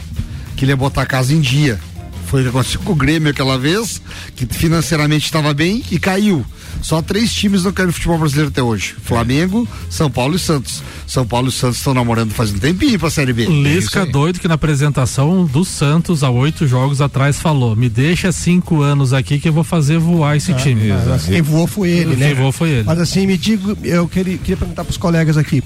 que 0.55 0.65
ele 0.65 0.71
ia 0.71 0.77
botar 0.77 1.01
a 1.01 1.05
casa 1.05 1.33
em 1.33 1.39
dia. 1.41 1.79
Foi 2.27 2.41
o 2.41 2.43
que 2.43 2.49
aconteceu 2.49 2.79
com 2.81 2.91
o 2.91 2.95
Grêmio 2.95 3.29
aquela 3.29 3.57
vez, 3.57 4.01
que 4.35 4.45
financeiramente 4.45 5.25
estava 5.25 5.53
bem 5.53 5.83
e 5.91 5.99
caiu. 5.99 6.45
Só 6.81 7.01
três 7.01 7.31
times 7.33 7.63
não 7.63 7.71
querem 7.71 7.91
futebol 7.91 8.17
brasileiro 8.17 8.49
até 8.49 8.61
hoje: 8.61 8.95
Flamengo, 9.03 9.67
São 9.89 10.09
Paulo 10.11 10.35
e 10.35 10.39
Santos. 10.39 10.83
São 11.07 11.25
Paulo 11.25 11.49
e 11.49 11.51
Santos 11.51 11.77
estão 11.77 11.93
namorando 11.93 12.31
faz 12.31 12.51
um 12.51 12.57
tempinho 12.59 12.99
pra 12.99 13.09
Série 13.09 13.31
B. 13.31 13.45
Lisca 13.45 14.05
doido 14.05 14.39
que 14.39 14.47
na 14.47 14.55
apresentação 14.55 15.45
do 15.45 15.63
Santos 15.63 16.23
há 16.23 16.29
oito 16.29 16.67
jogos 16.67 16.99
atrás 17.01 17.39
falou: 17.39 17.75
me 17.75 17.87
deixa 17.89 18.31
cinco 18.31 18.81
anos 18.81 19.13
aqui 19.13 19.39
que 19.39 19.47
eu 19.49 19.53
vou 19.53 19.63
fazer 19.63 19.97
voar 19.97 20.35
esse 20.35 20.51
Ah, 20.51 20.55
time. 20.55 20.89
mas 21.07 21.25
Quem 21.25 21.41
voou 21.41 21.67
foi 21.67 21.89
ele, 21.89 22.15
né? 22.15 22.27
Quem 22.27 22.35
voou 22.35 22.51
foi 22.51 22.69
ele. 22.69 22.83
Mas 22.83 22.99
assim, 22.99 23.25
me 23.25 23.37
digo, 23.37 23.77
eu 23.83 24.07
queria, 24.07 24.37
queria 24.37 24.57
perguntar 24.57 24.83
pros 24.83 24.97
colegas 24.97 25.37
aqui, 25.37 25.63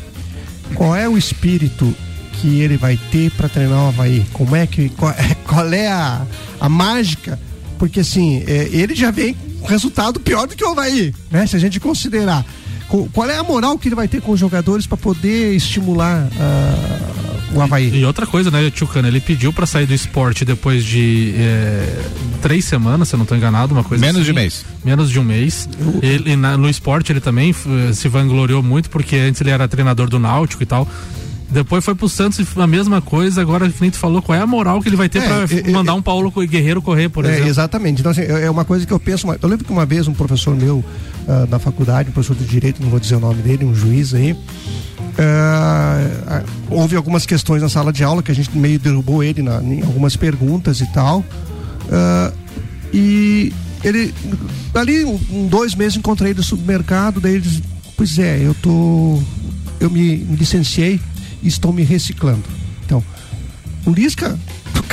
qual 0.75 0.95
é 0.95 1.07
o 1.09 1.17
espírito 1.17 1.93
que 2.41 2.59
ele 2.61 2.77
vai 2.77 2.97
ter 3.11 3.31
para 3.31 3.47
treinar 3.49 3.85
o 3.85 3.87
Havaí? 3.89 4.25
Como 4.33 4.55
é 4.55 4.65
que, 4.67 4.89
qual, 4.89 5.13
qual 5.45 5.71
é 5.73 5.87
a, 5.87 6.21
a 6.59 6.69
mágica? 6.69 7.39
Porque 7.77 7.99
assim, 8.01 8.43
é, 8.47 8.69
ele 8.71 8.93
já 8.95 9.11
vem 9.11 9.35
com 9.61 9.67
resultado 9.67 10.19
pior 10.19 10.47
do 10.47 10.55
que 10.55 10.63
o 10.63 10.69
Havaí, 10.69 11.13
né? 11.31 11.45
Se 11.47 11.55
a 11.55 11.59
gente 11.59 11.79
considerar. 11.79 12.45
Co- 12.87 13.07
Qual 13.13 13.29
é 13.29 13.37
a 13.37 13.43
moral 13.43 13.77
que 13.77 13.87
ele 13.87 13.95
vai 13.95 14.07
ter 14.07 14.19
com 14.21 14.31
os 14.31 14.39
jogadores 14.39 14.87
para 14.87 14.97
poder 14.97 15.55
estimular 15.55 16.27
ah, 16.39 17.53
o 17.53 17.61
Havaí? 17.61 17.89
E 17.93 18.03
outra 18.03 18.25
coisa, 18.25 18.49
né, 18.49 18.71
Tio 18.71 18.87
Cano, 18.87 19.07
ele 19.07 19.19
pediu 19.21 19.53
pra 19.53 19.65
sair 19.67 19.85
do 19.85 19.93
esporte 19.93 20.43
depois 20.43 20.83
de 20.83 21.33
é, 21.37 22.01
três 22.41 22.65
semanas, 22.65 23.07
se 23.09 23.13
eu 23.15 23.19
não 23.19 23.25
tô 23.27 23.35
enganado, 23.35 23.73
uma 23.73 23.83
coisa 23.83 24.03
Menos 24.03 24.21
assim. 24.21 24.31
de 24.31 24.33
mês. 24.33 24.65
Menos 24.83 25.09
de 25.11 25.19
um 25.19 25.23
mês. 25.23 25.69
Ele, 26.01 26.35
na- 26.35 26.57
no 26.57 26.67
esporte 26.67 27.11
ele 27.11 27.21
também 27.21 27.53
se 27.93 28.07
vangloriou 28.09 28.63
muito, 28.63 28.89
porque 28.89 29.15
antes 29.17 29.39
ele 29.39 29.51
era 29.51 29.67
treinador 29.67 30.09
do 30.09 30.17
Náutico 30.17 30.63
e 30.63 30.65
tal. 30.65 30.87
Depois 31.51 31.83
foi 31.83 31.95
pro 31.95 32.07
Santos 32.07 32.37
e 32.39 32.61
a 32.61 32.67
mesma 32.67 33.01
coisa. 33.01 33.41
Agora 33.41 33.65
o 33.65 33.71
Finito 33.71 33.97
falou 33.97 34.21
qual 34.21 34.37
é 34.37 34.41
a 34.41 34.45
moral 34.47 34.81
que 34.81 34.89
ele 34.89 34.95
vai 34.95 35.09
ter 35.09 35.19
É, 35.19 35.21
pra 35.47 35.57
é, 35.57 35.71
mandar 35.71 35.95
um 35.95 36.01
Paulo 36.01 36.31
Guerreiro 36.31 36.81
correr, 36.81 37.09
por 37.09 37.25
É, 37.25 37.29
exemplo. 37.31 37.49
exatamente. 37.49 37.99
Então, 38.01 38.11
assim, 38.11 38.21
é 38.21 38.43
é 38.45 38.51
uma 38.51 38.63
coisa 38.63 38.85
que 38.85 38.93
eu 38.93 38.99
penso. 38.99 39.27
Eu 39.41 39.49
lembro 39.49 39.65
que 39.65 39.71
uma 39.71 39.85
vez 39.85 40.07
um 40.07 40.13
professor 40.13 40.55
meu 40.55 40.83
ah, 41.27 41.45
da 41.49 41.57
faculdade, 41.57 42.09
um 42.09 42.11
professor 42.11 42.35
de 42.35 42.45
direito, 42.45 42.81
não 42.83 42.89
vou 42.89 42.99
dizer 42.99 43.15
o 43.15 43.19
nome 43.19 43.41
dele, 43.41 43.65
um 43.65 43.73
juiz 43.73 44.13
aí. 44.13 44.35
ah, 45.17 46.43
houve 46.69 46.95
algumas 46.95 47.25
questões 47.25 47.61
na 47.61 47.69
sala 47.69 47.91
de 47.91 48.03
aula 48.03 48.21
que 48.23 48.31
a 48.31 48.35
gente 48.35 48.55
meio 48.57 48.79
derrubou 48.79 49.23
ele 49.23 49.41
na- 49.41 49.61
em 49.61 49.81
algumas 49.81 50.15
perguntas 50.15 50.81
e 50.81 50.85
tal. 50.93 51.23
Ah, 51.91 52.31
e 52.93 53.51
ele, 53.83 54.13
ali, 54.73 55.03
um, 55.05 55.47
dois 55.47 55.75
meses, 55.75 55.97
encontrei 55.97 56.31
ele 56.31 56.37
no 56.37 56.43
supermercado. 56.43 57.19
Daí 57.19 57.33
ele 57.33 57.41
disse: 57.41 57.63
Pois 57.97 58.17
é, 58.19 58.39
eu 58.41 58.53
tô. 58.53 59.19
Eu 59.79 59.89
me, 59.89 60.17
me 60.17 60.35
licenciei 60.35 60.99
estou 61.43 61.71
me 61.71 61.83
reciclando. 61.83 62.43
Então, 62.85 63.03
o 63.85 63.91
Lisca, 63.91 64.37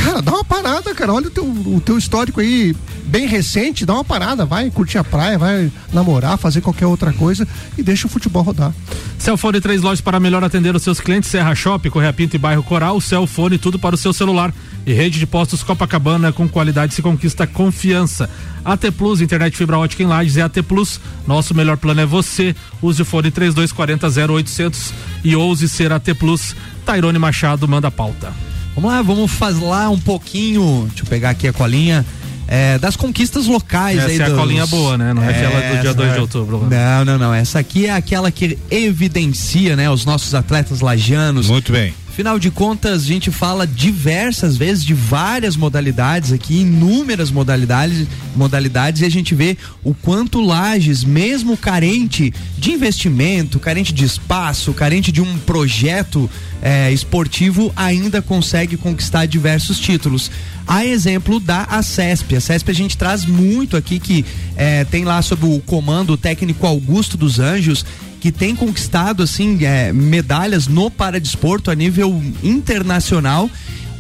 cara, 0.07 0.23
dá 0.23 0.33
uma 0.33 0.45
parada, 0.45 0.95
cara. 0.95 1.13
Olha 1.13 1.27
o 1.27 1.31
teu, 1.31 1.45
o 1.45 1.83
teu 1.85 1.99
histórico 1.99 2.41
aí, 2.41 2.75
bem 3.05 3.27
recente, 3.27 3.85
dá 3.85 3.95
uma 3.95 4.05
parada, 4.05 4.47
vai 4.47 4.71
curtir 4.71 4.99
a 4.99 5.05
praia, 5.05 5.37
vai 5.37 5.71
namorar, 5.93 6.39
fazer 6.39 6.61
qualquer 6.61 6.87
outra 6.87 7.13
coisa 7.13 7.47
e 7.77 7.83
deixa 7.83 8.07
o 8.07 8.11
futebol 8.11 8.43
rodar. 8.43 8.73
Celfone 9.19 9.61
três 9.61 9.83
lojas 9.83 10.01
para 10.01 10.21
melhor 10.21 10.45
atender 10.45 10.75
os 10.77 10.83
seus 10.83 11.01
clientes, 11.01 11.29
Serra 11.29 11.55
Shop, 11.55 11.91
Correia 11.91 12.13
Pinto 12.13 12.37
e 12.37 12.39
Bairro 12.39 12.63
Coral, 12.63 13.01
Celfone, 13.01 13.59
tudo 13.59 13.79
para 13.79 13.95
o 13.95 13.99
seu 13.99 14.13
celular. 14.13 14.55
E 14.87 14.93
rede 14.93 15.19
de 15.19 15.27
postos 15.27 15.65
Copacabana, 15.65 16.33
com 16.33 16.49
qualidade 16.49 16.95
se 16.95 17.03
conquista 17.03 17.45
confiança. 17.45 18.31
AT 18.65 18.93
Plus, 18.97 19.21
internet 19.21 19.57
fibra 19.57 19.79
ótica 19.79 20.05
em 20.05 20.07
Lages 20.07 20.37
é 20.37 20.43
AT 20.43 20.63
Plus. 20.63 21.01
Nosso 21.27 21.53
melhor 21.53 21.77
plano 21.77 22.03
é 22.03 22.07
você. 22.07 22.55
Use 22.81 23.03
o 23.03 23.05
fone 23.05 23.33
3240 23.33 24.33
0800 24.33 24.95
e 25.25 25.35
ouse 25.35 25.69
ser 25.69 25.93
AT 25.93 26.15
Plus. 26.17 26.55
Tairone 26.85 27.19
Machado 27.19 27.67
manda 27.67 27.89
a 27.89 27.91
pauta. 27.91 28.33
Vamos 28.77 28.91
lá, 28.91 29.03
vamos 29.03 29.31
falar 29.33 29.91
um 29.91 29.99
pouquinho. 29.99 30.85
Deixa 30.89 31.03
eu 31.03 31.07
pegar 31.09 31.31
aqui 31.31 31.49
a 31.49 31.53
colinha. 31.53 32.05
é, 32.49 32.79
das 32.79 32.95
conquistas 32.95 33.47
locais. 33.47 33.99
Essa 33.99 34.07
aí 34.09 34.19
é 34.21 34.23
a 34.23 34.29
dos- 34.29 34.39
colinha 34.39 34.67
boa, 34.69 34.97
né? 34.97 35.13
Não 35.13 35.21
é 35.25 35.31
aquela 35.31 35.61
do 35.77 35.81
dia 35.83 35.95
2 35.95 36.13
de 36.15 36.21
outubro. 36.21 36.69
Não, 36.71 37.05
não, 37.05 37.19
não. 37.19 37.35
Essa 37.35 37.59
aqui 37.59 37.87
é 37.87 37.91
aquela 37.91 38.31
que 38.31 38.57
evidencia, 38.71 39.75
né, 39.75 39.91
os 39.91 40.05
nossos 40.05 40.33
atletas 40.33 40.81
lajanos. 40.81 41.49
Muito 41.49 41.73
bem. 41.73 41.93
Afinal 42.17 42.39
de 42.39 42.51
contas, 42.51 43.03
a 43.03 43.07
gente 43.07 43.31
fala 43.31 43.67
diversas 43.67 44.57
vezes 44.57 44.83
de 44.83 44.95
várias 44.95 45.55
modalidades 45.55 46.33
aqui, 46.33 46.61
inúmeras 46.63 47.31
modalidades, 47.31 48.09
modalidades, 48.35 49.03
e 49.03 49.05
a 49.05 49.11
gente 49.11 49.35
vê 49.35 49.59
o 49.85 49.93
quanto 49.93 50.41
Lages, 50.41 51.05
mesmo 51.05 51.59
carente 51.59 52.33
de 52.57 52.73
investimento, 52.73 53.61
carente 53.61 53.93
de 53.93 54.07
espaço, 54.07 54.73
carente 54.73 55.13
de 55.13 55.21
um 55.21 55.37
projeto 55.37 56.31
eh, 56.63 56.91
esportivo, 56.91 57.71
ainda 57.77 58.23
consegue 58.23 58.79
conquistar 58.79 59.27
diversos 59.27 59.79
títulos. 59.79 60.31
A 60.67 60.87
exemplo 60.87 61.39
da 61.39 61.65
ACESP. 61.65 62.35
A 62.37 62.41
CESP 62.41 62.71
a 62.71 62.75
gente 62.75 62.97
traz 62.97 63.27
muito 63.27 63.77
aqui 63.77 64.01
que 64.01 64.25
eh, 64.57 64.87
tem 64.87 65.05
lá 65.05 65.21
sob 65.21 65.45
o 65.45 65.61
comando 65.61 66.15
o 66.15 66.17
técnico 66.17 66.67
Augusto 66.67 67.19
dos 67.19 67.39
Anjos 67.39 67.85
que 68.21 68.33
tem 68.33 68.55
conquistado 68.55 69.23
assim 69.23 69.65
é, 69.65 69.93
medalhas 69.93 70.67
no 70.67 70.91
paradesporto 70.91 71.71
a 71.71 71.75
nível 71.75 72.23
internacional, 72.43 73.51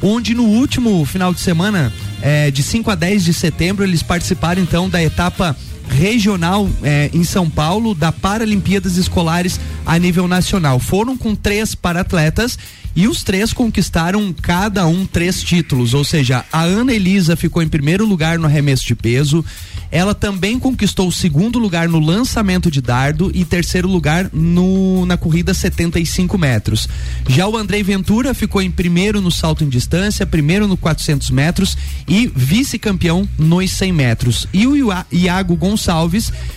onde 0.02 0.34
no 0.34 0.44
último 0.44 1.04
final 1.04 1.32
de 1.32 1.40
semana, 1.40 1.92
é, 2.20 2.50
de 2.50 2.62
5 2.62 2.90
a 2.90 2.94
10 2.94 3.24
de 3.24 3.34
setembro, 3.34 3.84
eles 3.84 4.02
participaram 4.02 4.62
então 4.62 4.88
da 4.88 5.02
etapa 5.02 5.56
regional 5.88 6.68
é, 6.82 7.10
em 7.12 7.24
São 7.24 7.48
Paulo 7.48 7.94
da 7.94 8.10
Paralimpíadas 8.12 8.96
Escolares 8.96 9.58
a 9.84 9.98
nível 9.98 10.26
nacional. 10.28 10.78
Foram 10.78 11.16
com 11.16 11.34
três 11.34 11.74
para-atletas 11.74 12.58
e 12.94 13.06
os 13.06 13.22
três 13.22 13.52
conquistaram 13.52 14.34
cada 14.40 14.86
um 14.86 15.04
três 15.04 15.42
títulos, 15.42 15.92
ou 15.92 16.02
seja, 16.02 16.44
a 16.50 16.62
Ana 16.62 16.94
Elisa 16.94 17.36
ficou 17.36 17.62
em 17.62 17.68
primeiro 17.68 18.06
lugar 18.06 18.38
no 18.38 18.46
arremesso 18.46 18.86
de 18.86 18.94
peso, 18.94 19.44
ela 19.92 20.14
também 20.14 20.58
conquistou 20.58 21.06
o 21.06 21.12
segundo 21.12 21.58
lugar 21.58 21.88
no 21.90 22.00
lançamento 22.00 22.70
de 22.70 22.80
dardo 22.80 23.30
e 23.34 23.44
terceiro 23.44 23.86
lugar 23.86 24.30
no, 24.32 25.04
na 25.04 25.18
corrida 25.18 25.52
75 25.52 26.38
metros. 26.38 26.88
Já 27.28 27.46
o 27.46 27.56
Andrei 27.58 27.82
Ventura 27.82 28.32
ficou 28.32 28.62
em 28.62 28.70
primeiro 28.70 29.20
no 29.20 29.30
salto 29.30 29.62
em 29.62 29.68
distância, 29.68 30.24
primeiro 30.26 30.66
no 30.66 30.76
400 30.76 31.30
metros 31.30 31.76
e 32.08 32.32
vice-campeão 32.34 33.28
nos 33.38 33.70
100 33.72 33.92
metros. 33.92 34.48
E 34.54 34.66
o 34.66 34.74
Ia- 34.74 35.06
Iago 35.12 35.54
Gonçalves 35.54 35.75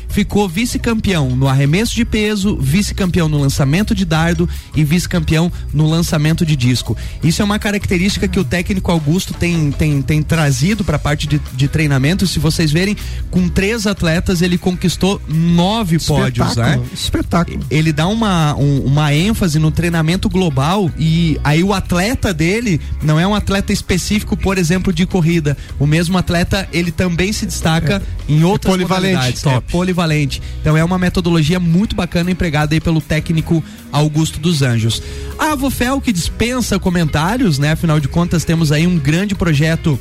ficou 0.08 0.48
vice-campeão 0.50 1.36
no 1.36 1.48
arremesso 1.48 1.96
de 1.96 2.04
peso, 2.06 2.58
vice-campeão 2.60 3.28
no 3.30 3.38
lançamento 3.40 3.94
de 3.94 4.06
dardo 4.06 4.48
e 4.76 4.84
vice-campeão 4.84 5.52
no 5.74 5.88
lançamento 5.90 6.46
de 6.46 6.56
disco. 6.56 6.96
Isso 7.24 7.42
é 7.42 7.46
uma 7.46 7.60
característica 7.60 8.28
que 8.28 8.40
o 8.40 8.44
técnico 8.44 8.92
Augusto 8.92 9.34
tem, 9.34 9.72
tem, 9.72 10.02
tem 10.02 10.22
trazido 10.24 10.84
para 10.84 10.96
a 10.96 11.00
parte 11.00 11.28
de, 11.28 11.40
de 11.54 11.68
treinamento. 11.68 12.26
Se 12.28 12.40
vocês 12.40 12.72
verem, 12.72 12.96
com 13.30 13.48
três 13.50 13.86
atletas 13.86 14.42
ele 14.42 14.58
conquistou 14.58 15.22
nove 15.28 15.98
pódios, 16.00 16.56
né? 16.56 16.80
Espetáculo. 16.94 17.60
Ele 17.70 17.92
dá 17.94 18.08
uma, 18.08 18.56
um- 18.56 18.82
uma 18.86 19.14
ênfase 19.14 19.60
no 19.60 19.72
treinamento 19.72 20.30
global 20.30 20.90
e 20.98 21.40
aí 21.44 21.64
o 21.64 21.74
atleta 21.74 22.34
dele 22.34 22.80
não 23.04 23.20
é 23.20 23.28
um 23.28 23.36
atleta 23.36 23.72
específico, 23.72 24.36
por 24.36 24.58
exemplo, 24.58 24.92
de 24.92 25.06
corrida. 25.06 25.56
O 25.80 25.86
mesmo 25.86 26.18
atleta, 26.18 26.68
ele 26.74 26.92
também 26.92 27.32
se 27.32 27.46
destaca 27.46 28.02
em 28.28 28.44
outras 28.44 28.74
polivalente. 29.14 29.48
É 29.48 29.60
polivalente. 29.62 30.42
Então 30.62 30.78
é 30.78 30.84
uma 30.84 30.98
metodologia 30.98 31.60
muito 31.60 31.96
bacana 31.96 32.32
empregada 32.32 32.76
aí 32.76 32.82
pelo 32.82 33.02
técnico 33.02 33.64
Augusto 33.92 34.40
dos 34.40 34.62
Anjos. 34.62 35.02
A 35.38 35.54
Avofel 35.54 36.00
que 36.02 36.12
dispensa 36.12 36.80
comentários, 36.80 37.60
né? 37.60 37.72
Afinal 37.72 38.00
de 38.00 38.08
contas, 38.08 38.44
temos 38.44 38.72
aí 38.72 38.86
um 38.86 38.98
grande 38.98 39.36
projeto 39.36 40.00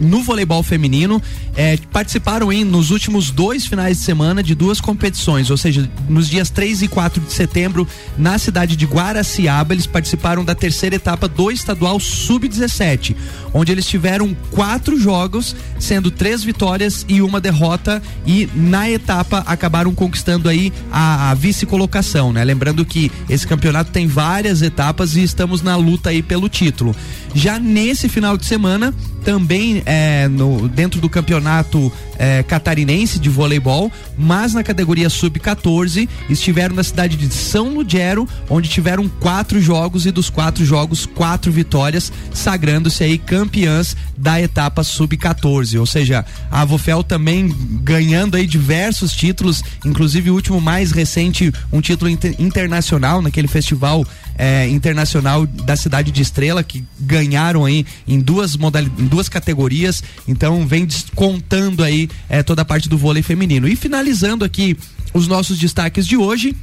no 0.00 0.22
voleibol 0.22 0.62
feminino. 0.62 1.22
É, 1.54 1.76
participaram 1.92 2.52
em, 2.52 2.64
nos 2.64 2.90
últimos 2.90 3.30
dois 3.30 3.66
finais 3.66 3.98
de 3.98 4.04
semana 4.04 4.42
de 4.42 4.54
duas 4.54 4.80
competições, 4.80 5.50
ou 5.50 5.56
seja, 5.56 5.88
nos 6.08 6.28
dias 6.28 6.48
3 6.48 6.82
e 6.82 6.88
4 6.88 7.20
de 7.20 7.32
setembro, 7.32 7.86
na 8.16 8.38
cidade 8.38 8.76
de 8.76 8.86
Guaraciaba, 8.86 9.74
eles 9.74 9.86
participaram 9.86 10.44
da 10.44 10.54
terceira 10.54 10.96
etapa 10.96 11.28
do 11.28 11.50
estadual 11.50 12.00
sub-17, 12.00 13.14
onde 13.52 13.72
eles 13.72 13.86
tiveram 13.86 14.34
quatro 14.50 14.98
jogos, 14.98 15.54
sendo 15.78 16.10
três 16.10 16.42
vitórias 16.42 17.04
e 17.08 17.20
uma 17.20 17.40
derrota, 17.40 18.02
e 18.26 18.48
na 18.54 18.88
etapa 18.88 19.44
acabaram 19.46 19.94
conquistando 19.94 20.48
aí 20.48 20.72
a, 20.90 21.30
a 21.30 21.34
vice-colocação, 21.34 22.32
né? 22.32 22.44
Lembrando 22.44 22.84
que 22.84 23.10
esse 23.28 23.46
campeonato 23.46 23.90
tem 23.90 24.06
várias 24.06 24.62
etapas 24.62 25.16
e 25.16 25.22
estamos 25.22 25.62
na 25.62 25.76
luta 25.76 26.10
aí 26.10 26.22
pelo 26.22 26.48
título. 26.48 26.94
Já 27.34 27.58
nesse 27.58 28.08
final 28.08 28.36
de 28.36 28.44
semana, 28.44 28.94
também 29.24 29.82
é, 29.90 30.28
no, 30.28 30.68
dentro 30.68 31.00
do 31.00 31.08
campeonato 31.08 31.92
é, 32.16 32.44
catarinense 32.44 33.18
de 33.18 33.28
voleibol, 33.28 33.90
mas 34.16 34.54
na 34.54 34.62
categoria 34.62 35.10
sub-14, 35.10 36.08
estiveram 36.28 36.76
na 36.76 36.84
cidade 36.84 37.16
de 37.16 37.34
São 37.34 37.74
Lugero, 37.74 38.28
onde 38.48 38.68
tiveram 38.68 39.08
quatro 39.08 39.60
jogos 39.60 40.06
e 40.06 40.12
dos 40.12 40.30
quatro 40.30 40.64
jogos, 40.64 41.06
quatro 41.06 41.50
vitórias, 41.50 42.12
sagrando-se 42.32 43.02
aí 43.02 43.18
campeãs 43.18 43.96
da 44.16 44.40
etapa 44.40 44.84
sub-14. 44.84 45.80
Ou 45.80 45.86
seja, 45.86 46.24
a 46.52 46.60
Avofel 46.60 47.02
também 47.02 47.52
ganhando 47.82 48.36
aí 48.36 48.46
diversos 48.46 49.10
títulos, 49.12 49.60
inclusive 49.84 50.30
o 50.30 50.34
último 50.34 50.60
mais 50.60 50.92
recente, 50.92 51.52
um 51.72 51.80
título 51.80 52.08
inter- 52.08 52.36
internacional 52.38 53.20
naquele 53.20 53.48
festival 53.48 54.06
é, 54.40 54.66
internacional 54.68 55.44
da 55.46 55.76
cidade 55.76 56.10
de 56.10 56.22
Estrela, 56.22 56.64
que 56.64 56.82
ganharam 56.98 57.66
aí 57.66 57.84
em 58.08 58.18
duas 58.18 58.56
em 58.98 59.06
duas 59.06 59.28
categorias. 59.28 60.02
Então 60.26 60.66
vem 60.66 60.86
descontando 60.86 61.84
aí 61.84 62.08
é, 62.26 62.42
toda 62.42 62.62
a 62.62 62.64
parte 62.64 62.88
do 62.88 62.96
vôlei 62.96 63.22
feminino. 63.22 63.68
E 63.68 63.76
finalizando 63.76 64.42
aqui 64.42 64.78
os 65.12 65.28
nossos 65.28 65.58
destaques 65.58 66.06
de 66.06 66.16
hoje. 66.16 66.56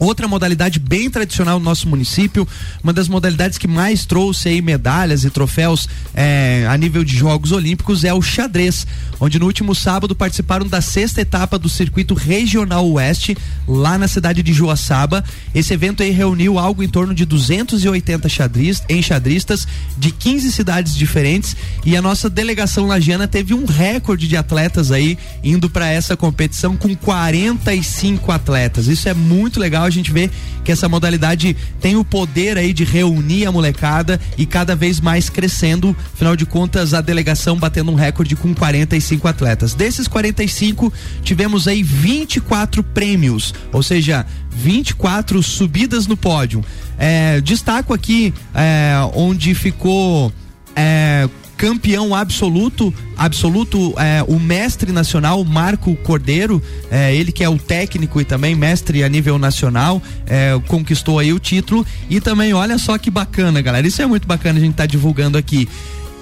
Outra 0.00 0.26
modalidade 0.26 0.78
bem 0.78 1.10
tradicional 1.10 1.58
no 1.58 1.64
nosso 1.66 1.86
município, 1.86 2.48
uma 2.82 2.90
das 2.90 3.06
modalidades 3.06 3.58
que 3.58 3.68
mais 3.68 4.06
trouxe 4.06 4.48
aí 4.48 4.62
medalhas 4.62 5.24
e 5.24 5.30
troféus 5.30 5.86
eh, 6.14 6.66
a 6.66 6.74
nível 6.78 7.04
de 7.04 7.14
Jogos 7.14 7.52
Olímpicos 7.52 8.02
é 8.02 8.14
o 8.14 8.22
xadrez, 8.22 8.86
onde 9.20 9.38
no 9.38 9.44
último 9.44 9.74
sábado 9.74 10.14
participaram 10.14 10.66
da 10.66 10.80
sexta 10.80 11.20
etapa 11.20 11.58
do 11.58 11.68
Circuito 11.68 12.14
Regional 12.14 12.90
Oeste, 12.92 13.36
lá 13.68 13.98
na 13.98 14.08
cidade 14.08 14.42
de 14.42 14.54
Joaçaba. 14.54 15.22
Esse 15.54 15.74
evento 15.74 16.02
aí 16.02 16.10
reuniu 16.10 16.58
algo 16.58 16.82
em 16.82 16.88
torno 16.88 17.14
de 17.14 17.26
280 17.26 18.26
xadriz, 18.26 18.82
enxadristas 18.88 19.68
de 19.98 20.10
15 20.12 20.50
cidades 20.50 20.94
diferentes 20.94 21.54
e 21.84 21.94
a 21.94 22.00
nossa 22.00 22.30
delegação 22.30 22.86
lagiana 22.86 23.28
teve 23.28 23.52
um 23.52 23.66
recorde 23.66 24.26
de 24.26 24.36
atletas 24.38 24.90
aí 24.90 25.18
indo 25.44 25.68
para 25.68 25.90
essa 25.90 26.16
competição 26.16 26.74
com 26.74 26.96
45 26.96 28.32
atletas. 28.32 28.86
Isso 28.86 29.06
é 29.06 29.12
muito 29.12 29.60
legal 29.60 29.89
a 29.90 29.94
gente 29.94 30.12
vê 30.12 30.30
que 30.64 30.72
essa 30.72 30.88
modalidade 30.88 31.56
tem 31.80 31.96
o 31.96 32.04
poder 32.04 32.56
aí 32.56 32.72
de 32.72 32.84
reunir 32.84 33.46
a 33.46 33.52
molecada 33.52 34.20
e 34.38 34.46
cada 34.46 34.74
vez 34.74 35.00
mais 35.00 35.28
crescendo. 35.28 35.96
Afinal 36.14 36.36
de 36.36 36.46
contas, 36.46 36.94
a 36.94 37.00
delegação 37.00 37.56
batendo 37.56 37.90
um 37.90 37.94
recorde 37.94 38.36
com 38.36 38.54
45 38.54 39.28
atletas. 39.28 39.74
Desses 39.74 40.08
45, 40.08 40.92
tivemos 41.22 41.68
aí 41.68 41.82
24 41.82 42.82
prêmios, 42.82 43.54
ou 43.72 43.82
seja, 43.82 44.26
24 44.50 45.42
subidas 45.42 46.06
no 46.06 46.16
pódio. 46.16 46.64
É, 46.98 47.40
destaco 47.40 47.94
aqui 47.94 48.34
é, 48.54 48.94
onde 49.14 49.54
ficou 49.54 50.32
é, 50.76 51.28
campeão 51.60 52.14
absoluto, 52.14 52.92
absoluto, 53.18 53.92
é, 53.98 54.24
o 54.26 54.40
mestre 54.40 54.92
nacional 54.92 55.44
Marco 55.44 55.94
Cordeiro, 55.96 56.62
é, 56.90 57.14
ele 57.14 57.30
que 57.30 57.44
é 57.44 57.48
o 57.50 57.58
técnico 57.58 58.18
e 58.18 58.24
também 58.24 58.54
mestre 58.54 59.04
a 59.04 59.08
nível 59.10 59.38
nacional, 59.38 60.02
é, 60.26 60.58
conquistou 60.66 61.18
aí 61.18 61.34
o 61.34 61.38
título 61.38 61.86
e 62.08 62.18
também 62.18 62.54
olha 62.54 62.78
só 62.78 62.96
que 62.96 63.10
bacana, 63.10 63.60
galera, 63.60 63.86
isso 63.86 64.00
é 64.00 64.06
muito 64.06 64.26
bacana 64.26 64.58
a 64.58 64.62
gente 64.62 64.72
tá 64.72 64.86
divulgando 64.86 65.36
aqui. 65.36 65.68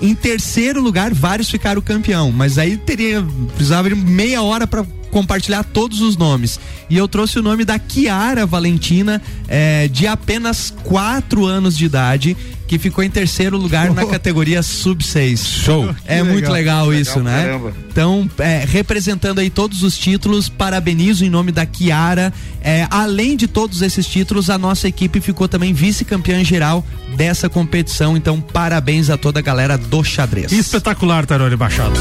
Em 0.03 0.13
terceiro 0.13 0.83
lugar, 0.83 1.15
vários 1.15 1.49
ficaram 1.49 1.81
campeão, 1.81 2.33
mas 2.33 2.59
aí 2.59 2.77
teria 2.77 3.25
precisava 3.55 3.89
de 3.89 3.95
meia 3.95 4.43
hora 4.43 4.67
para 4.67 4.85
compartilhar 5.13 5.63
todos 5.63 6.01
os 6.01 6.17
nomes. 6.17 6.59
E 6.91 6.97
eu 6.97 7.07
trouxe 7.07 7.39
o 7.39 7.43
nome 7.43 7.65
da 7.65 7.79
Kiara 7.79 8.45
Valentina, 8.45 9.23
é, 9.47 9.87
de 9.87 10.07
apenas 10.07 10.75
quatro 10.83 11.47
anos 11.47 11.77
de 11.77 11.85
idade, 11.85 12.37
que 12.69 12.79
ficou 12.79 13.03
em 13.03 13.09
terceiro 13.11 13.57
lugar 13.57 13.91
na 13.95 14.05
categoria 14.07 14.63
sub-6. 14.63 15.39
Show. 15.65 15.93
É 16.07 16.19
Que 16.19 16.23
muito 16.25 16.53
legal, 16.53 16.87
legal. 16.87 16.95
isso, 17.01 17.19
Legal, 17.19 17.33
né? 17.33 17.45
caramba. 17.47 17.73
Então, 17.91 18.31
é, 18.39 18.65
representando 18.69 19.39
aí 19.39 19.49
todos 19.51 19.83
os 19.83 19.97
títulos, 19.97 20.49
parabenizo 20.51 21.25
em 21.25 21.31
nome 21.31 21.51
da 21.51 21.65
Kiara. 21.65 22.33
É, 22.61 22.87
além 22.91 23.37
de 23.37 23.49
todos 23.49 23.81
esses 23.83 24.07
títulos, 24.07 24.51
a 24.51 24.59
nossa 24.59 24.87
equipe 24.87 25.19
ficou 25.21 25.49
também 25.49 25.73
vice-campeã 25.73 26.45
geral 26.45 26.85
dessa 27.17 27.49
competição. 27.49 28.17
Então, 28.17 28.39
parabéns 28.41 29.09
a 29.09 29.17
toda 29.17 29.39
a 29.41 29.43
galera 29.43 29.79
do 29.79 30.05
xadrez. 30.05 30.53
Espetacular, 30.53 31.25
Tarone 31.25 31.57
Machado. 31.57 31.99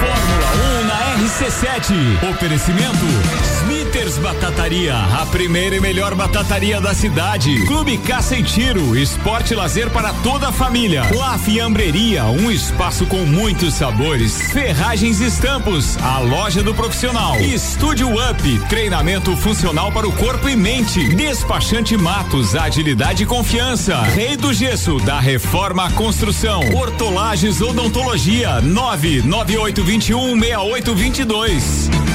Fórmula 0.00 0.50
1 0.82 0.86
na 0.86 1.16
RC7. 1.24 2.30
Oferecimento 2.30 3.06
Peters 3.90 4.18
Batataria, 4.18 4.94
a 4.94 5.26
primeira 5.26 5.74
e 5.74 5.80
melhor 5.80 6.14
batataria 6.14 6.80
da 6.80 6.94
cidade. 6.94 7.66
Clube 7.66 7.98
Caça 7.98 8.36
e 8.36 8.42
Tiro, 8.42 8.96
esporte 8.96 9.52
e 9.52 9.56
lazer 9.56 9.90
para 9.90 10.12
toda 10.12 10.50
a 10.50 10.52
família. 10.52 11.02
La 11.12 11.36
Fiambreria, 11.36 12.26
um 12.26 12.52
espaço 12.52 13.04
com 13.06 13.24
muitos 13.26 13.74
sabores. 13.74 14.52
Ferragens 14.52 15.20
e 15.20 15.26
Estampos, 15.26 15.98
a 15.98 16.20
loja 16.20 16.62
do 16.62 16.72
profissional. 16.72 17.40
Estúdio 17.40 18.10
Up, 18.12 18.60
treinamento 18.68 19.36
funcional 19.36 19.90
para 19.90 20.06
o 20.06 20.12
corpo 20.12 20.48
e 20.48 20.54
mente. 20.54 21.12
Despachante 21.16 21.96
Matos, 21.96 22.54
agilidade 22.54 23.24
e 23.24 23.26
confiança. 23.26 24.00
Rei 24.02 24.36
do 24.36 24.52
Gesso, 24.52 24.98
da 24.98 25.18
Reforma 25.18 25.86
à 25.86 25.90
Construção. 25.90 26.60
Hortolagens 26.76 27.60
Odontologia, 27.60 28.60
99821 28.60 30.38
6822. 30.38 32.09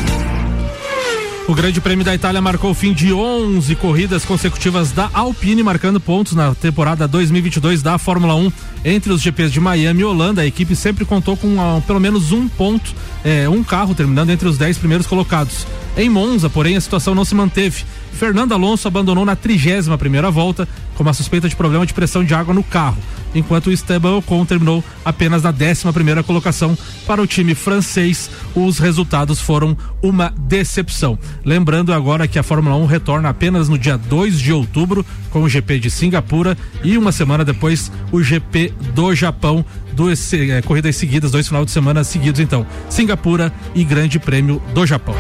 O 1.48 1.54
Grande 1.54 1.80
Prêmio 1.80 2.04
da 2.04 2.16
Itália 2.16 2.42
marcou 2.42 2.72
o 2.72 2.74
fim 2.74 2.92
de 2.92 3.14
11 3.14 3.76
corridas 3.76 4.26
consecutivas 4.26 4.92
da 4.92 5.12
Alpine, 5.14 5.62
marcando 5.62 6.00
pontos 6.00 6.34
na 6.34 6.56
temporada 6.56 7.08
2022 7.08 7.84
da 7.84 8.00
Fórmula 8.00 8.34
1. 8.34 8.52
Entre 8.84 9.14
os 9.14 9.22
GPs 9.22 9.52
de 9.52 9.60
Miami 9.60 10.02
e 10.02 10.04
Holanda, 10.04 10.42
a 10.42 10.46
equipe 10.48 10.76
sempre 10.76 11.06
contou 11.06 11.38
com 11.38 11.62
ah, 11.62 11.80
pelo 11.86 12.00
menos 12.00 12.32
um 12.32 12.48
ponto, 12.48 12.96
eh, 13.24 13.48
um 13.48 13.64
carro 13.64 13.94
terminando 13.94 14.32
entre 14.32 14.48
os 14.48 14.58
10 14.58 14.80
primeiros 14.80 15.06
colocados. 15.06 15.68
Em 15.96 16.10
Monza, 16.10 16.50
porém, 16.50 16.78
a 16.78 16.82
situação 16.82 17.14
não 17.14 17.24
se 17.24 17.36
manteve. 17.36 17.86
Fernando 18.16 18.54
Alonso 18.54 18.88
abandonou 18.88 19.26
na 19.26 19.36
31 19.36 19.98
primeira 19.98 20.32
volta 20.32 20.68
com 20.96 21.04
uma 21.04 21.14
suspeita 21.14 21.50
de 21.50 21.56
problema 21.56 21.86
de 21.86 21.94
pressão 21.94 22.24
de 22.24 22.34
água 22.34 22.54
no 22.54 22.64
carro, 22.64 22.98
enquanto 23.34 23.72
Esteban 23.72 24.16
Ocon 24.16 24.46
terminou 24.46 24.82
apenas 25.04 25.44
na 25.44 25.50
11 25.50 25.92
primeira 25.94 26.24
colocação 26.24 26.78
para 27.06 27.22
o 27.22 27.28
time 27.28 27.54
francês. 27.54 28.30
Os 28.56 28.80
resultados 28.80 29.42
foram 29.42 29.78
uma 30.02 30.34
decepção. 30.38 31.20
Lembrando 31.44 31.92
agora 31.94 32.28
que 32.28 32.40
a 32.40 32.44
Fórmula 32.44 32.78
1 32.78 32.86
retorna 32.86 33.28
apenas 33.28 33.68
no 33.68 33.78
dia 33.78 33.98
2 33.98 34.40
de 34.40 34.54
outubro 34.54 35.06
com 35.30 35.44
o 35.44 35.50
GP 35.50 35.80
de 35.80 35.92
Singapura 35.92 36.58
e 36.84 36.98
uma 36.98 37.12
semana 37.12 37.44
depois 37.44 37.92
o 38.14 38.24
GP 38.24 38.74
do 38.94 39.14
Japão. 39.14 39.66
Duas 39.92 40.34
eh, 40.34 40.62
corridas 40.62 40.96
seguidas, 40.96 41.32
dois 41.32 41.48
final 41.48 41.66
de 41.66 41.72
semana 41.72 42.04
seguidos 42.04 42.40
então. 42.40 42.66
Singapura 42.90 43.52
e 43.74 43.84
Grande 43.84 44.20
Prêmio 44.20 44.62
do 44.74 44.86
Japão. 44.86 45.16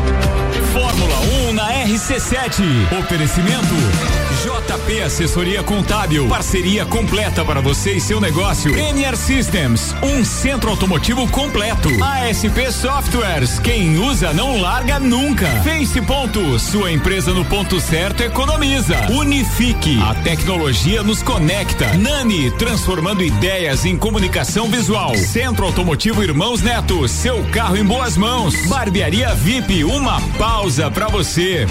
Fórmula 1.86 1.94
1 1.94 1.94
na 1.94 1.94
RC7. 1.94 3.00
Oferecimento 3.00 4.25
JP 4.44 5.02
Assessoria 5.02 5.64
Contábil. 5.64 6.28
Parceria 6.28 6.86
completa 6.86 7.46
para 7.46 7.62
você 7.62 7.94
e 7.94 8.02
seu 8.02 8.20
negócio. 8.20 8.78
NR 8.78 9.16
Systems, 9.16 9.96
um 10.04 10.26
centro 10.26 10.70
automotivo 10.70 11.28
completo. 11.30 11.90
ASP 12.04 12.72
Softwares, 12.72 13.60
quem 13.60 13.98
usa 13.98 14.34
não 14.34 14.60
larga 14.60 15.00
nunca. 15.00 15.48
Face 15.64 16.02
Ponto, 16.02 16.60
sua 16.60 16.92
empresa 16.92 17.34
no 17.34 17.46
ponto 17.46 17.80
certo 17.80 18.22
economiza. 18.24 19.08
Unifique, 19.12 20.00
a 20.02 20.14
tecnologia 20.16 21.02
nos 21.02 21.24
conecta. 21.24 21.94
Nani, 21.94 22.52
transformando 22.52 23.24
ideias 23.24 23.86
em 23.86 23.98
comunicação 23.98 24.70
visual. 24.70 25.16
Centro 25.16 25.66
Automotivo 25.66 26.22
Irmãos 26.22 26.62
Neto, 26.62 27.08
seu 27.08 27.44
carro 27.46 27.78
em 27.78 27.86
boas 27.86 28.18
mãos. 28.18 28.54
Barbearia 28.68 29.34
VIP, 29.34 29.84
uma 29.86 30.20
pausa 30.38 30.92
para 30.92 31.08
você. 31.08 31.66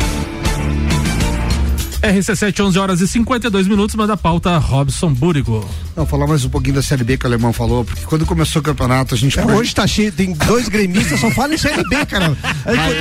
RC7, 2.13 2.65
11 2.65 2.79
horas 2.79 3.01
e 3.01 3.09
52 3.09 3.67
minutos, 3.67 3.97
manda 3.97 4.13
a 4.13 4.17
pauta 4.17 4.57
Robson 4.59 5.13
Búrigo. 5.13 5.69
Não, 5.97 6.05
falar 6.05 6.27
mais 6.27 6.45
um 6.45 6.51
pouquinho 6.51 6.75
da 6.75 6.83
Série 6.83 7.03
B 7.05 7.17
que 7.17 7.25
o 7.25 7.29
alemão 7.29 7.53
falou, 7.53 7.85
porque 7.85 8.03
quando 8.05 8.27
começou 8.27 8.61
o 8.61 8.65
campeonato, 8.65 9.15
a 9.15 9.19
gente. 9.19 9.39
É, 9.39 9.45
hoje 9.47 9.75
tá 9.75 9.87
cheio, 9.87 10.13
tem 10.13 10.33
dois 10.33 10.69
gremistas, 10.69 11.19
só 11.21 11.31
falam 11.31 11.55
em 11.55 11.59
Série 11.59 11.83
B, 11.89 12.05
cara. 12.07 12.37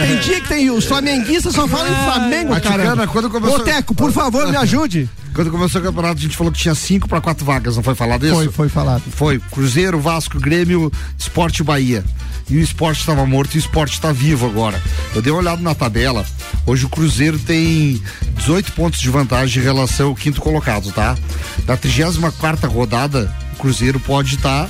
Tem 0.08 0.20
dia 0.20 0.40
que 0.42 0.48
tem 0.48 0.70
os 0.72 0.86
flamenguistas 0.86 1.54
só 1.54 1.68
falam 1.68 1.92
em 1.92 2.04
Flamengo, 2.06 2.62
cara. 2.62 3.08
Quando 3.08 3.30
começou- 3.30 3.60
Ô, 3.60 3.64
Teco, 3.64 3.94
por 3.94 4.12
favor, 4.12 4.48
me 4.50 4.56
ajude. 4.58 5.10
Quando 5.34 5.50
começou 5.52 5.82
o 5.82 5.84
campeonato, 5.84 6.18
a 6.20 6.22
gente 6.22 6.38
falou 6.38 6.52
que 6.54 6.60
tinha 6.60 6.76
cinco 6.76 7.08
para 7.10 7.20
quatro 7.20 7.44
vagas, 7.46 7.76
não 7.76 7.84
foi 7.84 7.96
falado 7.96 8.26
isso? 8.26 8.36
Foi, 8.36 8.50
foi 8.52 8.70
falado. 8.70 9.02
Foi. 9.10 9.40
Cruzeiro, 9.52 10.00
Vasco, 10.00 10.40
Grêmio, 10.40 10.92
Esporte 11.18 11.60
e 11.60 11.64
Bahia. 11.64 12.04
E 12.50 12.58
o 12.58 12.60
esporte 12.60 13.00
estava 13.00 13.26
morto 13.26 13.56
e 13.56 13.58
o 13.58 13.60
esporte 13.60 13.94
está 13.94 14.12
vivo 14.12 14.46
agora. 14.46 14.80
Eu 15.16 15.22
dei 15.22 15.32
uma 15.32 15.40
olhada 15.40 15.62
na 15.62 15.74
tabela. 15.74 16.26
Hoje 16.66 16.86
o 16.86 16.90
Cruzeiro 16.90 17.40
tem 17.40 18.02
18 18.36 18.74
pontos 18.74 19.00
de 19.00 19.10
vantagem 19.10 19.62
em 19.62 19.66
relação 19.66 20.10
ao 20.10 20.16
quinto 20.16 20.42
colocado, 20.42 20.92
tá? 20.92 21.18
Na 21.66 21.78
34 21.78 22.70
rodada, 22.70 23.34
o 23.54 23.56
Cruzeiro 23.58 24.00
pode 24.00 24.36
estar. 24.36 24.70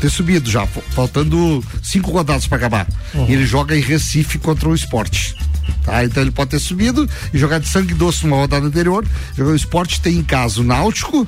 ter 0.00 0.10
subido 0.10 0.50
já, 0.50 0.66
fa- 0.66 0.82
faltando 0.90 1.64
cinco 1.82 2.10
rodadas 2.10 2.46
para 2.46 2.58
acabar. 2.58 2.86
E 3.28 3.32
ele 3.32 3.46
joga 3.46 3.74
em 3.76 3.80
Recife 3.80 4.38
contra 4.38 4.68
o 4.68 4.74
esporte. 4.74 5.34
Tá? 5.90 6.04
Então 6.04 6.22
ele 6.22 6.30
pode 6.30 6.50
ter 6.50 6.60
subido 6.60 7.08
e 7.34 7.38
jogar 7.38 7.58
de 7.58 7.68
sangue 7.68 7.94
doce 7.94 8.24
numa 8.24 8.36
rodada 8.36 8.64
anterior. 8.64 9.04
O 9.36 9.54
esporte 9.56 10.00
tem 10.00 10.18
em 10.18 10.22
casa 10.22 10.60
o 10.60 10.64
Náutico, 10.64 11.26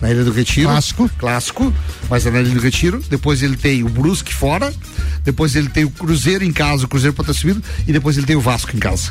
na 0.00 0.08
Ilha 0.08 0.22
do 0.22 0.30
Retiro. 0.30 0.68
Clássico. 0.68 1.10
Clássico, 1.18 1.74
mas 2.08 2.24
é 2.24 2.30
na 2.30 2.40
Ilha 2.40 2.54
do 2.54 2.60
Retiro. 2.60 3.02
Depois 3.10 3.42
ele 3.42 3.56
tem 3.56 3.82
o 3.82 3.88
Brusque 3.88 4.32
fora. 4.32 4.72
Depois 5.24 5.56
ele 5.56 5.68
tem 5.68 5.84
o 5.84 5.90
Cruzeiro 5.90 6.44
em 6.44 6.52
casa, 6.52 6.84
o 6.84 6.88
Cruzeiro 6.88 7.14
pode 7.14 7.26
ter 7.26 7.34
subido. 7.34 7.62
E 7.88 7.92
depois 7.92 8.16
ele 8.16 8.26
tem 8.26 8.36
o 8.36 8.40
Vasco 8.40 8.74
em 8.76 8.78
casa. 8.78 9.10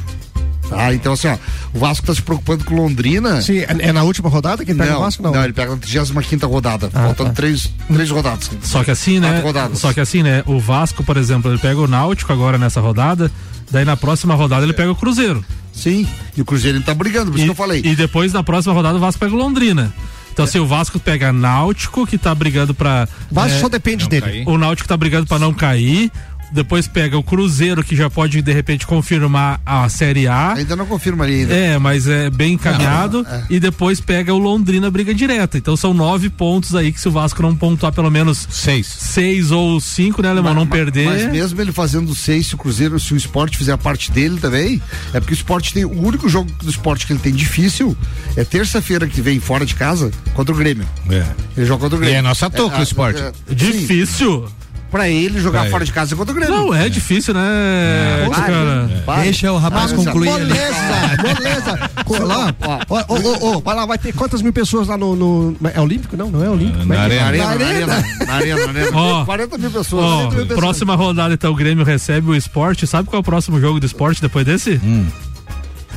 Tá? 0.69 0.93
Então, 0.93 1.13
assim, 1.13 1.27
ó, 1.27 1.37
o 1.73 1.79
Vasco 1.79 2.05
tá 2.05 2.13
se 2.13 2.21
preocupando 2.21 2.63
com 2.63 2.75
Londrina. 2.75 3.41
Sim, 3.41 3.59
é, 3.59 3.67
é 3.79 3.93
na 3.93 4.03
última 4.03 4.29
rodada 4.29 4.63
que 4.65 4.71
ele 4.71 4.79
pega 4.79 4.91
não, 4.91 4.99
o 4.99 5.03
Vasco? 5.03 5.23
Não. 5.23 5.43
ele 5.43 5.53
pega 5.53 5.71
na 5.71 5.77
35 5.77 6.47
rodada, 6.47 6.89
Ah, 6.93 7.03
faltando 7.05 7.29
tá. 7.29 7.35
três, 7.35 7.69
três 7.91 8.09
rodadas. 8.09 8.49
Só 8.63 8.83
que 8.83 8.91
assim, 8.91 9.19
né? 9.19 9.29
Quatro 9.29 9.47
rodadas. 9.47 9.79
Só 9.79 9.93
que 9.93 9.99
assim, 9.99 10.23
né? 10.23 10.43
O 10.45 10.59
Vasco, 10.59 11.03
por 11.03 11.17
exemplo, 11.17 11.51
ele 11.51 11.59
pega 11.59 11.79
o 11.79 11.87
Náutico 11.87 12.31
agora 12.33 12.57
nessa 12.57 12.81
rodada, 12.81 13.31
daí 13.71 13.85
na 13.85 13.97
próxima 13.97 14.35
rodada 14.35 14.65
ele 14.65 14.73
pega 14.73 14.91
o 14.91 14.95
Cruzeiro. 14.95 15.43
Sim, 15.73 16.07
e 16.35 16.41
o 16.41 16.45
Cruzeiro 16.45 16.77
ele 16.77 16.83
tá 16.85 16.93
brigando, 16.93 17.31
por 17.31 17.37
isso 17.37 17.45
que 17.45 17.51
eu 17.51 17.55
falei. 17.55 17.81
E 17.85 17.95
depois 17.95 18.33
na 18.33 18.43
próxima 18.43 18.73
rodada 18.73 18.97
o 18.97 18.99
Vasco 18.99 19.19
pega 19.19 19.33
o 19.33 19.37
Londrina. 19.37 19.93
Então, 20.37 20.45
se 20.45 20.59
o 20.59 20.67
Vasco 20.67 20.99
pega 20.99 21.33
Náutico, 21.33 22.05
que 22.05 22.15
tá 22.15 22.33
brigando 22.35 22.71
pra. 22.71 23.07
O 23.31 23.33
Vasco 23.33 23.57
é, 23.57 23.59
só 23.59 23.67
depende 23.67 24.03
não 24.03 24.09
dele. 24.09 24.25
cair. 24.25 24.47
O 24.47 24.55
Náutico 24.55 24.87
tá 24.87 24.95
brigando 24.95 25.25
pra 25.25 25.39
não 25.39 25.51
cair. 25.51 26.11
Depois 26.51 26.87
pega 26.87 27.17
o 27.17 27.23
Cruzeiro, 27.23 27.83
que 27.83 27.95
já 27.95 28.09
pode, 28.09 28.41
de 28.41 28.53
repente, 28.53 28.87
confirmar 28.87 29.59
a 29.65 29.87
Série 29.89 30.27
A. 30.27 30.53
Ainda 30.53 30.75
não 30.75 30.85
confirma 30.85 31.25
ali 31.25 31.41
ainda. 31.41 31.53
É, 31.53 31.77
mas 31.77 32.07
é 32.07 32.29
bem 32.29 32.53
encaminhado. 32.53 33.23
Não, 33.23 33.31
é. 33.31 33.45
E 33.49 33.59
depois 33.59 33.99
pega 33.99 34.33
o 34.33 34.37
Londrina 34.37 34.89
briga 34.89 35.13
direta. 35.13 35.57
Então 35.57 35.75
são 35.75 35.93
nove 35.93 36.29
pontos 36.29 36.75
aí 36.75 36.91
que 36.91 36.99
se 36.99 37.07
o 37.07 37.11
Vasco 37.11 37.41
não 37.41 37.55
pontuar 37.55 37.91
pelo 37.91 38.09
menos 38.09 38.47
seis, 38.49 38.87
seis 38.87 39.51
ou 39.51 39.79
cinco, 39.79 40.21
né, 40.21 40.29
Alemão? 40.29 40.53
não 40.53 40.65
perder. 40.65 41.05
Mas 41.05 41.31
mesmo 41.31 41.61
ele 41.61 41.71
fazendo 41.71 42.13
seis, 42.15 42.47
se 42.47 42.55
o 42.55 42.57
Cruzeiro, 42.57 42.99
se 42.99 43.13
o 43.13 43.17
esporte 43.17 43.57
fizer 43.57 43.73
a 43.73 43.77
parte 43.77 44.11
dele 44.11 44.39
também, 44.39 44.81
é 45.13 45.19
porque 45.19 45.33
o 45.33 45.35
esporte 45.35 45.73
tem. 45.73 45.85
O 45.85 46.01
único 46.05 46.27
jogo 46.27 46.49
do 46.63 46.69
esporte 46.69 47.05
que 47.05 47.13
ele 47.13 47.19
tem 47.19 47.33
difícil 47.33 47.95
é 48.35 48.43
terça-feira 48.43 49.07
que 49.07 49.21
vem 49.21 49.39
fora 49.39 49.65
de 49.65 49.75
casa 49.75 50.11
contra 50.33 50.53
o 50.53 50.57
Grêmio. 50.57 50.87
É. 51.09 51.25
Ele 51.55 51.65
joga 51.65 51.81
contra 51.81 51.97
o 51.97 51.99
Grêmio. 51.99 52.15
E 52.15 52.17
é 52.17 52.21
nossa 52.21 52.49
toca 52.49 52.79
o 52.79 52.83
esporte. 52.83 53.21
Difícil. 53.49 54.47
Pra 54.89 55.09
ele 55.09 55.39
jogar 55.39 55.61
Pra 55.63 55.69
fora 55.71 55.85
de 55.85 55.91
casa 55.91 56.15
contra 56.15 56.31
o 56.31 56.35
Grêmio. 56.35 56.55
Não, 56.55 56.73
é, 56.73 56.87
difícil, 56.87 57.33
né, 57.33 58.25
Vai, 58.29 58.41
cara? 58.41 58.89
vai. 59.05 59.23
Deixa 59.23 59.51
o 59.51 59.57
rapaz 59.57 59.91
Ah, 59.91 59.95
concluir. 59.95 60.31
Beleza, 60.31 61.89
lá, 62.25 62.55
ó, 62.61 62.79
ó, 62.89 63.05
ó, 63.09 63.55
ó, 63.55 63.59
vai 63.59 63.75
lá, 63.75 63.85
vai 63.85 63.97
ter 63.97 64.13
quantas 64.13 64.41
mil 64.41 64.53
pessoas 64.53 64.87
lá 64.87 64.97
no. 64.97 65.15
no- 65.15 65.57
é 65.73 65.79
Olímpico? 65.81 66.15
Não, 66.15 66.29
não 66.31 66.43
é 66.43 66.49
Olímpico. 66.49 66.85
Na 66.85 66.95
é 66.95 66.97
é? 66.97 67.19
arena. 67.21 67.43
Na 67.45 67.49
arena, 67.49 67.87
na 67.87 67.93
arena, 67.93 68.03
na 68.27 68.33
arena, 68.33 68.73
na 68.73 68.79
arena. 68.79 68.97
Ó. 68.97 69.25
40 69.25 69.57
mil 69.57 69.71
pessoas. 69.71 70.03
Ó, 70.05 70.15
40 70.17 70.35
mil 70.35 70.45
pessoas. 70.47 70.59
próxima 70.59 70.95
rodada, 70.95 71.33
então, 71.33 71.51
o 71.51 71.55
Grêmio 71.55 71.83
recebe 71.83 72.29
o 72.29 72.35
esporte. 72.35 72.87
Sabe 72.87 73.09
qual 73.09 73.17
é 73.17 73.21
o 73.21 73.23
próximo 73.23 73.59
jogo 73.59 73.79
do 73.79 73.85
esporte 73.85 74.21
depois 74.21 74.45
desse? 74.45 74.79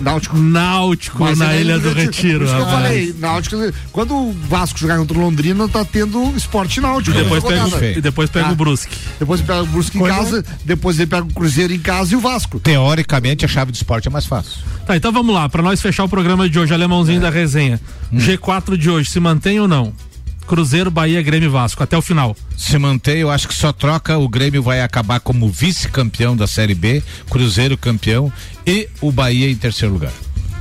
Náutico. 0.00 0.36
Náutico 0.36 1.18
Mas 1.22 1.38
na 1.38 1.52
é 1.54 1.60
Ilha 1.60 1.78
do 1.78 1.92
Retiro. 1.92 2.40
Por 2.40 2.44
isso 2.46 2.54
que 2.56 2.60
eu 2.62 2.66
falei, 2.66 3.14
Náutico, 3.18 3.56
quando 3.92 4.14
o 4.16 4.32
Vasco 4.32 4.78
jogar 4.78 4.98
contra 4.98 5.16
o 5.16 5.20
Londrina, 5.20 5.68
tá 5.68 5.84
tendo 5.84 6.34
esporte 6.36 6.80
náutico. 6.80 7.16
E 7.16 7.22
depois 7.22 7.42
pega, 7.44 7.66
o, 7.66 7.84
e 7.84 8.00
depois 8.00 8.30
pega 8.30 8.48
Ah. 8.48 8.52
o 8.52 8.56
Brusque. 8.56 8.96
Depois 9.18 9.40
pega 9.40 9.62
o 9.62 9.66
Brusque 9.66 9.98
em 9.98 10.02
casa, 10.04 10.44
depois 10.64 10.98
ele 10.98 11.06
pega 11.06 11.22
o 11.22 11.32
Cruzeiro 11.32 11.72
em 11.72 11.78
casa 11.78 12.12
e 12.14 12.16
o 12.16 12.20
Vasco. 12.20 12.60
Teoricamente, 12.60 13.44
a 13.44 13.48
chave 13.48 13.72
do 13.72 13.74
esporte 13.74 14.08
é 14.08 14.10
mais 14.10 14.26
fácil. 14.26 14.58
Tá, 14.86 14.96
então 14.96 15.12
vamos 15.12 15.34
lá, 15.34 15.48
pra 15.48 15.62
nós 15.62 15.80
fechar 15.80 16.04
o 16.04 16.08
programa 16.08 16.48
de 16.48 16.58
hoje, 16.58 16.72
alemãozinho 16.74 17.20
da 17.20 17.30
resenha. 17.30 17.80
G4 18.12 18.76
de 18.76 18.90
hoje, 18.90 19.10
se 19.10 19.20
mantém 19.20 19.60
ou 19.60 19.68
não? 19.68 19.92
Cruzeiro, 20.50 20.90
Bahia, 20.90 21.22
Grêmio 21.22 21.46
e 21.46 21.48
Vasco, 21.48 21.80
até 21.80 21.96
o 21.96 22.02
final. 22.02 22.36
Se 22.56 22.76
mantém, 22.76 23.18
eu 23.18 23.30
acho 23.30 23.46
que 23.46 23.54
só 23.54 23.72
troca, 23.72 24.18
o 24.18 24.28
Grêmio 24.28 24.60
vai 24.60 24.80
acabar 24.80 25.20
como 25.20 25.48
vice-campeão 25.48 26.36
da 26.36 26.48
Série 26.48 26.74
B, 26.74 27.04
Cruzeiro 27.30 27.78
campeão 27.78 28.32
e 28.66 28.88
o 29.00 29.12
Bahia 29.12 29.48
em 29.48 29.54
terceiro 29.54 29.94
lugar. 29.94 30.12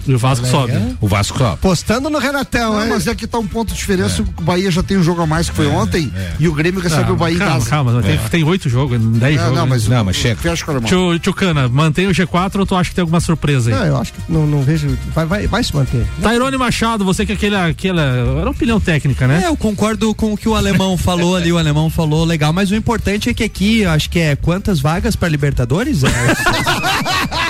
E 0.08 0.14
o 0.14 0.18
Vasco 0.20 0.45
sobe. 0.45 0.74
O 1.02 1.08
Vasco 1.08 1.38
sobe. 1.38 1.58
Postando 1.62 2.10
no 2.10 2.18
Renatão, 2.20 2.74
Não, 2.74 2.84
hein? 2.84 2.89
mas 2.89 3.08
é 3.08 3.14
que 3.16 3.28
tá 3.28 3.38
um 3.38 3.47
ponto 3.47 3.70
de 3.74 3.78
diferença. 3.80 4.22
O 4.38 4.41
Bahia 4.41 4.70
já 4.72 4.82
tem 4.84 4.97
um 4.97 5.04
jogo 5.04 5.22
a 5.22 5.28
mais 5.28 5.50
que 5.50 5.56
foi 5.56 5.68
ontem 5.68 6.12
e 6.39 6.47
o 6.47 6.54
Grêmio 6.54 6.82
recebe 6.82 7.10
Ah, 7.10 7.14
o 7.14 7.16
Bahia 7.16 7.36
em 7.36 7.39
calma, 7.39 7.54
casa. 7.56 7.70
calma, 7.70 7.91
mas 7.93 8.06
tem, 8.06 8.18
tem 8.30 8.43
oito 8.43 8.70
jogos, 8.70 9.00
dez 9.00 9.36
É, 9.36 9.39
jogos. 9.39 9.56
não, 9.56 9.64
né? 9.66 9.70
mas, 9.70 9.88
Não, 9.88 10.04
mas 10.06 10.16
chega. 10.16 10.39
Tio, 10.86 11.20
tio 11.20 11.34
Cana, 11.34 11.68
mantém 11.70 12.08
o 12.08 12.12
G4 12.12 12.60
ou 12.60 12.66
tu 12.66 12.76
acha 12.76 12.89
que 12.89 12.95
tem 12.95 13.02
alguma 13.02 13.20
surpresa 13.20 13.70
aí? 13.72 13.76
Não, 13.80 13.86
eu 13.86 13.97
acho 13.97 14.14
que 14.14 14.20
não, 14.30 14.45
não 14.47 14.62
vejo. 14.62 14.97
Vai, 15.14 15.26
vai, 15.26 15.47
vai 15.47 15.64
se 15.64 15.76
manter. 15.76 16.06
Tairone 16.22 16.58
Machado, 16.58 17.04
você 17.06 17.26
que 17.26 17.32
é 17.32 17.36
aquele, 17.36 17.56
aquela. 17.56 18.02
Era 18.02 18.50
opinião 18.50 18.80
técnica, 18.80 19.28
né? 19.28 19.43
É, 19.45 19.47
eu 19.47 19.58
concordo 19.58 20.14
com 20.16 20.34
o 20.34 20.38
que 20.38 20.47
o 20.50 20.56
alemão 20.56 20.97
falou 20.97 21.36
ali, 21.36 21.52
o 21.52 21.58
alemão 21.58 21.89
falou 21.89 22.24
legal, 22.26 22.52
mas 22.54 22.72
o 22.72 22.76
importante 22.76 23.30
é 23.30 23.34
que 23.34 23.43
aqui, 23.43 23.80
eu 23.82 23.91
acho 23.91 24.10
que 24.10 24.20
é 24.20 24.36
quantas 24.36 24.80
vagas 24.80 25.16
para 25.16 25.28
Libertadores? 25.30 26.04
É, 26.04 26.10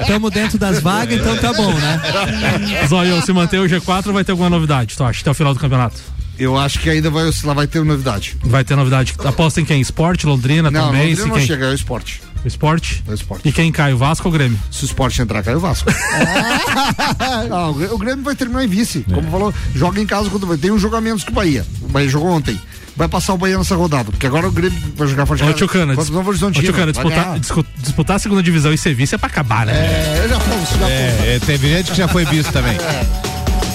Estamos 0.00 0.30
dentro 0.30 0.58
das 0.58 0.80
vagas, 0.80 1.18
então 1.20 1.36
tá 1.36 1.52
bom, 1.52 1.72
né? 1.72 2.00
Zóio, 2.88 3.20
se 3.22 3.32
manter 3.32 3.58
o 3.60 3.64
G4, 3.64 4.12
vai 4.12 4.24
ter 4.24 4.32
alguma 4.32 4.50
novidade, 4.50 4.96
tu 4.96 5.04
acha, 5.04 5.20
até 5.20 5.30
o 5.30 5.34
final 5.34 5.52
do 5.54 5.60
campeonato? 5.60 5.96
Eu 6.38 6.56
acho 6.58 6.78
que 6.80 6.90
ainda 6.90 7.08
vai 7.10 7.24
oscilar, 7.24 7.54
vai 7.56 7.66
ter 7.66 7.82
novidade. 7.82 8.36
Vai 8.44 8.62
ter 8.62 8.76
novidade. 8.76 9.14
Aposta 9.24 9.60
em 9.60 9.64
quem? 9.64 9.80
Esporte, 9.80 10.26
Londrina, 10.26 10.70
Não, 10.70 10.86
também? 10.88 11.08
Londrina 11.08 11.28
não 11.28 11.36
quem? 11.36 11.46
chega, 11.46 11.66
é 11.66 11.70
o 11.70 11.74
esporte. 11.74 12.20
O 12.44 12.46
esporte? 12.46 13.02
É 13.08 13.10
o 13.10 13.14
esporte. 13.14 13.48
E 13.48 13.52
quem 13.52 13.72
cai, 13.72 13.94
o 13.94 13.96
Vasco 13.96 14.28
ou 14.28 14.34
o 14.34 14.36
Grêmio? 14.36 14.58
Se 14.70 14.84
o 14.84 14.86
esporte 14.86 15.20
entrar, 15.22 15.42
cai 15.42 15.54
o 15.54 15.60
Vasco. 15.60 15.90
Não, 17.48 17.70
o 17.70 17.74
Grê- 17.74 17.88
o 17.88 17.98
Grêmio 17.98 18.22
vai 18.24 18.36
terminar 18.36 18.64
em 18.64 18.68
vice. 18.68 19.04
Como 19.12 19.30
falou, 19.30 19.54
joga 19.74 20.00
em 20.00 20.06
casa 20.06 20.28
contra 20.28 20.44
o 20.44 20.48
Bahia. 20.50 20.60
Tem 20.60 20.70
um 20.70 21.00
menos 21.00 21.24
que 21.24 21.30
o 21.30 21.34
Bahia. 21.34 21.66
O 21.82 21.88
Bahia 21.88 22.08
jogou 22.08 22.30
ontem. 22.30 22.60
Vai 22.96 23.08
passar 23.08 23.34
o 23.34 23.36
Bahia 23.38 23.58
nessa 23.58 23.76
rodada, 23.76 24.10
porque 24.10 24.26
agora 24.26 24.48
o 24.48 24.50
Grêmio 24.50 24.78
vai 24.96 25.06
jogar 25.06 25.26
fora 25.26 25.36
de 25.38 25.44
casa 25.44 25.54
Tchucana, 25.58 25.94
dis- 25.94 26.08
Novo 26.08 26.30
Horizontino. 26.30 26.64
Tchucana, 26.66 26.92
disputar, 26.92 27.38
disputar 27.76 28.16
a 28.16 28.18
segunda 28.18 28.42
divisão 28.42 28.72
e 28.72 28.78
ser 28.78 28.94
vice 28.94 29.14
é 29.14 29.18
pra 29.18 29.26
acabar, 29.28 29.66
né? 29.66 29.72
É, 29.74 30.26
já 30.28 30.40
fomos, 30.40 30.68
já 30.70 30.76
fomos. 30.76 30.90
É, 30.90 31.36
é, 31.36 31.38
teve 31.44 31.68
gente 31.68 31.90
que 31.90 31.96
já 31.98 32.08
foi 32.08 32.24
visto 32.24 32.50
também. 32.52 32.76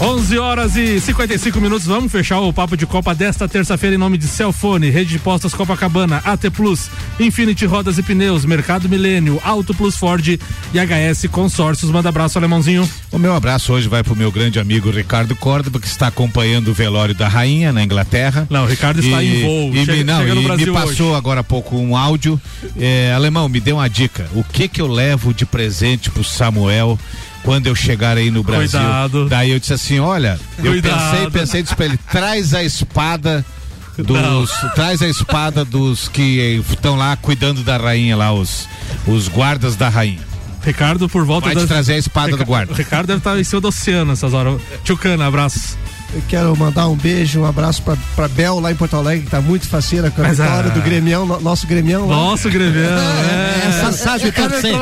11 0.04 0.38
horas 0.40 0.76
e 0.76 1.00
55 1.00 1.62
minutos. 1.62 1.86
Vamos 1.86 2.12
fechar 2.12 2.40
o 2.40 2.52
papo 2.52 2.76
de 2.76 2.88
Copa 2.88 3.14
desta 3.14 3.48
terça-feira 3.48 3.96
em 3.96 4.00
nome 4.00 4.18
de 4.18 4.26
Celfone, 4.28 4.90
Rede 4.90 5.12
de 5.12 5.20
Postas 5.20 5.54
Copacabana, 5.54 6.18
AT 6.26 6.50
Plus, 6.52 6.90
Infinity 7.20 7.68
Rodas 7.68 8.00
e 8.00 8.04
Pneus, 8.04 8.44
Mercado 8.44 8.90
Milênio, 8.90 9.40
Auto 9.44 9.76
Plus 9.76 9.96
Ford 9.96 10.28
e 10.28 10.40
HS 10.74 11.28
Consórcios. 11.32 11.92
Manda 11.92 12.10
abraço, 12.10 12.40
alemãozinho. 12.40 12.90
O 13.12 13.20
meu 13.20 13.36
abraço 13.36 13.72
hoje 13.74 13.88
vai 13.88 14.02
pro 14.04 14.16
meu 14.16 14.32
grande 14.32 14.60
amigo 14.60 14.90
Ricardo 14.90 15.36
Córdoba, 15.36 15.80
que 15.80 15.86
está 15.88 16.08
acompanhando 16.08 16.70
o 16.70 16.74
velório 16.74 17.14
da 17.14 17.28
rainha 17.28 17.72
na 17.72 17.84
Inglaterra. 17.84 18.48
Não, 18.50 18.64
o 18.64 18.68
Ricardo 18.68 19.02
está 19.02 19.24
em 19.24 19.44
voo, 19.44 19.70
E, 19.76 19.86
chega- 19.86 19.94
me, 19.98 20.04
não, 20.04 20.28
e 20.28 20.58
me 20.58 20.72
passou 20.72 21.10
hoje. 21.10 21.16
agora 21.18 21.42
há 21.42 21.44
pouco 21.44 21.78
um 21.78 21.96
áudio. 21.96 22.42
É, 22.76 23.14
alemão, 23.16 23.48
me 23.48 23.60
dê 23.60 23.72
uma 23.72 23.88
dica. 23.88 24.28
O 24.34 24.44
que 24.44 24.68
que 24.68 24.82
eu 24.82 24.88
levo 24.88 25.32
de 25.32 25.46
presente 25.46 26.10
pro 26.10 26.24
Samuel? 26.24 26.98
Quando 27.44 27.68
eu 27.68 27.76
chegar 27.76 28.18
aí 28.18 28.30
no 28.30 28.44
Brasil. 28.44 28.80
Cuidado. 28.80 29.28
Daí 29.30 29.52
eu 29.52 29.60
disse 29.60 29.74
assim: 29.74 30.00
olha, 30.00 30.40
eu 30.60 30.72
Cuidado. 30.74 31.12
pensei, 31.12 31.30
pensei, 31.32 31.64
disse 31.64 31.76
pra 31.76 31.86
ele, 31.86 32.00
traz 32.12 32.54
a 32.54 32.64
espada 32.64 33.46
dos. 33.98 34.52
Traz 34.76 35.02
a 35.02 35.08
espada 35.08 35.66
dos 35.66 36.08
que 36.08 36.62
estão 36.70 36.96
lá 36.96 37.16
cuidando 37.16 37.64
da 37.64 37.78
rainha 37.78 38.16
lá, 38.16 38.32
os, 38.32 38.68
os 39.08 39.28
guardas 39.28 39.76
da 39.76 39.90
rainha. 39.90 40.32
Ricardo, 40.64 41.10
por 41.10 41.26
volta 41.26 41.48
Vai 41.52 41.56
te 41.56 41.68
trazer 41.68 41.94
a 41.94 41.98
espada 41.98 42.38
do 42.38 42.46
guarda. 42.46 42.72
O 42.72 42.76
Ricardo 42.76 43.08
deve 43.08 43.18
estar 43.18 43.40
em 43.40 43.44
cima 43.44 43.62
do 43.62 43.68
oceano 43.70 44.12
essas 44.12 44.34
horas. 44.34 44.62
Tio 44.84 44.96
Cana, 44.96 45.26
abraço. 45.26 45.76
Eu 46.14 46.22
quero 46.28 46.58
mandar 46.58 46.88
um 46.90 46.96
beijo, 46.96 47.40
um 47.40 47.46
abraço 47.46 47.82
pra, 47.84 47.96
pra 48.16 48.28
Bel 48.28 48.60
lá 48.60 48.70
em 48.72 48.76
Porto 48.76 48.96
Alegre, 48.98 49.24
que 49.26 49.32
tá 49.32 49.40
muito 49.40 49.66
faceira 49.68 50.12
com 50.12 50.22
a 50.22 50.28
Mas, 50.28 50.38
vitória 50.40 50.70
ah, 50.70 50.74
do 50.74 50.82
Gremião, 50.82 51.26
no- 51.26 51.40
nosso 51.40 51.66
Gremião. 51.66 52.06
lá. 52.06 52.16
Nosso 52.16 52.50
Gremião, 52.50 52.84
é. 53.00 53.68
Essa 53.70 53.92
sabe 53.94 54.30
torcer. 54.32 54.74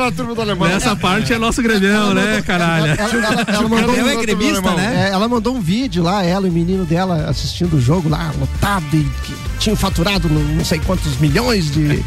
Nessa 0.68 0.96
parte 0.96 1.32
é 1.32 1.38
nosso 1.38 1.62
Gremião, 1.62 2.12
né, 2.14 2.42
caralho? 2.44 2.86
Ela, 2.86 3.26
ela- 3.26 3.44
ela 3.48 3.68
mandou 3.68 3.92
Gremião 3.94 4.08
é 4.08 4.16
um- 4.16 4.20
gremista, 4.22 4.70
né? 4.74 5.08
É, 5.08 5.12
ela 5.12 5.28
mandou 5.28 5.54
um 5.54 5.60
vídeo 5.60 6.02
lá, 6.02 6.24
ela 6.24 6.46
e 6.46 6.50
o 6.50 6.52
menino 6.52 6.84
dela 6.84 7.26
assistindo 7.28 7.74
o 7.76 7.80
jogo 7.80 8.08
lá, 8.08 8.32
lotado, 8.38 8.84
e 8.92 9.04
que 9.24 9.34
tinham 9.60 9.76
faturado 9.76 10.28
não 10.28 10.64
sei 10.64 10.80
quantos 10.80 11.16
milhões 11.18 11.70
de. 11.70 12.02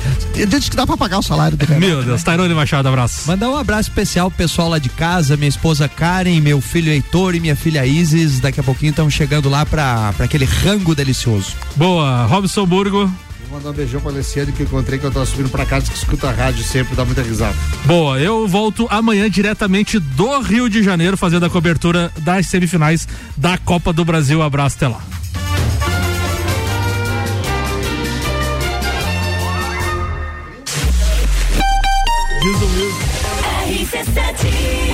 Diz 0.47 0.67
que 0.67 0.75
dá 0.75 0.85
pra 0.85 0.97
pagar 0.97 1.19
o 1.19 1.23
salário 1.23 1.55
do 1.55 1.65
Grêmio. 1.65 1.87
Meu 1.87 2.03
Deus, 2.03 2.23
Tairone 2.23 2.53
Machado, 2.53 2.87
abraço. 2.89 3.27
Mandar 3.27 3.49
um 3.49 3.55
abraço 3.57 3.89
especial 3.89 4.29
pro 4.29 4.39
pessoal 4.39 4.67
lá 4.69 4.79
de 4.79 4.89
casa, 4.89 5.37
minha 5.37 5.49
esposa 5.49 5.87
Karen, 5.87 6.41
meu 6.41 6.59
filho 6.59 6.91
Heitor 6.91 7.35
e 7.35 7.39
minha 7.39 7.55
filha 7.55 7.85
Isis. 7.85 8.39
Daqui 8.39 8.59
a 8.59 8.63
pouquinho 8.63 8.89
estão 8.89 9.09
chegando 9.13 9.49
lá 9.49 9.65
pra, 9.65 10.11
pra 10.13 10.25
aquele 10.25 10.45
rango 10.45 10.95
delicioso. 10.95 11.55
Boa, 11.75 12.25
Robson 12.25 12.65
Burgo. 12.65 13.09
Vou 13.49 13.59
mandar 13.59 13.69
um 13.69 13.73
beijão 13.73 14.01
pra 14.01 14.11
Alessiane 14.11 14.51
que 14.51 14.61
eu 14.61 14.65
encontrei 14.65 14.97
que 14.97 15.05
eu 15.05 15.11
tava 15.11 15.25
subindo 15.25 15.49
pra 15.49 15.65
casa, 15.65 15.91
que 15.91 15.97
escuta 15.97 16.27
a 16.27 16.31
rádio 16.31 16.63
sempre, 16.63 16.95
dá 16.95 17.05
muita 17.05 17.21
risada. 17.21 17.55
Boa, 17.85 18.19
eu 18.19 18.47
volto 18.47 18.87
amanhã 18.89 19.29
diretamente 19.29 19.99
do 19.99 20.39
Rio 20.39 20.67
de 20.67 20.81
Janeiro 20.81 21.15
fazendo 21.15 21.45
a 21.45 21.49
cobertura 21.49 22.11
das 22.19 22.47
semifinais 22.47 23.07
da 23.37 23.57
Copa 23.57 23.93
do 23.93 24.03
Brasil. 24.03 24.41
Abraço, 24.41 24.77
até 24.77 24.87
lá. 24.87 25.01
RC7 33.67 34.92